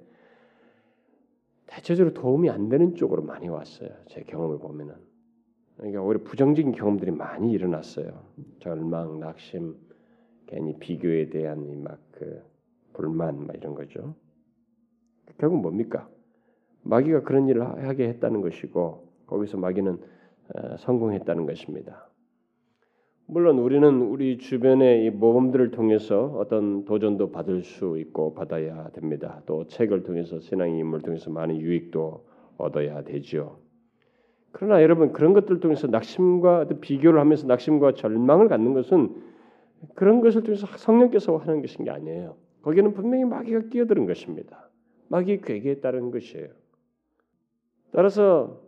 대체적으로 1.66 2.14
도움이 2.14 2.48
안 2.48 2.68
되는 2.70 2.94
쪽으로 2.94 3.22
많이 3.22 3.48
왔어요. 3.48 3.90
제 4.08 4.22
경험을 4.22 4.58
보면은 4.58 4.94
그러니까 5.76 6.02
오히려 6.02 6.22
부정적인 6.24 6.72
경험들이 6.72 7.10
많이 7.10 7.52
일어났어요. 7.52 8.24
절망, 8.58 9.20
낙심, 9.20 9.76
괜히 10.46 10.76
비교에 10.78 11.28
대한 11.28 11.82
막그 11.82 12.42
불만, 12.94 13.46
막 13.46 13.54
이런 13.54 13.74
거죠. 13.74 14.14
결국 15.38 15.60
뭡니까? 15.60 16.08
마귀가 16.82 17.22
그런 17.22 17.48
일을 17.48 17.62
하게 17.62 18.08
했다는 18.08 18.40
것이고 18.40 19.08
거기서 19.26 19.58
마귀는 19.58 19.92
어, 19.92 20.19
성공했다는 20.78 21.46
것입니다. 21.46 22.08
물론 23.26 23.60
우리는 23.60 24.02
우리 24.02 24.38
주변의 24.38 25.04
이 25.04 25.10
모험들을 25.10 25.70
통해서 25.70 26.34
어떤 26.36 26.84
도전도 26.84 27.30
받을 27.30 27.62
수 27.62 27.96
있고 27.98 28.34
받아야 28.34 28.88
됩니다. 28.90 29.42
또 29.46 29.68
책을 29.68 30.02
통해서 30.02 30.40
신앙의 30.40 30.80
인물을 30.80 31.02
통해서 31.02 31.30
많은 31.30 31.60
유익도 31.60 32.26
얻어야 32.58 33.02
되지요. 33.04 33.58
그러나 34.50 34.82
여러분 34.82 35.12
그런 35.12 35.32
것들을 35.32 35.60
통해서 35.60 35.86
낙심과 35.86 36.66
비교를 36.80 37.20
하면서 37.20 37.46
낙심과 37.46 37.94
절망을 37.94 38.48
갖는 38.48 38.74
것은 38.74 39.14
그런 39.94 40.20
것을 40.20 40.42
통해서 40.42 40.66
성령께서 40.66 41.36
하는 41.36 41.62
것인 41.62 41.84
게 41.84 41.90
아니에요. 41.92 42.36
거기는 42.62 42.92
분명히 42.94 43.24
마귀가 43.24 43.68
끼어드는 43.70 44.06
것입니다. 44.06 44.68
마귀의 45.08 45.42
괴계에 45.42 45.80
따른 45.80 46.10
것이에요. 46.10 46.48
따라서 47.92 48.60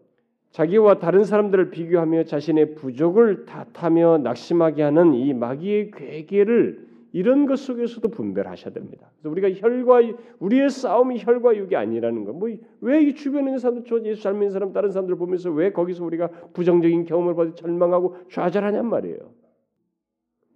자기와 0.52 0.98
다른 0.98 1.24
사람들을 1.24 1.70
비교하며 1.70 2.24
자신의 2.24 2.74
부족을 2.74 3.46
탓하며 3.46 4.18
낙심하게 4.18 4.82
하는 4.82 5.14
이 5.14 5.32
마귀의 5.32 5.90
괴계를 5.92 6.92
이런 7.12 7.46
것 7.46 7.58
속에서도 7.58 8.06
분별하셔야 8.08 8.72
됩니다. 8.72 9.10
우리가 9.24 9.50
혈과 9.50 10.00
우리의 10.38 10.70
싸움이 10.70 11.20
혈과 11.20 11.56
육이 11.56 11.76
아니라는 11.76 12.24
거. 12.24 12.32
뭐왜 12.32 13.02
이 13.02 13.14
주변에 13.14 13.46
있는 13.46 13.58
사람들, 13.58 13.84
저 13.86 14.02
예수 14.04 14.22
잘 14.22 14.32
믿는 14.32 14.50
사람, 14.50 14.72
다른 14.72 14.90
사람들 14.90 15.16
보면서 15.16 15.50
왜 15.50 15.72
거기서 15.72 16.04
우리가 16.04 16.28
부정적인 16.52 17.04
경험을 17.04 17.34
받아 17.34 17.54
절망하고 17.54 18.16
좌절하냔 18.30 18.86
말이에요. 18.86 19.42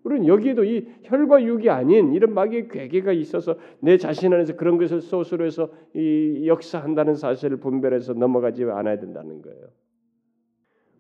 우리는 0.05 0.27
여기에도 0.29 0.65
이 0.65 0.87
혈과 1.03 1.43
육이 1.43 1.69
아닌 1.69 2.15
이런 2.15 2.33
마귀의 2.33 2.69
괴계가 2.69 3.13
있어서 3.13 3.57
내 3.81 3.99
자신 3.99 4.33
안에서 4.33 4.57
그런 4.57 4.79
것을 4.79 5.01
소스로 5.01 5.45
해서 5.45 5.69
이 5.95 6.45
역사한다는 6.47 7.17
사실을 7.17 7.57
분별해서 7.57 8.13
넘어가지 8.15 8.65
않아야 8.65 9.01
된다는 9.01 9.43
거예요. 9.43 9.67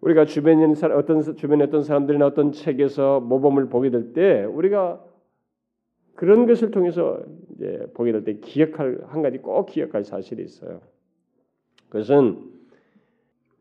우리가 0.00 0.24
주변에 0.26 0.64
어떤 0.94 1.22
주변에 1.36 1.64
어떤 1.64 1.82
사람들이나 1.82 2.26
어떤 2.26 2.52
책에서 2.52 3.20
모범을 3.20 3.68
보게 3.68 3.90
될 3.90 4.12
때 4.12 4.44
우리가 4.44 5.04
그런 6.14 6.46
것을 6.46 6.70
통해서 6.70 7.22
이제 7.54 7.86
보게 7.94 8.12
될 8.12 8.24
때 8.24 8.38
기억할 8.40 9.00
한 9.06 9.22
가지 9.22 9.38
꼭 9.38 9.66
기억할 9.66 10.04
사실이 10.04 10.42
있어요. 10.44 10.80
그것은 11.88 12.52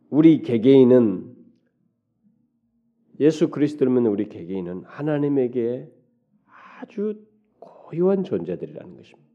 우리 0.09 0.41
개개인은 0.41 1.36
예수 3.19 3.49
그리스도면 3.49 4.05
우리 4.07 4.27
개개인은 4.29 4.83
하나님에게 4.86 5.89
아주 6.79 7.25
고유한 7.59 8.23
존재들이라는 8.23 8.95
것입니다. 8.95 9.29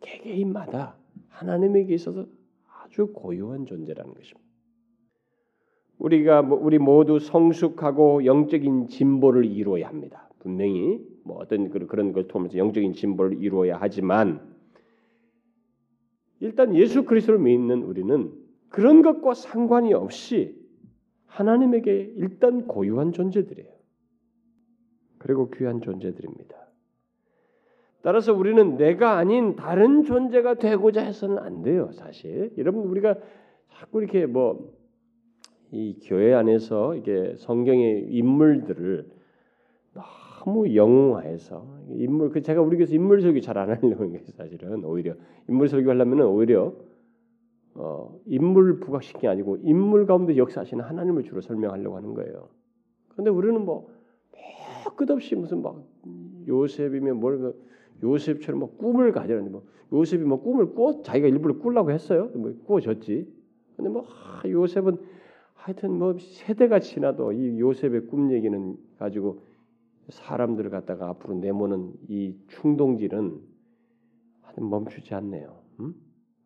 개개인마다 0.00 0.96
하나님에게 1.28 1.94
있어서 1.94 2.26
아주 2.82 3.12
고유한 3.12 3.64
존재라는 3.66 4.14
것입니다. 4.14 4.45
우리가 5.98 6.42
뭐, 6.42 6.58
우리 6.58 6.78
모두 6.78 7.18
성숙하고 7.18 8.24
영적인 8.24 8.88
진보를 8.88 9.44
이루어야 9.44 9.88
합니다. 9.88 10.28
분명히 10.40 11.00
뭐 11.24 11.38
어떤 11.38 11.70
그런 11.70 12.12
걸 12.12 12.28
통해서 12.28 12.58
영적인 12.58 12.92
진보를 12.92 13.42
이루어야 13.42 13.78
하지만 13.80 14.40
일단 16.40 16.74
예수 16.76 17.04
그리스도를 17.04 17.40
믿는 17.40 17.82
우리는 17.82 18.32
그런 18.68 19.02
것과 19.02 19.34
상관이 19.34 19.94
없이 19.94 20.54
하나님에게 21.26 22.12
일단 22.16 22.66
고유한 22.66 23.12
존재들이에요. 23.12 23.70
그리고 25.18 25.50
귀한 25.50 25.80
존재들입니다. 25.80 26.54
따라서 28.02 28.32
우리는 28.32 28.76
내가 28.76 29.16
아닌 29.16 29.56
다른 29.56 30.04
존재가 30.04 30.54
되고자 30.54 31.02
해서는 31.02 31.38
안 31.38 31.62
돼요, 31.62 31.90
사실. 31.92 32.52
여러분 32.56 32.84
우리가 32.84 33.16
자꾸 33.70 34.00
이렇게 34.00 34.26
뭐 34.26 34.72
이 35.72 35.98
교회 36.02 36.32
안에서 36.34 36.94
이게 36.94 37.34
성경의 37.38 38.08
인물들을 38.10 39.10
너무 40.44 40.74
영웅화해서 40.74 41.66
인물 41.90 42.30
그 42.30 42.42
제가 42.42 42.60
우리 42.62 42.76
교회에서 42.76 42.94
인물 42.94 43.20
설교 43.20 43.40
잘 43.40 43.58
안 43.58 43.70
하려고 43.70 44.04
하는 44.04 44.12
게 44.12 44.22
사실은 44.32 44.84
오히려 44.84 45.14
인물 45.48 45.68
설교 45.68 45.90
하려면은 45.90 46.26
오히려 46.26 46.72
어, 47.74 48.18
인물 48.26 48.80
부각시킨 48.80 49.20
게 49.20 49.28
아니고 49.28 49.58
인물 49.62 50.06
가운데 50.06 50.36
역사하시는 50.36 50.82
하나님을 50.82 51.24
주로 51.24 51.40
설명하려고 51.40 51.96
하는 51.96 52.14
거예요. 52.14 52.48
그런데 53.08 53.30
우리는 53.30 53.64
뭐, 53.64 53.88
뭐 54.84 54.94
끝없이 54.94 55.34
무슨 55.34 55.62
막 55.62 55.82
요셉이면 56.46 57.18
뭘 57.18 57.54
요셉처럼 58.02 58.60
뭐 58.60 58.76
꿈을 58.76 59.12
가지라는 59.12 59.52
뭐 59.52 59.64
요셉이 59.92 60.24
뭐 60.24 60.42
꿈을 60.42 60.74
꿔 60.74 61.02
자기가 61.02 61.28
일부러 61.28 61.58
꾸려고 61.58 61.90
했어요. 61.90 62.30
뭐 62.34 62.54
꾸어졌지. 62.64 63.26
근데 63.76 63.90
뭐 63.90 64.06
아, 64.08 64.42
요셉은 64.48 64.96
하여튼 65.66 65.98
뭐 65.98 66.16
세대가 66.16 66.78
지나도 66.78 67.32
이 67.32 67.58
요셉의 67.58 68.06
꿈 68.06 68.30
얘기는 68.30 68.76
가지고 69.00 69.42
사람들을 70.10 70.70
갖다가 70.70 71.08
앞으로 71.08 71.34
내모는 71.34 71.92
이 72.06 72.36
충동질은 72.46 73.40
멈추지 74.58 75.12
않네요. 75.12 75.60
음? 75.80 75.96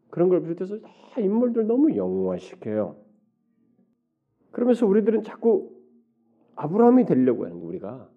그런 0.08 0.30
걸 0.30 0.40
비롯해서 0.40 0.80
다 0.80 1.20
인물들 1.20 1.66
너무 1.66 1.94
영웅화시켜요. 1.94 2.96
그러면서 4.52 4.86
우리들은 4.86 5.22
자꾸 5.22 5.70
아브라함이 6.54 7.04
되려고 7.04 7.44
하는 7.44 7.60
거 7.60 7.66
우리가. 7.66 8.10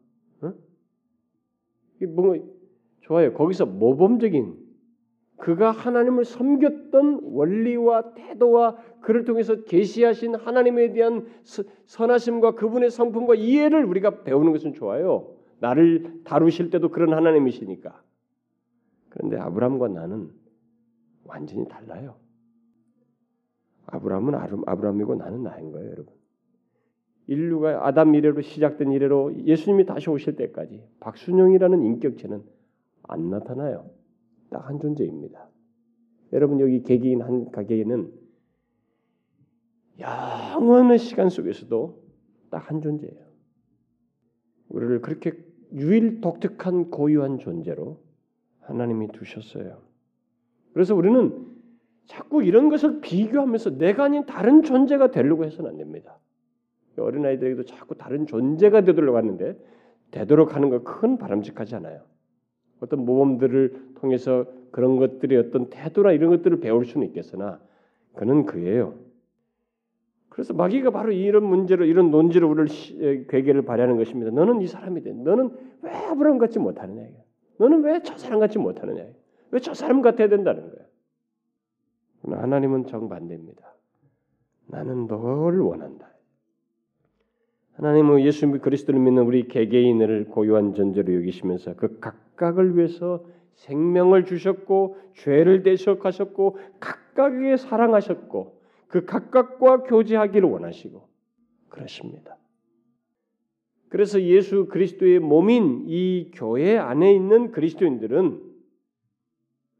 어? 0.44 0.54
이게 1.98 2.06
뭔가 2.06 2.42
좋아요. 3.02 3.34
거기서 3.34 3.66
모범적인 3.66 4.56
그가 5.44 5.72
하나님을 5.72 6.24
섬겼던 6.24 7.20
원리와 7.22 8.14
태도와 8.14 8.78
그를 9.02 9.26
통해서 9.26 9.66
계시하신 9.66 10.36
하나님에 10.36 10.94
대한 10.94 11.28
선하심과 11.86 12.56
그분의 12.56 12.90
성품과 12.90 13.36
이해를 13.36 13.84
우리가 13.84 14.24
배우는 14.24 14.54
것은 14.54 14.74
좋아요. 14.74 15.36
나를 15.60 16.22
다루실 16.24 16.70
때도 16.70 16.92
그런 16.92 17.14
하나님이시니까. 17.14 18.02
그런데 19.10 19.38
아브라함과 19.38 19.90
나는 19.90 20.30
완전히 21.26 21.68
달라요. 21.68 22.16
아브라함은 23.88 24.36
아브라함이고 24.66 25.16
나는 25.16 25.44
나인 25.44 25.74
거예요, 25.74 25.92
여러분. 25.92 26.14
인류가 27.28 27.86
아담 27.86 28.16
이래로 28.16 28.40
시작된 28.40 28.94
이래로 28.94 29.44
예수님이 29.44 29.86
다시 29.86 30.10
오실 30.10 30.38
때까지 30.38 30.88
박순영이라는 31.02 31.84
인격체는 31.84 32.44
안 33.10 33.30
나타나요. 33.30 34.03
딱 34.54 34.70
한 34.70 34.80
존재입니다. 34.80 35.50
여러분 36.32 36.60
여기 36.60 36.84
개개인 36.84 37.22
한 37.22 37.52
가게에는 37.52 38.12
영원한 40.00 40.98
시간 40.98 41.30
속에서도 41.30 42.02
딱 42.50 42.70
한 42.70 42.82
존재예요. 42.82 43.24
우리를 44.70 45.02
그렇게 45.02 45.34
유일 45.74 46.22
독특한 46.22 46.90
고유한 46.90 47.40
존재로 47.40 48.00
하나님이 48.62 49.10
두셨어요. 49.10 49.82
그래서 50.74 50.96
우리는 50.96 51.52
자꾸 52.06 52.44
이런 52.44 52.70
것을 52.70 53.02
비교하면서 53.02 53.78
내가 53.78 54.06
아닌 54.06 54.26
다른 54.26 54.64
존재가 54.64 55.12
되려고 55.12 55.46
해서는 55.46 55.72
안 55.72 55.78
됩니다. 55.78 56.20
어린아이들에게도 56.98 57.66
자꾸 57.66 57.96
다른 57.96 58.28
존재가 58.28 58.82
되도록 58.82 59.16
하는데 59.16 59.58
되도록 60.12 60.56
하는 60.56 60.70
거큰 60.70 61.18
바람직하지 61.18 61.76
않아요. 61.76 62.04
어떤 62.84 63.06
모범들을 63.06 63.94
통해서 63.96 64.46
그런 64.72 64.98
것들의 64.98 65.38
어떤 65.40 65.70
태도나 65.70 66.12
이런 66.12 66.30
것들을 66.32 66.60
배울 66.60 66.86
수는 66.86 67.08
있겠으나 67.08 67.60
그는 68.14 68.46
그예요. 68.46 68.96
그래서 70.28 70.54
마귀가 70.54 70.92
바로 70.92 71.12
이런 71.12 71.46
문제로 71.46 71.86
이런 71.86 72.12
논지로 72.12 72.50
우리를 72.50 73.28
괴계를 73.28 73.62
발휘하는 73.64 73.98
것입니다. 73.98 74.32
너는 74.32 74.62
이 74.62 74.68
사람이 74.68 75.02
돼. 75.04 75.14
너는 75.14 75.52
왜 75.84 75.92
아브라함 75.92 76.40
같지 76.40 76.60
못하느냐. 76.60 77.08
너는 77.58 77.84
왜 77.84 78.02
저 78.04 78.18
사람 78.18 78.40
같지 78.40 78.58
못하느냐. 78.60 79.06
왜 79.52 79.60
저 79.60 79.74
사람 79.74 80.02
같아야 80.02 80.28
된다는 80.28 80.72
거야. 80.72 82.40
하나님은 82.42 82.88
정반대입니다. 82.88 83.76
나는 84.68 85.08
너를 85.08 85.60
원한다. 85.60 86.10
하나님은 87.74 88.22
예수 88.22 88.50
그리스도를 88.50 89.00
믿는 89.00 89.24
우리 89.24 89.48
개개인을 89.48 90.26
고유한 90.26 90.74
존재로 90.74 91.14
여기시면서 91.16 91.76
그 91.76 92.00
각 92.00 92.23
각을 92.36 92.78
위해서 92.78 93.26
생명을 93.56 94.26
주셨고 94.26 94.98
죄를 95.16 95.64
대속하셨고 95.64 96.58
각각에게 96.80 97.58
사랑하셨고 97.58 98.62
그 98.88 99.06
각각과 99.06 99.84
교제하기를 99.84 100.48
원하시고 100.50 101.08
그러십니다. 101.70 102.38
그래서 103.90 104.22
예수 104.22 104.68
그리스도의 104.68 105.20
몸인 105.20 105.86
이 105.88 106.32
교회 106.34 106.78
안에 106.78 107.14
있는 107.14 107.52
그리스도인들은 107.52 108.42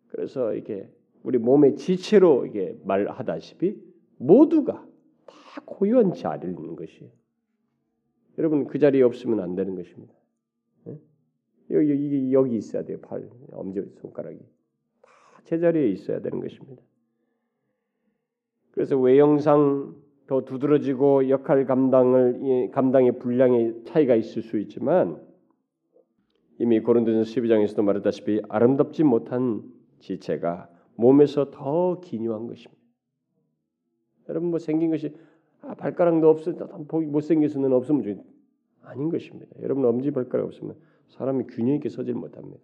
그래서 0.10 0.54
이게 0.54 0.88
우리 1.24 1.40
몸의 1.40 1.78
지체로 1.78 2.46
이게 2.46 2.78
말하다시피 2.86 3.76
모두가 4.18 4.86
다 5.26 5.62
고유한 5.66 6.14
자리에 6.14 6.52
있는 6.52 6.76
것이에요. 6.76 7.10
여러분 8.38 8.66
그 8.68 8.78
자리에 8.80 9.02
없으면 9.02 9.40
안 9.40 9.56
되는 9.56 9.76
것입니다. 9.76 10.14
예? 11.72 11.76
여기, 11.76 12.34
여기, 12.34 12.58
있어야 12.58 12.84
돼요. 12.84 13.00
팔, 13.02 13.30
엄지 13.52 13.82
손가락이 13.96 14.40
다 15.02 15.42
제자리에 15.46 15.90
있어야 15.90 16.20
되는 16.20 16.40
것입니다. 16.40 16.82
그래서 18.72 18.98
외형상 18.98 19.96
더 20.28 20.46
두드러지고 20.46 21.30
역할 21.30 21.66
감당을 21.66 22.72
감당의 22.72 23.20
분량의 23.20 23.84
차이가 23.86 24.16
있을 24.16 24.42
수 24.42 24.58
있지만 24.58 25.22
이미 26.60 26.80
고린도전 26.80 27.24
12장에서도 27.24 27.82
말했다시피 27.84 28.42
아름답지 28.48 29.04
못한 29.04 29.64
지체가 30.00 30.70
몸에서 30.96 31.52
더 31.52 32.00
기묘한 32.00 32.48
것입니다. 32.48 32.82
여러분 34.30 34.50
뭐 34.50 34.60
생긴 34.60 34.92
것이 34.92 35.14
아, 35.62 35.76
발가락도 35.76 36.30
없어 36.30 36.54
보기 36.88 37.06
못생겨서 37.08 37.60
는 37.60 37.74
없으면 37.74 38.04
좀 38.04 38.24
아닌 38.82 39.10
것입니다. 39.10 39.52
여러분 39.62 39.86
엄지 39.86 40.12
발가락 40.12 40.48
없으면 40.48 40.76
사람이 41.14 41.46
균형 41.48 41.76
있게 41.76 41.90
서질 41.90 42.16
못합니다. 42.16 42.64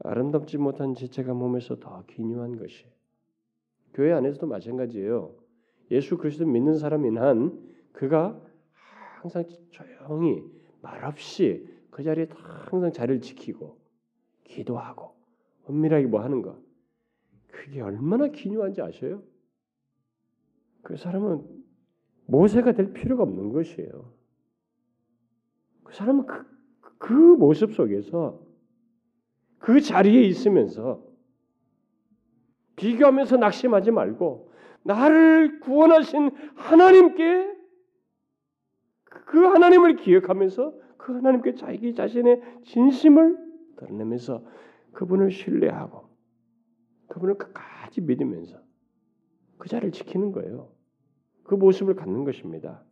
아름답지 0.00 0.58
못한 0.58 0.94
지체가 0.94 1.34
몸에서 1.34 1.78
더 1.78 2.04
기묘한 2.06 2.56
것이 2.56 2.86
교회 3.94 4.12
안에서도 4.12 4.46
마찬가지예요. 4.46 5.34
예수 5.90 6.18
그리스도 6.18 6.46
믿는 6.46 6.78
사람인 6.78 7.18
한 7.18 7.74
그가 7.92 8.40
항상 9.20 9.44
조용히 9.70 10.42
말없이 10.82 11.68
그 11.90 12.02
자리에 12.02 12.28
항상 12.30 12.92
자리를 12.92 13.20
지키고 13.20 13.78
기도하고 14.44 15.14
은밀하게 15.68 16.06
뭐 16.06 16.20
하는 16.20 16.42
거 16.42 16.58
그게 17.48 17.80
얼마나 17.80 18.28
기묘한지 18.28 18.82
아셔요? 18.82 19.22
그 20.82 20.96
사람은 20.96 21.64
모세가 22.26 22.72
될 22.72 22.92
필요가 22.92 23.22
없는 23.22 23.52
것이에요. 23.52 24.12
그 25.84 25.94
사람은 25.94 26.26
그, 26.26 26.55
그 26.98 27.12
모습 27.12 27.74
속에서 27.74 28.40
그 29.58 29.80
자리에 29.80 30.22
있으면서 30.22 31.02
비교하면서 32.76 33.38
낙심하지 33.38 33.90
말고 33.90 34.50
나를 34.82 35.60
구원하신 35.60 36.30
하나님께 36.54 37.56
그 39.04 39.44
하나님을 39.44 39.96
기억하면서 39.96 40.74
그 40.96 41.14
하나님께 41.14 41.54
자기 41.54 41.94
자신의 41.94 42.42
진심을 42.64 43.36
드러내면서 43.76 44.44
그분을 44.92 45.30
신뢰하고 45.30 46.08
그분을 47.08 47.38
끝까지 47.38 48.00
믿으면서 48.02 48.60
그 49.58 49.68
자리를 49.68 49.92
지키는 49.92 50.32
거예요. 50.32 50.70
그 51.44 51.54
모습을 51.54 51.94
갖는 51.94 52.24
것입니다. 52.24 52.84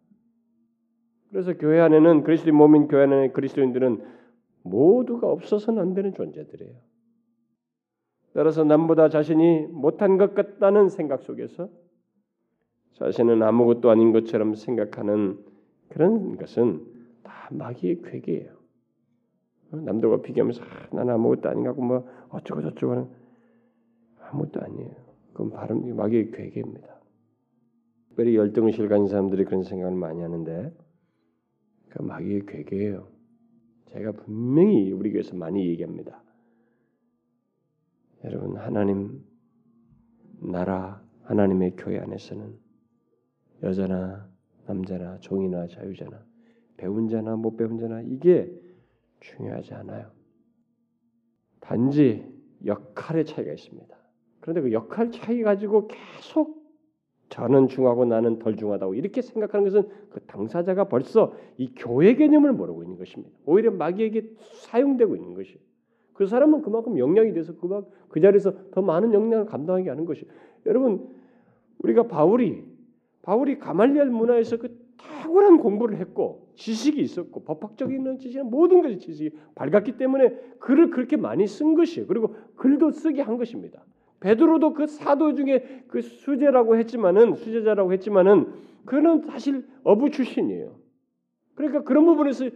그래서 1.35 1.53
교회 1.55 1.81
안에는 1.81 2.23
그리스도의 2.23 2.53
몸인 2.53 2.87
교회 2.87 3.03
안에 3.03 3.33
그리스도인들은 3.33 4.01
모두가 4.63 5.27
없어서는 5.27 5.83
안 5.83 5.93
되는 5.93 6.15
존재들이에요. 6.15 6.77
따라서 8.35 8.63
남보다 8.63 9.09
자신이 9.09 9.67
못한 9.67 10.17
것 10.17 10.37
같다는 10.37 10.89
생각 10.89 11.23
속에서 11.23 11.69
자신은 12.93 13.43
아무것도 13.43 13.91
아닌 13.91 14.13
것처럼 14.13 14.55
생각하는 14.55 15.45
그런 15.89 16.37
것은 16.37 16.87
다 17.25 17.49
마귀의 17.51 18.03
괴계예요. 18.03 18.53
어, 19.73 19.77
남들과 19.79 20.23
비교하면서 20.23 20.63
아, 20.63 20.95
나는 20.95 21.15
아무것도 21.15 21.49
아닌가 21.49 21.71
하고 21.71 21.83
뭐 21.83 22.09
어쩌고 22.29 22.63
저쩌고 22.63 22.93
하는 22.93 23.09
아무것도 24.21 24.61
아니에요. 24.61 24.93
그건 25.33 25.51
바로 25.51 25.75
마귀의 25.75 26.31
괴계입니다. 26.31 26.95
특별히 28.11 28.37
열등의실 28.37 28.89
가진 28.89 29.09
사람들이 29.09 29.45
그런 29.47 29.65
생각을 29.65 29.97
많이 29.97 30.23
하는데 30.23 30.84
그 31.95 32.03
마귀의 32.03 32.47
괴계예요. 32.47 33.09
제가 33.93 34.13
분명히 34.13 34.91
우리 34.91 35.13
교회에서 35.13 35.37
많이 35.37 35.67
얘기합니다. 35.69 36.23
여러분 38.25 38.57
하나님 38.57 39.25
나라 40.41 41.05
하나님의 41.23 41.77
교회 41.77 42.01
안에서는 42.01 42.59
여자나 43.63 44.29
남자나 44.67 45.19
종이나 45.21 45.69
자유자나 45.69 46.25
배운 46.77 47.09
자나 47.09 47.37
못 47.37 47.57
배운 47.57 47.79
자나 47.79 48.03
이게 48.03 48.53
중요하지 49.21 49.75
않아요. 49.75 50.11
단지 51.61 52.27
역할의 52.65 53.25
차이가 53.25 53.53
있습니다. 53.53 53.97
그런데 54.41 54.63
그 54.63 54.73
역할 54.73 55.13
차이 55.13 55.43
가지고 55.43 55.87
계속 55.87 56.64
저는 57.29 57.69
중하고 57.69 58.05
나는 58.05 58.39
덜 58.39 58.57
중하다고 58.57 58.95
이렇게 58.95 59.23
생각하는 59.23 59.65
것은 59.65 59.89
그 60.11 60.21
당사자가 60.21 60.85
벌써 60.85 61.35
이 61.57 61.73
교회 61.75 62.15
개념을 62.15 62.53
모르고 62.53 62.83
있는 62.83 62.97
것입니다. 62.97 63.35
오히려 63.45 63.71
마귀에게 63.71 64.31
사용되고 64.63 65.17
있는 65.17 65.35
것이. 65.35 65.59
그 66.13 66.27
사람은 66.27 66.63
그만큼 66.63 66.99
영향이 66.99 67.33
돼서 67.33 67.55
그만 67.57 67.85
그 68.09 68.21
자리에서 68.21 68.71
더 68.71 68.83
많은 68.83 69.13
영향을 69.13 69.47
감당하게 69.47 69.89
하는 69.89 70.05
것이. 70.05 70.27
여러분 70.67 71.09
우리가 71.79 72.07
바울이 72.07 72.65
바울이 73.23 73.59
가말리엘 73.59 74.11
문화에서 74.11 74.59
그 74.59 74.85
탁월한 74.97 75.59
공부를 75.59 75.99
했고 75.99 76.49
지식이 76.55 77.01
있었고 77.01 77.43
법학적인 77.45 78.19
지식은 78.19 78.49
모든 78.49 78.83
것이 78.83 78.99
지식이 78.99 79.37
밝았기 79.55 79.97
때문에 79.97 80.35
글을 80.61 80.91
그렇게 80.91 81.17
많이 81.17 81.47
쓴 81.47 81.75
것이에요. 81.75 82.07
그리고 82.07 82.37
글도 82.57 82.93
쓰게 82.93 83.23
한 83.23 83.37
것입니다. 83.37 83.83
베드로도 84.25 84.73
그 84.73 84.87
사도 84.87 85.35
중에 85.35 85.85
그 85.87 86.01
수제라고 86.01 86.79
했지만은 86.79 87.35
수제자라고 87.35 87.93
했지만은 87.93 88.47
그는 88.87 89.21
사실 89.21 89.67
어부 89.83 90.11
출신이에요. 90.11 90.77
그러니까 91.55 91.83
그런 91.83 92.07
부분에서 92.07 92.49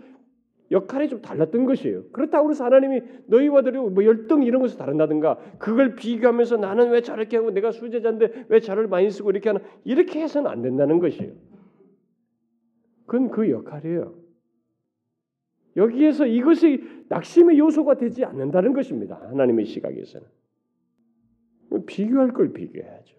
역할이 0.70 1.10
좀 1.10 1.20
달랐던 1.20 1.66
것이에요. 1.66 2.04
그렇다고 2.10 2.50
해서 2.50 2.64
하나님이 2.64 3.02
너희와들이 3.26 3.78
뭐 3.78 4.02
열등 4.02 4.44
이런 4.44 4.62
것을 4.62 4.78
다른다든가 4.78 5.56
그걸 5.58 5.94
비교하면서 5.94 6.56
나는 6.56 6.88
왜 6.88 7.02
저렇게 7.02 7.36
하고 7.36 7.50
내가 7.50 7.70
수제자인데 7.70 8.46
왜 8.48 8.60
저를 8.60 8.86
많이 8.86 9.10
쓰고 9.10 9.30
이렇게 9.30 9.50
하나 9.50 9.60
이렇게 9.84 10.22
해서는 10.22 10.50
안 10.50 10.62
된다는 10.62 10.98
것이에요. 11.00 11.32
그건 13.04 13.30
그 13.30 13.50
역할이에요. 13.50 14.14
여기에서 15.76 16.26
이것이 16.26 16.82
낙심의 17.10 17.58
요소가 17.58 17.98
되지 17.98 18.24
않는다는 18.24 18.72
것입니다. 18.72 19.20
하나님의 19.30 19.66
시각에서는. 19.66 20.38
비교할 21.86 22.32
걸 22.32 22.52
비교해야죠. 22.52 23.16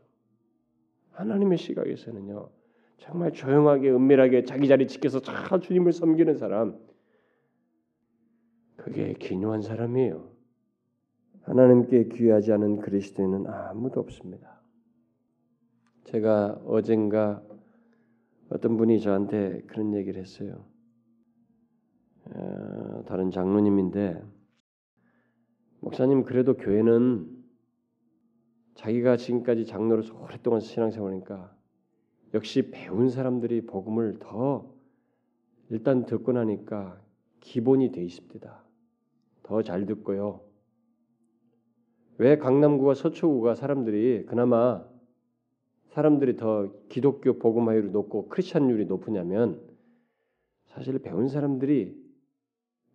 하나님의 1.11 1.57
시각에서는요. 1.57 2.49
정말 2.97 3.31
조용하게 3.31 3.91
은밀하게 3.91 4.43
자기 4.43 4.67
자리 4.67 4.87
지켜서 4.87 5.19
잘 5.21 5.61
주님을 5.61 5.93
섬기는 5.93 6.37
사람 6.37 6.77
그게 8.75 9.13
기묘한 9.13 9.61
사람이에요. 9.61 10.29
하나님께 11.43 12.09
귀하지 12.09 12.51
않은 12.53 12.79
그리스도인은 12.79 13.47
아무도 13.47 13.99
없습니다. 13.99 14.61
제가 16.05 16.61
어젠가 16.65 17.43
어떤 18.49 18.77
분이 18.77 18.99
저한테 18.99 19.61
그런 19.67 19.93
얘기를 19.93 20.21
했어요. 20.21 20.65
어, 22.25 23.03
다른 23.05 23.31
장로님인데 23.31 24.21
목사님 25.81 26.23
그래도 26.23 26.55
교회는 26.55 27.38
자기가 28.79 29.17
지금까지 29.17 29.65
장로로서 29.65 30.17
오랫동안 30.17 30.61
신앙생활하니까 30.61 31.53
역시 32.33 32.71
배운 32.71 33.09
사람들이 33.09 33.65
복음을 33.65 34.19
더 34.19 34.73
일단 35.69 36.05
듣고 36.05 36.31
나니까 36.31 37.01
기본이 37.41 37.91
돼 37.91 38.01
있습니다. 38.01 38.63
더 39.43 39.61
잘 39.63 39.85
듣고요. 39.85 40.39
왜 42.19 42.37
강남구와 42.37 42.93
서초구가 42.93 43.55
사람들이 43.55 44.25
그나마 44.25 44.85
사람들이 45.89 46.37
더 46.37 46.71
기독교 46.87 47.37
복음화율이 47.37 47.89
높고 47.89 48.29
크리스천율이 48.29 48.85
높으냐면 48.85 49.61
사실 50.67 50.99
배운 50.99 51.27
사람들이 51.27 52.01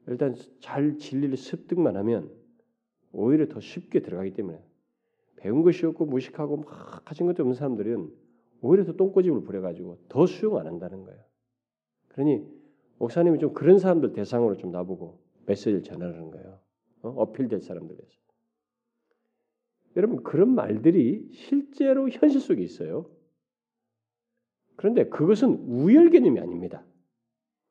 일단 0.07 0.35
잘 0.61 0.97
진리를 0.97 1.37
습득만 1.37 1.97
하면 1.99 2.31
오히려 3.13 3.49
더 3.49 3.61
쉽게 3.61 4.01
들어가기 4.01 4.33
때문에 4.33 4.63
배운 5.37 5.63
것이 5.63 5.85
없고 5.87 6.07
무식하고 6.07 6.59
막 6.59 7.05
가진 7.05 7.27
것도 7.27 7.43
없는 7.43 7.55
사람들은 7.55 8.11
오히려 8.63 8.85
더 8.85 8.93
똥꼬집을 8.93 9.43
부려가지고 9.43 9.99
더 10.09 10.27
수용 10.27 10.57
안 10.59 10.67
한다는 10.67 11.05
거예요. 11.05 11.21
그러니 12.09 12.47
목사님이 12.99 13.39
좀 13.39 13.53
그런 13.53 13.79
사람들 13.79 14.13
대상으로 14.13 14.57
좀 14.57 14.71
나보고 14.71 15.21
메시지를 15.47 15.83
전하는 15.83 16.31
거예요. 16.31 16.61
어? 17.03 17.09
어필될 17.11 17.61
사람들에서. 17.61 18.25
여러분 19.97 20.23
그런 20.23 20.55
말들이 20.55 21.29
실제로 21.33 22.09
현실 22.09 22.41
속에 22.41 22.63
있어요. 22.63 23.11
그런데 24.77 25.09
그것은 25.09 25.51
우열 25.69 26.11
개념이 26.11 26.41
아닙니다. 26.41 26.85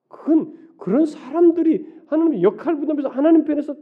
그건 0.07 0.76
그런 0.78 1.05
사람들이 1.05 1.88
하나님 2.07 2.41
역할 2.41 2.78
분담해서 2.78 3.09
하나님 3.09 3.43
편에서 3.43 3.76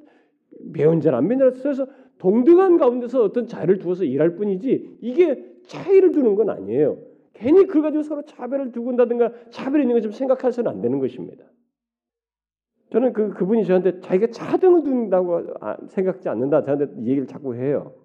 배운 0.73 1.01
자안 1.01 1.27
배운 1.27 1.53
자서 1.53 1.87
동등한 2.21 2.77
가운데서 2.77 3.23
어떤 3.23 3.47
자를 3.47 3.79
두어서 3.79 4.03
일할 4.03 4.35
뿐이지 4.35 4.99
이게 5.01 5.43
차이를 5.65 6.11
두는 6.11 6.35
건 6.35 6.51
아니에요. 6.51 6.99
괜히 7.33 7.65
그걸 7.65 7.81
가지고 7.81 8.03
서로 8.03 8.21
차별을 8.23 8.71
두고 8.71 8.95
다든가 8.95 9.31
차별이 9.49 9.83
있는 9.83 9.95
것좀 9.95 10.11
생각해서는 10.11 10.69
안 10.69 10.81
되는 10.81 10.99
것입니다. 10.99 11.43
저는 12.91 13.13
그 13.13 13.33
그분이 13.33 13.65
저한테 13.65 14.01
자기가 14.01 14.27
차등을 14.27 14.83
둔다고 14.83 15.47
아, 15.61 15.77
생각지 15.87 16.29
않는다. 16.29 16.61
저한테 16.61 16.95
얘기를 16.99 17.25
자꾸 17.25 17.55
해요. 17.55 17.95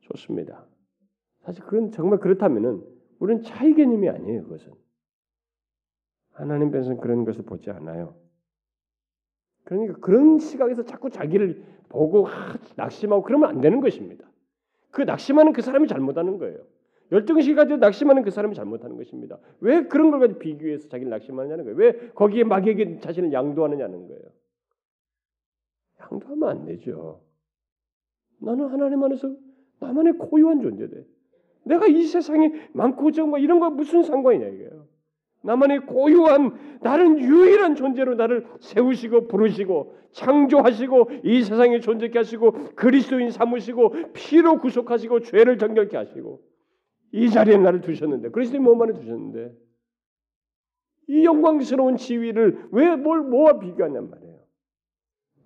좋습니다. 0.00 0.64
사실 1.40 1.62
그건 1.64 1.90
정말 1.90 2.18
그렇다면은 2.18 2.82
우리는 3.18 3.42
차이 3.42 3.74
개념이 3.74 4.08
아니에요. 4.08 4.44
그것은 4.44 4.72
하나님 6.32 6.70
편에서는 6.70 6.96
그런 6.96 7.26
것을 7.26 7.44
보지 7.44 7.70
않아요. 7.70 8.14
그러니까 9.64 9.94
그런 10.00 10.38
시각에서 10.38 10.84
자꾸 10.84 11.10
자기를 11.10 11.62
보고 11.88 12.28
아, 12.28 12.56
낙심하고 12.76 13.22
그러면 13.22 13.48
안 13.48 13.60
되는 13.60 13.80
것입니다. 13.80 14.28
그 14.90 15.02
낙심하는 15.02 15.52
그 15.52 15.62
사람이 15.62 15.88
잘못하는 15.88 16.38
거예요. 16.38 16.58
열등시 17.12 17.54
가지고 17.54 17.78
낙심하는 17.78 18.22
그 18.22 18.30
사람이 18.30 18.54
잘못하는 18.54 18.96
것입니다. 18.96 19.38
왜 19.60 19.84
그런 19.84 20.10
걸 20.10 20.20
가지고 20.20 20.38
비교해서 20.38 20.88
자기를 20.88 21.10
낙심하느냐는 21.10 21.64
거예요. 21.64 21.76
왜 21.76 22.10
거기에 22.14 22.44
마귀에게 22.44 22.98
자신을 23.00 23.32
양도하느냐는 23.32 24.06
거예요. 24.08 24.22
양도하면 26.00 26.48
안 26.48 26.64
되죠. 26.66 27.20
나는 28.38 28.66
하나님 28.68 29.02
안에서 29.02 29.34
나만의 29.80 30.14
고유한 30.14 30.60
존재돼. 30.60 31.06
내가 31.64 31.86
이 31.86 32.04
세상에 32.04 32.52
많고 32.72 33.10
적고 33.10 33.38
이런 33.38 33.60
거 33.60 33.70
무슨 33.70 34.02
상관이냐 34.02 34.46
이거예요. 34.46 34.86
나만의 35.44 35.86
고유한 35.86 36.78
나는 36.80 37.18
유일한 37.18 37.74
존재로 37.76 38.14
나를 38.14 38.46
세우시고 38.60 39.28
부르시고 39.28 39.94
창조하시고 40.12 41.10
이 41.22 41.42
세상에 41.42 41.80
존재케 41.80 42.18
하시고 42.18 42.74
그리스도인 42.74 43.30
삼으시고 43.30 44.12
피로 44.14 44.58
구속하시고 44.58 45.20
죄를 45.20 45.58
정결케 45.58 45.96
하시고 45.96 46.40
이 47.12 47.30
자리에 47.30 47.58
나를 47.58 47.82
두셨는데 47.82 48.30
그리스도인 48.30 48.62
몸 48.62 48.80
안에 48.82 48.94
두셨는데 48.94 49.54
이 51.08 51.24
영광스러운 51.24 51.96
지위를 51.96 52.68
왜 52.72 52.96
뭘 52.96 53.20
뭐와 53.20 53.58
비교하냔 53.58 54.10
말이에요. 54.10 54.40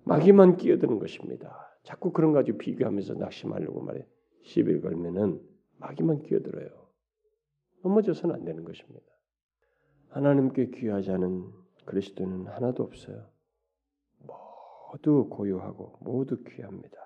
마귀만 0.05 0.55
끼어드는 0.57 0.97
것입니다. 0.99 1.75
자꾸 1.83 2.11
그런 2.11 2.31
가지고 2.31 2.57
비교하면서 2.57 3.15
낙심하려고 3.15 3.81
말해 3.81 4.05
시비를 4.43 4.81
걸면은 4.81 5.41
마귀만 5.77 6.23
끼어들어요. 6.23 6.69
넘어져서는 7.83 8.35
안 8.35 8.45
되는 8.45 8.63
것입니다. 8.63 9.05
하나님께 10.09 10.71
귀하지 10.71 11.11
않은 11.11 11.45
그리스도는 11.85 12.47
하나도 12.47 12.83
없어요. 12.83 13.25
모두 14.91 15.27
고요하고 15.29 15.97
모두 16.01 16.43
귀합니다. 16.43 16.97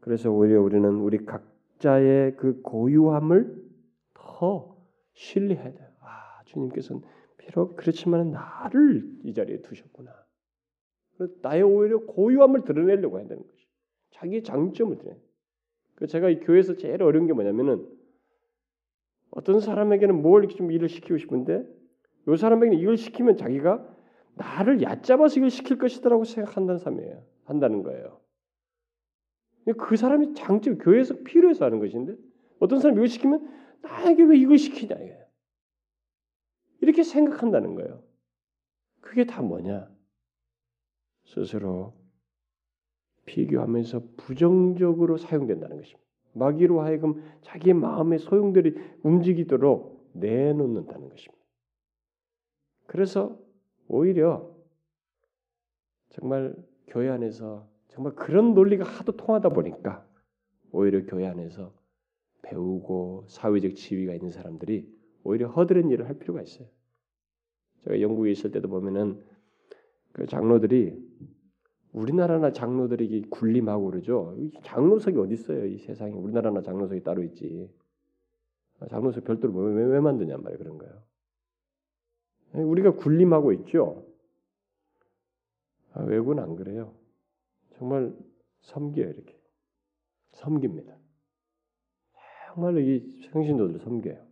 그래서 0.00 0.30
오히려 0.30 0.60
우리는 0.60 0.88
우리 0.96 1.24
각자의 1.24 2.36
그 2.36 2.60
고유함을 2.62 3.62
더 4.14 4.76
신뢰해야 5.14 5.72
돼요. 5.72 5.88
아, 6.00 6.42
주님께서는 6.46 7.02
비록 7.38 7.76
그렇지만 7.76 8.32
나를 8.32 9.20
이 9.24 9.32
자리에 9.32 9.62
두셨구나. 9.62 10.12
나의 11.42 11.62
오히려 11.62 11.98
고유함을 12.06 12.64
드러내려고 12.64 13.18
해야 13.18 13.28
되는 13.28 13.46
것이. 13.46 13.68
자기 14.10 14.42
장점을 14.42 14.98
드러내. 14.98 15.20
그 15.94 16.06
제가 16.06 16.30
이 16.30 16.40
교회에서 16.40 16.76
제일 16.76 17.02
어려운 17.02 17.26
게 17.26 17.32
뭐냐면은 17.32 17.86
어떤 19.32 19.60
사람에게는 19.60 20.22
뭘 20.22 20.46
좀 20.46 20.70
일을 20.70 20.88
시키고 20.88 21.18
싶은데 21.18 21.66
이 22.28 22.36
사람에게는 22.36 22.78
이걸 22.78 22.96
시키면 22.96 23.36
자기가 23.36 23.86
나를 24.34 24.80
얕잡아서 24.82 25.40
이걸 25.40 25.50
시킬 25.50 25.78
것이다라고 25.78 26.24
생각한다는 26.24 26.78
삶이에요. 26.78 27.24
한다는 27.44 27.82
거예요. 27.82 28.20
그 29.78 29.96
사람이 29.96 30.34
장점 30.34 30.78
교회에서 30.78 31.22
필요해서 31.24 31.64
하는 31.64 31.78
것인데 31.80 32.16
어떤 32.60 32.78
사람이 32.78 32.98
이걸 32.98 33.08
시키면 33.08 33.48
나에게 33.82 34.22
왜 34.24 34.38
이걸 34.38 34.58
시키냐. 34.58 34.96
이렇게 36.80 37.02
생각한다는 37.02 37.74
거예요. 37.74 38.02
그게 39.00 39.24
다 39.24 39.42
뭐냐? 39.42 39.90
스스로 41.24 41.94
비교하면서 43.24 44.02
부정적으로 44.16 45.16
사용된다는 45.16 45.76
것입니다. 45.76 46.01
마귀로 46.32 46.80
하여금 46.80 47.22
자기의 47.42 47.74
마음의 47.74 48.18
소용들이 48.18 48.74
움직이도록 49.02 50.10
내놓는다는 50.14 51.08
것입니다. 51.08 51.42
그래서 52.86 53.38
오히려 53.88 54.50
정말 56.10 56.54
교회 56.88 57.08
안에서 57.08 57.68
정말 57.88 58.14
그런 58.14 58.54
논리가 58.54 58.84
하도 58.84 59.12
통하다 59.12 59.50
보니까 59.50 60.06
오히려 60.70 61.04
교회 61.04 61.26
안에서 61.26 61.72
배우고 62.42 63.26
사회적 63.28 63.74
지위가 63.74 64.14
있는 64.14 64.30
사람들이 64.30 64.90
오히려 65.24 65.48
허드렛 65.48 65.90
일을 65.90 66.08
할 66.08 66.18
필요가 66.18 66.42
있어요. 66.42 66.68
제가 67.84 68.00
영국에 68.00 68.30
있을 68.30 68.50
때도 68.50 68.68
보면은 68.68 69.22
그 70.12 70.26
장로들이 70.26 71.11
우리나라나 71.92 72.52
장로들이 72.52 73.28
군림하고 73.30 73.90
그러죠. 73.90 74.34
장로석이 74.64 75.18
어디 75.18 75.34
있어요? 75.34 75.66
이 75.66 75.78
세상에 75.78 76.12
우리나라나 76.12 76.62
장로석이 76.62 77.02
따로 77.02 77.22
있지. 77.22 77.70
장로석 78.88 79.24
별도로 79.24 79.52
왜, 79.54 79.84
왜 79.84 80.00
만드냔 80.00 80.42
말이에요. 80.42 80.58
그런 80.58 80.78
거예요. 80.78 81.02
우리가 82.54 82.96
군림하고 82.96 83.52
있죠. 83.54 84.06
아, 85.92 86.02
외국은 86.02 86.38
안 86.38 86.56
그래요. 86.56 86.94
정말 87.76 88.14
섬겨요 88.60 89.08
이렇게 89.08 89.38
섬깁니다. 90.32 90.96
정말로 92.46 92.80
이 92.80 93.28
성신도들 93.32 93.80
섬겨요. 93.80 94.26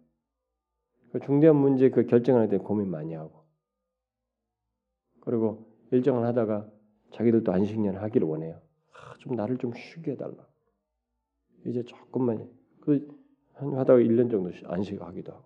그 1.13 1.21
중대한 1.21 1.57
문제 1.57 1.91
그 1.91 2.05
결정할 2.07 2.49
때 2.49 2.59
고민 2.59 2.89
많이 2.91 3.15
하고 3.15 3.45
그리고 5.21 5.67
일정을 5.91 6.25
하다가 6.27 6.71
자기들도 7.13 7.53
안식년 7.53 7.97
하기를 7.97 8.27
원해요. 8.27 8.61
아, 8.93 9.17
좀 9.19 9.35
나를 9.35 9.59
좀 9.59 9.73
쉬게 9.75 10.13
해달라. 10.13 10.47
이제 11.67 11.83
조금만 11.83 12.49
그 12.81 13.07
하다가 13.55 13.99
1년 14.01 14.31
정도 14.31 14.51
안식하기도 14.65 15.33
하고. 15.33 15.45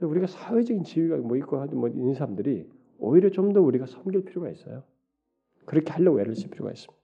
우리가 0.00 0.26
사회적인 0.26 0.84
지위가 0.84 1.16
뭐 1.18 1.36
있고 1.38 1.58
하든 1.58 1.78
뭐 1.78 1.88
있는 1.88 2.14
사람들이 2.14 2.70
오히려 2.98 3.30
좀 3.30 3.52
더 3.52 3.60
우리가 3.62 3.86
섬길 3.86 4.24
필요가 4.24 4.50
있어요. 4.50 4.82
그렇게 5.64 5.90
하려고 5.92 6.20
애를 6.20 6.36
쓸 6.36 6.50
필요가 6.50 6.70
있습니다. 6.70 6.96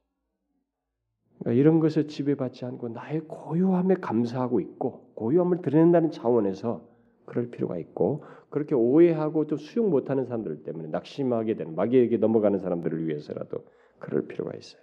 그러니까 1.40 1.60
이런 1.60 1.80
것을 1.80 2.06
지배받지 2.06 2.64
않고 2.64 2.90
나의 2.90 3.20
고요함에 3.22 3.96
감사하고 3.96 4.60
있고 4.60 5.12
고요함을 5.14 5.62
드러낸다는 5.62 6.10
차원에서 6.10 6.86
그럴 7.24 7.50
필요가 7.50 7.78
있고 7.78 8.24
그렇게 8.50 8.74
오해하고 8.74 9.46
또 9.46 9.56
수용 9.56 9.90
못하는 9.90 10.24
사람들 10.26 10.62
때문에 10.64 10.88
낙심하게 10.88 11.54
되는 11.54 11.74
마귀에게 11.74 12.18
넘어가는 12.18 12.58
사람들을 12.58 13.06
위해서라도 13.06 13.64
그럴 13.98 14.26
필요가 14.26 14.56
있어요. 14.56 14.82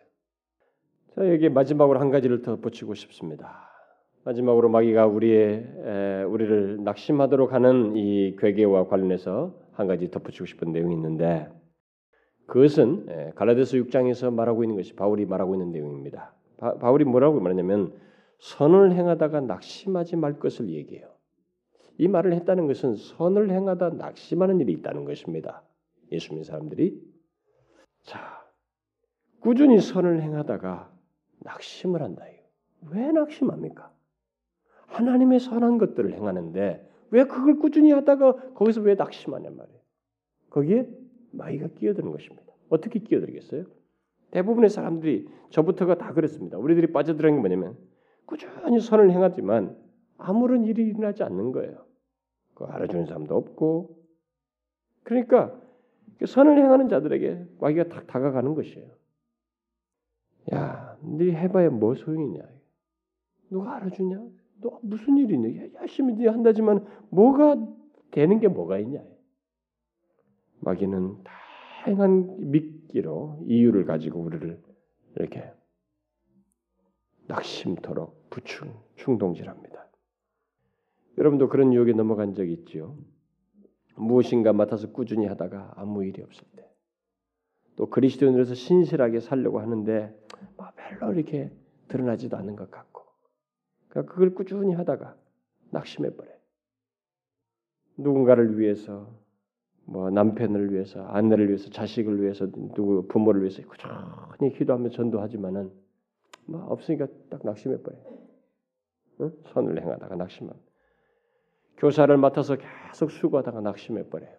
자 1.15 1.31
여기 1.31 1.49
마지막으로 1.49 1.99
한 1.99 2.09
가지를 2.09 2.41
더 2.41 2.55
붙이고 2.57 2.93
싶습니다. 2.93 3.69
마지막으로 4.23 4.69
마귀가 4.69 5.07
우리의 5.07 5.73
에, 5.85 6.23
우리를 6.23 6.83
낙심하도록 6.83 7.53
하는 7.53 7.95
이 7.95 8.35
괴계와 8.37 8.87
관련해서 8.87 9.55
한 9.71 9.87
가지 9.87 10.11
덧붙이고 10.11 10.45
싶은 10.45 10.71
내용이 10.71 10.93
있는데 10.95 11.49
그것은 12.47 13.05
예, 13.09 13.31
갈라디아서 13.35 13.77
6장에서 13.77 14.33
말하고 14.33 14.63
있는 14.63 14.75
것이 14.75 14.95
바울이 14.95 15.25
말하고 15.25 15.55
있는 15.55 15.71
내용입니다. 15.71 16.33
바, 16.57 16.73
바울이 16.75 17.05
뭐라고 17.05 17.39
말하냐면 17.39 17.93
선을 18.39 18.93
행하다가 18.93 19.41
낙심하지 19.41 20.15
말 20.15 20.39
것을 20.39 20.69
얘기해요. 20.69 21.07
이 21.99 22.07
말을 22.07 22.33
했다는 22.33 22.65
것은 22.67 22.95
선을 22.95 23.51
행하다 23.51 23.89
낙심하는 23.89 24.61
일이 24.61 24.71
있다는 24.71 25.03
것입니다. 25.03 25.63
예수 26.13 26.29
믿는 26.29 26.45
사람들이 26.45 26.97
자 28.03 28.41
꾸준히 29.41 29.81
선을 29.81 30.21
행하다가 30.21 30.91
낙심을 31.39 32.01
한다. 32.01 32.23
왜 32.89 33.11
낙심합니까? 33.11 33.91
하나님의 34.87 35.41
선한 35.41 35.77
것들을 35.77 36.13
행하는데 36.13 36.89
왜 37.11 37.23
그걸 37.25 37.59
꾸준히 37.59 37.91
하다가 37.91 38.53
거기서 38.53 38.79
왜 38.79 38.95
낙심하냐 38.95 39.49
말이에요. 39.49 39.79
거기에 40.51 40.87
마귀가 41.31 41.67
끼어드는 41.75 42.11
것입니다. 42.11 42.53
어떻게 42.69 42.99
끼어들겠어요? 42.99 43.65
대부분의 44.31 44.69
사람들이 44.69 45.27
저부터가 45.49 45.97
다 45.97 46.13
그랬습니다. 46.13 46.57
우리들이 46.57 46.93
빠져들은 46.93 47.35
게 47.35 47.39
뭐냐면 47.39 47.77
꾸준히 48.25 48.79
선을 48.79 49.11
행하지만 49.11 49.75
아무런 50.17 50.63
일이 50.63 50.83
일어나지 50.83 51.23
않는 51.23 51.51
거예요. 51.51 51.88
그 52.60 52.66
알아주는 52.66 53.05
사람도 53.05 53.36
없고 53.36 53.97
그러니까 55.03 55.57
그 56.18 56.26
선을 56.26 56.57
행하는 56.57 56.89
자들에게 56.89 57.47
마귀가 57.62 57.88
딱 57.88 58.05
다가가는 58.05 58.53
것이에요. 58.53 58.86
야, 60.53 60.97
네 61.01 61.32
해봐야 61.32 61.70
뭐 61.70 61.95
소용이냐? 61.95 62.41
누가 63.49 63.78
알아주냐? 63.78 64.22
너 64.62 64.80
무슨 64.84 65.18
일이 65.18 65.36
있냐? 65.36 65.70
열심히 65.76 66.28
한다지만 66.28 66.86
뭐가 67.10 67.55
되는 68.12 68.39
게 68.41 68.49
뭐가 68.49 68.78
있냐? 68.80 69.01
마귀는 70.60 71.24
다양한 71.24 72.51
미끼로 72.51 73.39
이유를 73.47 73.86
가지고 73.86 74.20
우리를 74.20 74.62
이렇게 75.16 75.49
낙심토록 77.28 78.30
부충 78.30 78.74
충동질합니다. 78.97 79.68
여러분도 81.20 81.49
그런 81.49 81.74
유혹에 81.74 81.91
넘어간 81.91 82.34
적 82.34 82.49
있지요? 82.49 82.97
무엇인가 83.95 84.53
맡아서 84.53 84.91
꾸준히 84.91 85.26
하다가 85.26 85.74
아무 85.76 86.05
일이 86.05 86.24
없을 86.24 86.45
때, 86.55 86.65
또 87.76 87.89
그리스도인으로서 87.89 88.55
신실하게 88.55 89.20
살려고 89.20 89.59
하는데 89.59 90.17
뭐 90.55 90.67
별로 90.76 91.13
이렇게 91.13 91.51
드러나지도 91.89 92.38
않는 92.38 92.55
것 92.55 92.72
같고, 92.72 93.03
그러니까 93.89 94.13
그걸 94.13 94.34
꾸준히 94.34 94.74
하다가 94.74 95.17
낙심해 95.72 96.15
버려. 96.15 96.30
누군가를 97.97 98.57
위해서 98.57 99.11
뭐 99.84 100.09
남편을 100.09 100.72
위해서, 100.72 101.03
아내를 101.07 101.47
위해서, 101.47 101.70
자식을 101.70 102.22
위해서, 102.22 102.49
누구 102.49 103.05
부모를 103.07 103.41
위해서 103.41 103.61
꾸준히 103.63 104.53
기도하며 104.53 104.89
전도하지만은 104.89 105.70
뭐 106.45 106.63
없으니까 106.67 107.07
딱 107.30 107.43
낙심해 107.43 107.82
버려. 107.82 107.97
응? 109.20 109.34
선을 109.51 109.82
행하다가 109.82 110.15
낙심함. 110.15 110.68
교사를 111.80 112.15
맡아서 112.17 112.55
계속 112.55 113.11
수고하다가 113.11 113.61
낙심해 113.61 114.09
버려요. 114.09 114.36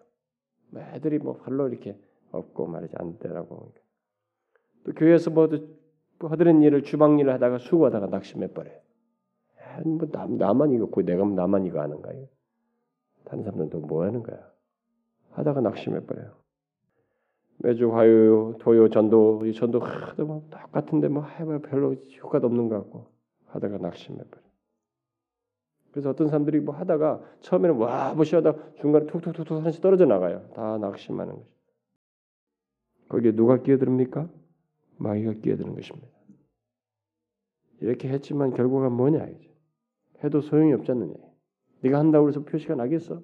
뭐 0.69 0.81
애들이 0.93 1.19
뭐 1.19 1.37
별로 1.43 1.67
이렇게 1.67 1.97
없고 2.31 2.67
말이지 2.67 2.95
안 2.97 3.17
되라고. 3.19 3.73
또 4.85 4.93
교회에서 4.93 5.31
뭐 5.31 5.49
하드는 6.19 6.61
일을 6.61 6.83
주방 6.83 7.19
일을 7.19 7.33
하다가 7.33 7.57
수고하다가 7.57 8.07
낙심해 8.07 8.47
버려요. 8.53 8.79
뭐 9.85 10.07
남, 10.11 10.37
나만 10.37 10.71
이거 10.71 10.85
고 10.85 11.01
내가 11.01 11.25
나만 11.25 11.65
이거 11.65 11.81
하는가요? 11.81 12.27
다른 13.25 13.43
사람들도 13.43 13.79
뭐 13.79 14.05
하는 14.05 14.21
거야? 14.23 14.39
하다가 15.31 15.61
낙심해 15.61 16.05
버려요. 16.05 16.33
매주 17.57 17.95
화요, 17.95 18.57
토요, 18.59 18.89
전도, 18.89 19.45
이 19.45 19.53
전도 19.53 19.79
하도 19.79 20.25
뭐 20.25 20.47
똑같은데 20.49 21.07
뭐 21.07 21.23
해봐 21.23 21.59
별로 21.59 21.93
효과도 22.21 22.47
없는 22.47 22.69
것 22.69 22.75
같고 22.75 23.07
하다가 23.47 23.77
낙심해 23.77 24.17
버려. 24.17 24.50
그래서 25.91 26.09
어떤 26.09 26.27
사람들이 26.27 26.61
뭐 26.61 26.73
하다가 26.73 27.21
처음에는 27.41 27.75
와 27.77 28.13
무시하다 28.13 28.75
중간에 28.75 29.05
툭툭툭툭 29.07 29.57
하나씩 29.57 29.81
떨어져 29.81 30.05
나가요. 30.05 30.49
다 30.53 30.77
낙심하는 30.77 31.33
거죠. 31.33 31.47
거기에 33.09 33.33
누가 33.33 33.61
끼어듭니까? 33.61 34.29
마귀가 34.97 35.33
끼어드는 35.33 35.75
것입니다. 35.75 36.07
이렇게 37.81 38.07
했지만 38.07 38.53
결과가 38.53 38.89
뭐냐 38.89 39.25
이제 39.27 39.53
해도 40.23 40.39
소용이 40.39 40.71
없지 40.73 40.91
않느냐. 40.91 41.13
네가 41.81 41.99
한다고 41.99 42.29
해서 42.29 42.43
표시가 42.43 42.75
나겠어? 42.75 43.21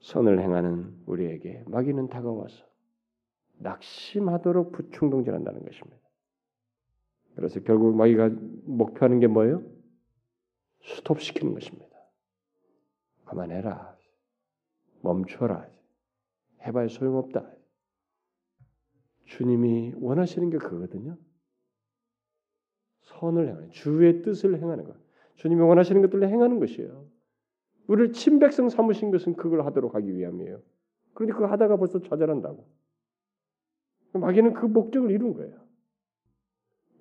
선을 0.00 0.40
행하는 0.40 0.94
우리에게 1.06 1.64
마귀는 1.66 2.08
다가와서 2.08 2.64
낙심하도록 3.58 4.72
부충동질한다는 4.72 5.64
것입니다. 5.64 6.00
그래서 7.36 7.60
결국 7.60 7.94
마귀가 7.94 8.30
목표하는 8.64 9.20
게 9.20 9.28
뭐예요? 9.28 9.62
스톱시키는 10.82 11.54
것입니다. 11.54 11.96
그만해라. 13.24 13.96
멈춰라. 15.02 15.68
해봐야 16.62 16.88
소용없다. 16.88 17.50
주님이 19.26 19.94
원하시는 19.96 20.50
게 20.50 20.58
그거거든요. 20.58 21.16
선을 23.02 23.48
행하는 23.48 23.70
주의 23.70 24.22
뜻을 24.22 24.60
행하는 24.60 24.84
것. 24.84 24.96
주님이 25.36 25.60
원하시는 25.62 26.02
것들을 26.02 26.28
행하는 26.28 26.58
것이에요. 26.58 27.06
우리를 27.86 28.12
친백성 28.12 28.68
삼으신 28.68 29.10
것은 29.10 29.36
그걸 29.36 29.64
하도록 29.66 29.94
하기 29.94 30.14
위함이에요. 30.16 30.60
그런데 31.14 31.32
그거 31.32 31.46
하다가 31.46 31.76
벌써 31.76 32.00
좌절한다고. 32.00 32.66
마귀는 34.12 34.54
그 34.54 34.66
목적을 34.66 35.10
이룬 35.10 35.34
거예요. 35.34 35.60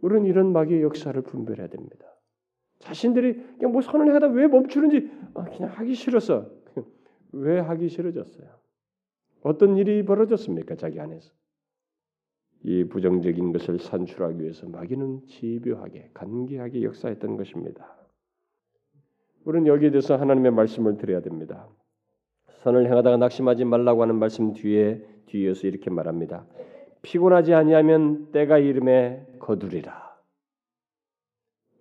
우리는 0.02 0.26
이런 0.26 0.54
마귀의 0.54 0.82
역사를 0.82 1.20
분별해야 1.22 1.68
됩니다. 1.68 2.06
자신들이 2.80 3.34
그냥 3.58 3.72
뭐 3.72 3.82
선을 3.82 4.14
하다 4.16 4.28
왜 4.28 4.48
멈추는지 4.48 5.12
아, 5.34 5.44
그냥 5.44 5.70
하기 5.72 5.94
싫어서 5.94 6.50
왜 7.32 7.60
하기 7.60 7.90
싫어졌어요? 7.90 8.48
어떤 9.42 9.78
일이 9.78 10.04
벌어졌습니까? 10.04 10.76
자기 10.76 11.00
안에서 11.00 11.32
이 12.64 12.84
부정적인 12.86 13.54
것을 13.54 13.80
산출하기 13.80 14.42
위해서 14.42 14.68
마귀는 14.68 15.28
집요하게 15.28 16.12
간계하게 16.14 16.84
역사했던 16.84 17.38
것입니다. 17.38 17.96
우리는 19.46 19.68
여기에 19.68 19.92
대해서 19.92 20.18
하나님의 20.18 20.52
말씀을 20.52 20.98
드려야 20.98 21.22
됩니다. 21.22 21.70
선을 22.64 22.86
행하다가 22.88 23.18
낙심하지 23.18 23.64
말라고 23.64 24.02
하는 24.02 24.16
말씀 24.16 24.54
뒤에 24.54 25.02
뒤에서 25.28 25.68
이렇게 25.68 25.90
말합니다. 25.90 26.46
피곤하지 27.02 27.54
아니하면 27.54 28.32
때가 28.32 28.58
이름에 28.58 29.26
거두리라. 29.40 30.09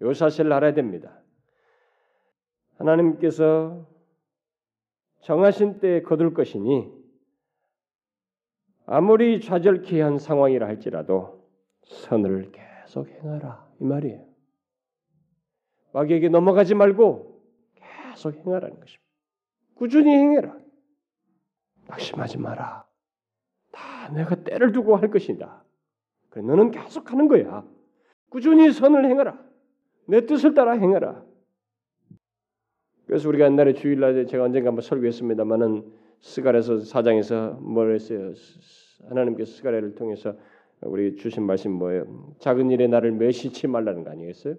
요 0.03 0.15
사실을 0.15 0.53
알아야 0.53 0.75
됩니다. 0.75 1.21
하나님께서 2.79 3.87
정하신 5.21 5.81
때에 5.81 6.03
거둘 6.03 6.33
것이니 6.33 6.91
아무리 8.87 9.41
좌절케 9.41 10.01
한 10.01 10.19
상황이라 10.19 10.67
할지라도 10.67 11.47
선을 11.85 12.53
계속 12.53 13.09
행하라 13.09 13.69
이 13.81 13.85
말이에요. 13.85 14.27
마귀에게 15.93 16.29
넘어가지 16.29 16.75
말고 16.75 17.43
계속 17.75 18.35
행하라는 18.35 18.79
것입니다. 18.79 19.05
꾸준히 19.75 20.11
행해라. 20.11 20.57
낙심하지 21.87 22.39
마라. 22.39 22.87
다 23.73 24.09
내가 24.11 24.37
때를 24.37 24.73
두고 24.73 24.97
할 24.97 25.11
것이다. 25.11 25.65
그래 26.31 26.45
너는 26.45 26.71
계속 26.71 27.11
하는 27.11 27.29
거야. 27.29 27.67
꾸준히 28.29 28.73
선을 28.73 29.05
행하라. 29.07 29.48
내 30.09 30.25
뜻을 30.25 30.55
따라 30.55 30.73
행하라. 30.73 31.23
그래서 33.07 33.29
우리가 33.29 33.45
옛날에 33.45 33.75
주일날 33.75 34.27
제가 34.27 34.45
언젠가 34.45 34.69
한번 34.69 34.83
설교했습니다만은 34.83 35.93
스가랴서 36.21 36.81
사장에서 36.81 37.53
뭘 37.61 37.95
했어요? 37.95 38.33
하나님께서 39.09 39.53
스가랴를 39.57 39.95
통해서 39.95 40.35
우리 40.83 41.17
주신 41.17 41.45
말씀 41.45 41.73
뭐예요? 41.73 42.35
작은 42.39 42.71
일에 42.71 42.87
나를 42.87 43.13
매시치 43.13 43.67
말라는 43.67 44.05
거 44.05 44.11
아니겠어요? 44.11 44.57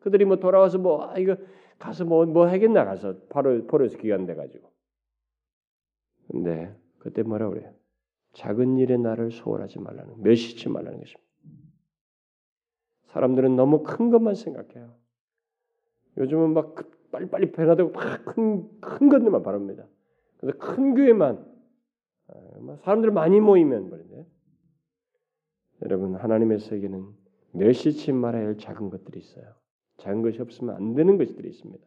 그들이 0.00 0.26
뭐 0.26 0.36
돌아와서 0.36 0.78
뭐 0.78 1.10
아, 1.10 1.18
이거 1.18 1.36
가서 1.78 2.04
뭐뭐 2.04 2.26
뭐 2.26 2.46
하겠나 2.46 2.84
가서 2.84 3.16
바로 3.30 3.66
포로에서 3.66 3.96
귀환돼 3.98 4.34
가지고. 4.34 4.70
근데 6.30 6.74
그때 6.98 7.22
뭐라 7.22 7.48
그래요? 7.48 7.72
작은 8.34 8.76
일에 8.78 8.98
나를 8.98 9.30
소홀하지 9.30 9.78
말라는 9.80 10.22
매시치 10.22 10.68
말라는 10.68 10.98
것입니다. 11.00 11.27
사람들은 13.08 13.56
너무 13.56 13.82
큰 13.82 14.10
것만 14.10 14.34
생각해요. 14.34 14.94
요즘은 16.16 16.52
막 16.52 16.74
빨리빨리 17.10 17.52
변화되고 17.52 17.90
막큰큰 17.90 18.80
큰 18.80 19.08
것들만 19.08 19.42
바랍니다. 19.42 19.86
그래서 20.38 20.58
큰 20.58 20.94
교회만 20.94 21.44
아, 22.28 22.76
사람들 22.82 23.10
많이 23.10 23.40
모이면 23.40 23.90
말인데 23.90 24.26
여러분 25.82 26.16
하나님의 26.16 26.58
세계는 26.58 27.06
멸시치 27.52 28.12
말아야 28.12 28.46
할 28.46 28.58
작은 28.58 28.90
것들이 28.90 29.20
있어요. 29.20 29.46
작은 29.98 30.22
것이 30.22 30.40
없으면 30.40 30.76
안 30.76 30.94
되는 30.94 31.16
것들이 31.18 31.48
있습니다. 31.48 31.86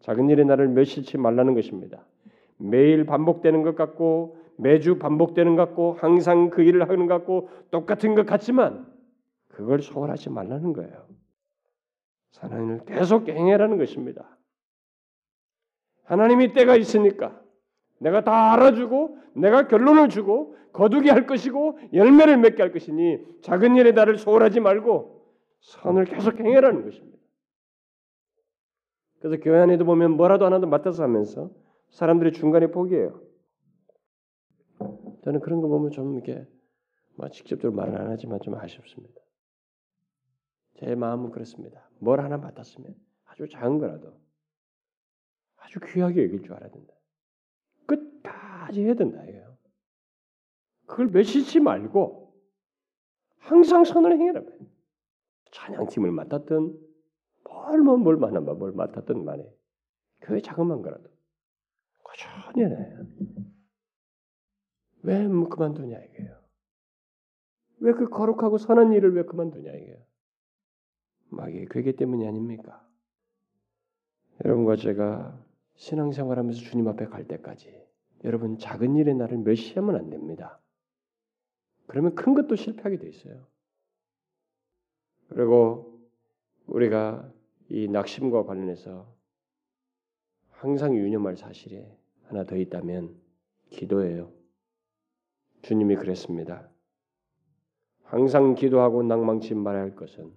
작은 0.00 0.30
일에 0.30 0.44
나를 0.44 0.68
멸시치 0.68 1.18
말라는 1.18 1.54
것입니다. 1.54 2.06
매일 2.58 3.04
반복되는 3.04 3.62
것 3.62 3.76
같고 3.76 4.38
매주 4.56 4.98
반복되는 4.98 5.56
것 5.56 5.66
같고 5.66 5.94
항상 5.94 6.48
그 6.50 6.62
일을 6.62 6.88
하는 6.88 7.06
것 7.06 7.14
같고 7.14 7.50
똑같은 7.70 8.14
것 8.14 8.24
같지만 8.24 8.86
그걸 9.56 9.80
소홀하지 9.80 10.28
말라는 10.28 10.74
거예요. 10.74 11.08
하나님을 12.36 12.84
계속 12.84 13.26
행해라는 13.26 13.78
것입니다. 13.78 14.38
하나님이 16.04 16.52
때가 16.52 16.76
있으니까 16.76 17.42
내가 17.98 18.22
다 18.22 18.52
알아주고 18.52 19.18
내가 19.34 19.66
결론을 19.66 20.10
주고 20.10 20.54
거두게 20.74 21.10
할 21.10 21.26
것이고 21.26 21.78
열매를 21.94 22.36
맺게 22.36 22.62
할 22.62 22.70
것이니 22.70 23.40
작은 23.40 23.76
일에 23.76 23.92
나를 23.92 24.18
소홀하지 24.18 24.60
말고 24.60 25.24
선을 25.60 26.04
계속 26.04 26.38
행해라는 26.38 26.84
것입니다. 26.84 27.16
그래서 29.20 29.42
교회 29.42 29.58
안에도 29.60 29.86
보면 29.86 30.18
뭐라도 30.18 30.44
하나도 30.44 30.66
맡아서 30.66 31.02
하면서 31.02 31.50
사람들이 31.88 32.32
중간에 32.32 32.66
포기해요. 32.66 33.22
저는 35.24 35.40
그런 35.40 35.62
거 35.62 35.68
보면 35.68 35.92
좀 35.92 36.12
이렇게 36.12 36.46
뭐 37.16 37.30
직접적으로 37.30 37.74
말은 37.74 37.96
안 37.96 38.10
하지만 38.10 38.38
좀 38.42 38.54
아쉽습니다. 38.54 39.25
제 40.78 40.94
마음은 40.94 41.30
그렇습니다. 41.30 41.88
뭘 41.98 42.20
하나 42.20 42.36
맡았으면 42.36 42.94
아주 43.24 43.48
작은 43.48 43.78
거라도 43.78 44.18
아주 45.56 45.80
귀하게 45.80 46.24
여길 46.24 46.42
줄 46.42 46.52
알아야 46.54 46.70
된다. 46.70 46.94
끝까지 47.86 48.82
해야 48.82 48.94
된다 48.94 49.22
이거예요. 49.24 49.56
그걸 50.86 51.08
매시지 51.08 51.60
말고 51.60 52.34
항상 53.38 53.84
선을 53.84 54.12
행해라. 54.12 54.42
찬양팀을 55.52 56.10
맡았든 56.12 56.86
뭘뭘 57.44 57.98
뭘 57.98 58.16
만나 58.16 58.40
뭘 58.40 58.72
맡았든 58.72 59.24
말해. 59.24 59.50
교회 60.20 60.40
작은만 60.40 60.82
거라도 60.82 61.08
꾸준히 62.02 62.64
해. 62.64 62.96
왜 65.02 65.26
그만두냐 65.28 65.98
이게요. 65.98 66.36
왜 67.78 67.92
그 67.92 68.08
거룩하고 68.08 68.58
선한 68.58 68.92
일을 68.92 69.14
왜 69.14 69.22
그만두냐 69.24 69.72
이게요. 69.72 70.05
마귀의 71.30 71.66
괴계 71.70 71.92
때문이 71.92 72.26
아닙니까? 72.26 72.86
여러분과 74.44 74.76
제가 74.76 75.44
신앙생활하면서 75.74 76.60
주님 76.60 76.88
앞에 76.88 77.06
갈 77.06 77.26
때까지 77.26 77.86
여러분 78.24 78.58
작은 78.58 78.96
일에 78.96 79.14
나를 79.14 79.38
멸시하면 79.38 79.96
안 79.96 80.10
됩니다. 80.10 80.60
그러면 81.86 82.14
큰 82.14 82.34
것도 82.34 82.56
실패하게 82.56 82.98
돼 82.98 83.08
있어요. 83.08 83.46
그리고 85.28 86.00
우리가 86.66 87.32
이 87.68 87.88
낙심과 87.88 88.44
관련해서 88.44 89.14
항상 90.50 90.96
유념할 90.96 91.36
사실이 91.36 91.84
하나 92.24 92.44
더 92.44 92.56
있다면 92.56 93.14
기도예요. 93.70 94.32
주님이 95.62 95.96
그랬습니다. 95.96 96.68
항상 98.02 98.54
기도하고 98.54 99.02
낭망치 99.02 99.54
말아야 99.54 99.82
할 99.82 99.96
것은 99.96 100.32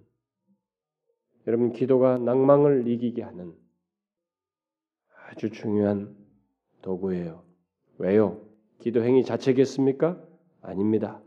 여러분 1.46 1.72
기도가 1.72 2.18
낭망을 2.18 2.86
이기게 2.86 3.22
하는 3.22 3.54
아주 5.28 5.50
중요한 5.50 6.14
도구예요. 6.82 7.42
왜요? 7.98 8.40
기도 8.78 9.02
행위 9.02 9.24
자체겠습니까? 9.24 10.22
아닙니다. 10.62 11.20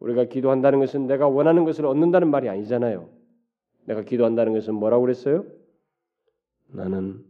우리가 0.00 0.24
기도한다는 0.24 0.78
것은 0.80 1.06
내가 1.06 1.28
원하는 1.28 1.64
것을 1.64 1.86
얻는다는 1.86 2.30
말이 2.30 2.48
아니잖아요. 2.48 3.08
내가 3.86 4.02
기도한다는 4.02 4.52
것은 4.52 4.74
뭐라고 4.74 5.02
그랬어요? 5.02 5.44
나는 6.68 7.24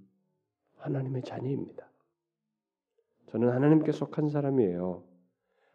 하나님의 0.78 1.22
자녀입니다. 1.22 1.86
저는 3.30 3.50
하나님께 3.50 3.92
속한 3.92 4.30
사람이에요. 4.30 5.04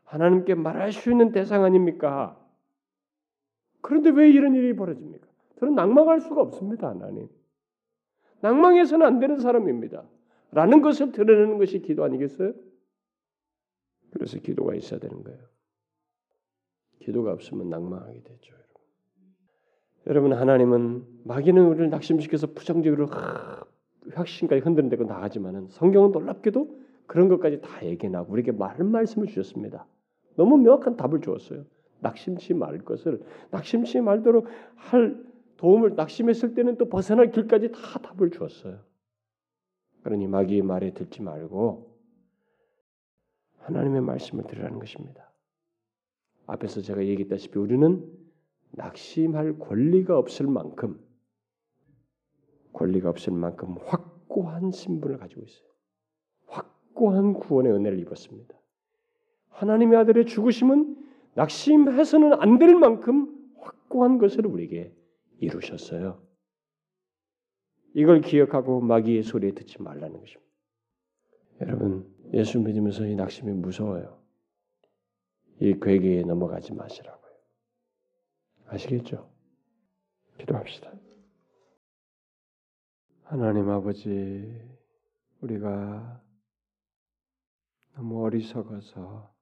하나님께 0.03 0.55
말할 0.55 0.91
수 0.91 1.11
있는 1.11 1.31
대상 1.31 1.63
아닙니까? 1.63 2.37
그런데 3.81 4.09
왜 4.09 4.29
이런 4.29 4.55
일이 4.55 4.75
벌어집니까? 4.75 5.30
저는 5.61 5.75
낭망할 5.75 6.21
수가 6.21 6.41
없습니다, 6.41 6.89
하나님. 6.89 7.29
낭망해서는 8.41 9.05
안 9.05 9.19
되는 9.19 9.39
사람입니다. 9.39 10.03
라는 10.51 10.81
것을 10.81 11.11
드러내는 11.11 11.59
것이 11.59 11.79
기도 11.81 12.03
아니겠어요? 12.03 12.53
그래서 14.11 14.39
기도가 14.39 14.73
있어야 14.73 14.99
되는 14.99 15.23
거예요. 15.23 15.39
기도가 16.99 17.31
없으면 17.31 17.69
낭망하게 17.69 18.23
되죠. 18.23 18.55
여러분 20.07 20.33
하나님은 20.33 21.05
마귀는 21.25 21.63
우리를 21.63 21.89
낙심시켜서 21.91 22.47
부정적으로 22.53 23.07
확신까지 24.13 24.63
흔드는데고 24.63 25.03
나가지만은 25.03 25.67
성경은 25.69 26.11
놀랍게도 26.11 26.79
그런 27.05 27.29
것까지 27.29 27.61
다 27.61 27.85
얘기하고 27.85 28.33
우리에게 28.33 28.51
많은 28.51 28.89
말씀을 28.89 29.27
주셨습니다. 29.27 29.85
너무 30.35 30.57
명확한 30.57 30.97
답을 30.97 31.21
주었어요. 31.21 31.65
낙심치 31.99 32.55
말 32.55 32.79
것을 32.79 33.21
낙심치 33.51 34.01
말도록 34.01 34.47
할 34.75 35.30
도움을 35.61 35.93
낙심했을 35.93 36.55
때는 36.55 36.77
또 36.77 36.89
벗어날 36.89 37.29
길까지 37.29 37.71
다 37.71 37.99
답을 37.99 38.31
주었어요. 38.31 38.79
그러니 40.01 40.25
마귀의 40.25 40.63
말에 40.63 40.91
듣지 40.91 41.21
말고 41.21 41.95
하나님의 43.59 44.01
말씀을 44.01 44.45
들으라는 44.45 44.79
것입니다. 44.79 45.31
앞에서 46.47 46.81
제가 46.81 47.05
얘기했다시피 47.05 47.59
우리는 47.59 48.11
낙심할 48.71 49.59
권리가 49.59 50.17
없을 50.17 50.47
만큼 50.47 50.99
권리가 52.73 53.09
없을 53.09 53.31
만큼 53.31 53.77
확고한 53.85 54.71
신분을 54.71 55.19
가지고 55.19 55.43
있어요. 55.43 55.69
확고한 56.47 57.33
구원의 57.33 57.71
은혜를 57.71 57.99
입었습니다. 57.99 58.55
하나님의 59.49 59.99
아들의 59.99 60.25
죽으심은 60.25 60.97
낙심해서는 61.35 62.33
안 62.41 62.57
될 62.57 62.73
만큼 62.73 63.37
확고한 63.59 64.17
것을 64.17 64.47
우리에게 64.47 64.91
이루셨어요. 65.41 66.21
이걸 67.93 68.21
기억하고 68.21 68.79
마귀의 68.79 69.23
소리에 69.23 69.51
듣지 69.51 69.81
말라는 69.81 70.19
것입니다. 70.19 70.51
여러분, 71.61 72.15
예수 72.33 72.59
믿으면서 72.59 73.05
이 73.05 73.15
낙심이 73.15 73.51
무서워요. 73.51 74.21
이 75.59 75.77
괴계에 75.79 76.23
넘어가지 76.23 76.73
마시라고요. 76.73 77.31
아시겠죠? 78.67 79.29
기도합시다. 80.37 80.93
하나님 83.23 83.69
아버지, 83.69 84.61
우리가 85.41 86.21
너무 87.95 88.23
어리석어서 88.23 89.33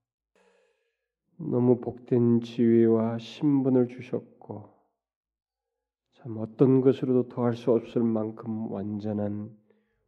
너무 1.38 1.80
복된 1.80 2.42
지위와 2.42 3.18
신분을 3.20 3.88
주셨고 3.88 4.39
참 6.22 6.38
어떤 6.38 6.82
것으로도 6.82 7.30
더할 7.30 7.56
수 7.56 7.72
없을 7.72 8.04
만큼 8.04 8.70
완전한 8.72 9.56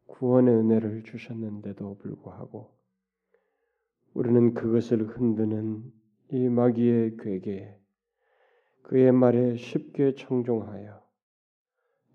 구원의 0.07 0.53
은혜를 0.53 1.03
주셨는데도 1.03 1.99
불구하고 1.99 2.69
우리는 4.13 4.53
그것을 4.53 5.07
흔드는 5.07 5.89
이 6.31 6.49
마귀의 6.49 7.15
괴계에 7.17 7.77
그의 8.83 9.13
말에 9.13 9.55
쉽게 9.55 10.15
청종하여 10.15 11.01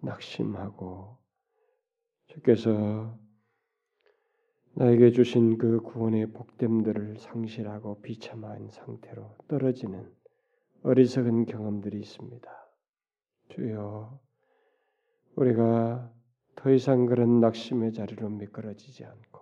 낙심하고 0.03 1.17
주께서 2.27 3.19
나에게 4.75 5.11
주신 5.13 5.57
그 5.57 5.81
구원의 5.81 6.33
복됨들을 6.33 7.17
상실하고 7.17 8.03
비참한 8.03 8.69
상태로 8.69 9.37
떨어지는 9.49 10.13
어리석은 10.83 11.47
경험들이 11.47 11.99
있습니다. 11.99 12.66
주여, 13.49 14.19
우리가 15.37 16.13
더 16.57 16.71
이상 16.71 17.07
그런 17.07 17.41
낙심의 17.41 17.93
자리로 17.93 18.29
미끄러지지 18.31 19.05
않고 19.05 19.41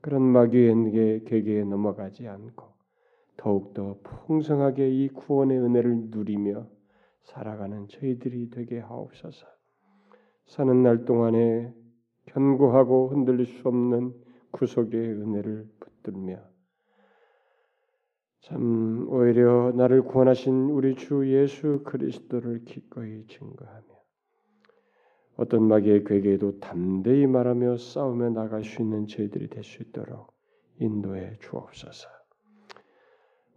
그런 0.00 0.22
마귀의 0.22 1.24
계계에 1.24 1.64
넘어가지 1.64 2.28
않고 2.28 2.74
더욱더 3.36 3.98
풍성하게 4.02 4.88
이 4.90 5.08
구원의 5.08 5.58
은혜를 5.58 6.10
누리며 6.10 6.68
살아가는 7.24 7.88
저희들이 7.88 8.50
되게 8.50 8.78
하옵소서. 8.78 9.46
사는 10.46 10.82
날 10.82 11.04
동안에 11.04 11.74
견고하고 12.26 13.08
흔들릴 13.08 13.46
수 13.46 13.68
없는 13.68 14.14
구속의 14.52 15.00
은혜를 15.00 15.68
붙들며 15.80 16.55
참 18.46 19.08
오히려 19.10 19.72
나를 19.72 20.02
구원하신 20.02 20.70
우리 20.70 20.94
주 20.94 21.28
예수 21.32 21.82
그리스도를 21.84 22.64
기꺼이 22.64 23.26
증거하며 23.26 23.82
어떤 25.36 25.64
마귀의 25.64 26.04
괴계에도 26.04 26.60
담대히 26.60 27.26
말하며 27.26 27.76
싸우며 27.76 28.30
나갈 28.30 28.62
수 28.62 28.82
있는 28.82 29.08
저희들이 29.08 29.48
될 29.48 29.64
수 29.64 29.82
있도록 29.82 30.32
인도해 30.78 31.36
주옵소서. 31.40 32.08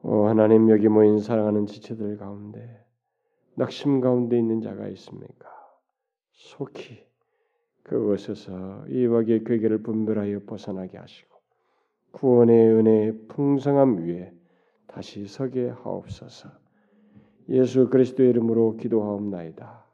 오 0.02 0.26
하나님 0.26 0.72
여기 0.72 0.88
모인 0.88 1.20
사랑하는 1.20 1.68
지체들 1.68 2.18
가운데 2.18 2.84
낙심 3.56 4.02
가운데 4.02 4.40
있는 4.40 4.60
자가 4.60 4.88
있습니까? 4.88 5.50
속히 6.32 7.06
그곳에서 7.84 8.86
이 8.88 9.06
마귀의 9.06 9.44
괴계를 9.44 9.84
분별하여 9.84 10.46
벗어나게 10.48 10.98
하시고 10.98 11.38
구원의 12.12 12.74
은혜의 12.74 13.28
풍성함 13.28 13.98
위에 14.08 14.39
다시 14.92 15.26
서게 15.28 15.70
하옵소서. 15.70 16.50
예수 17.50 17.90
그리스도의 17.90 18.30
이름으로 18.30 18.78
기도하옵나이다. 18.78 19.89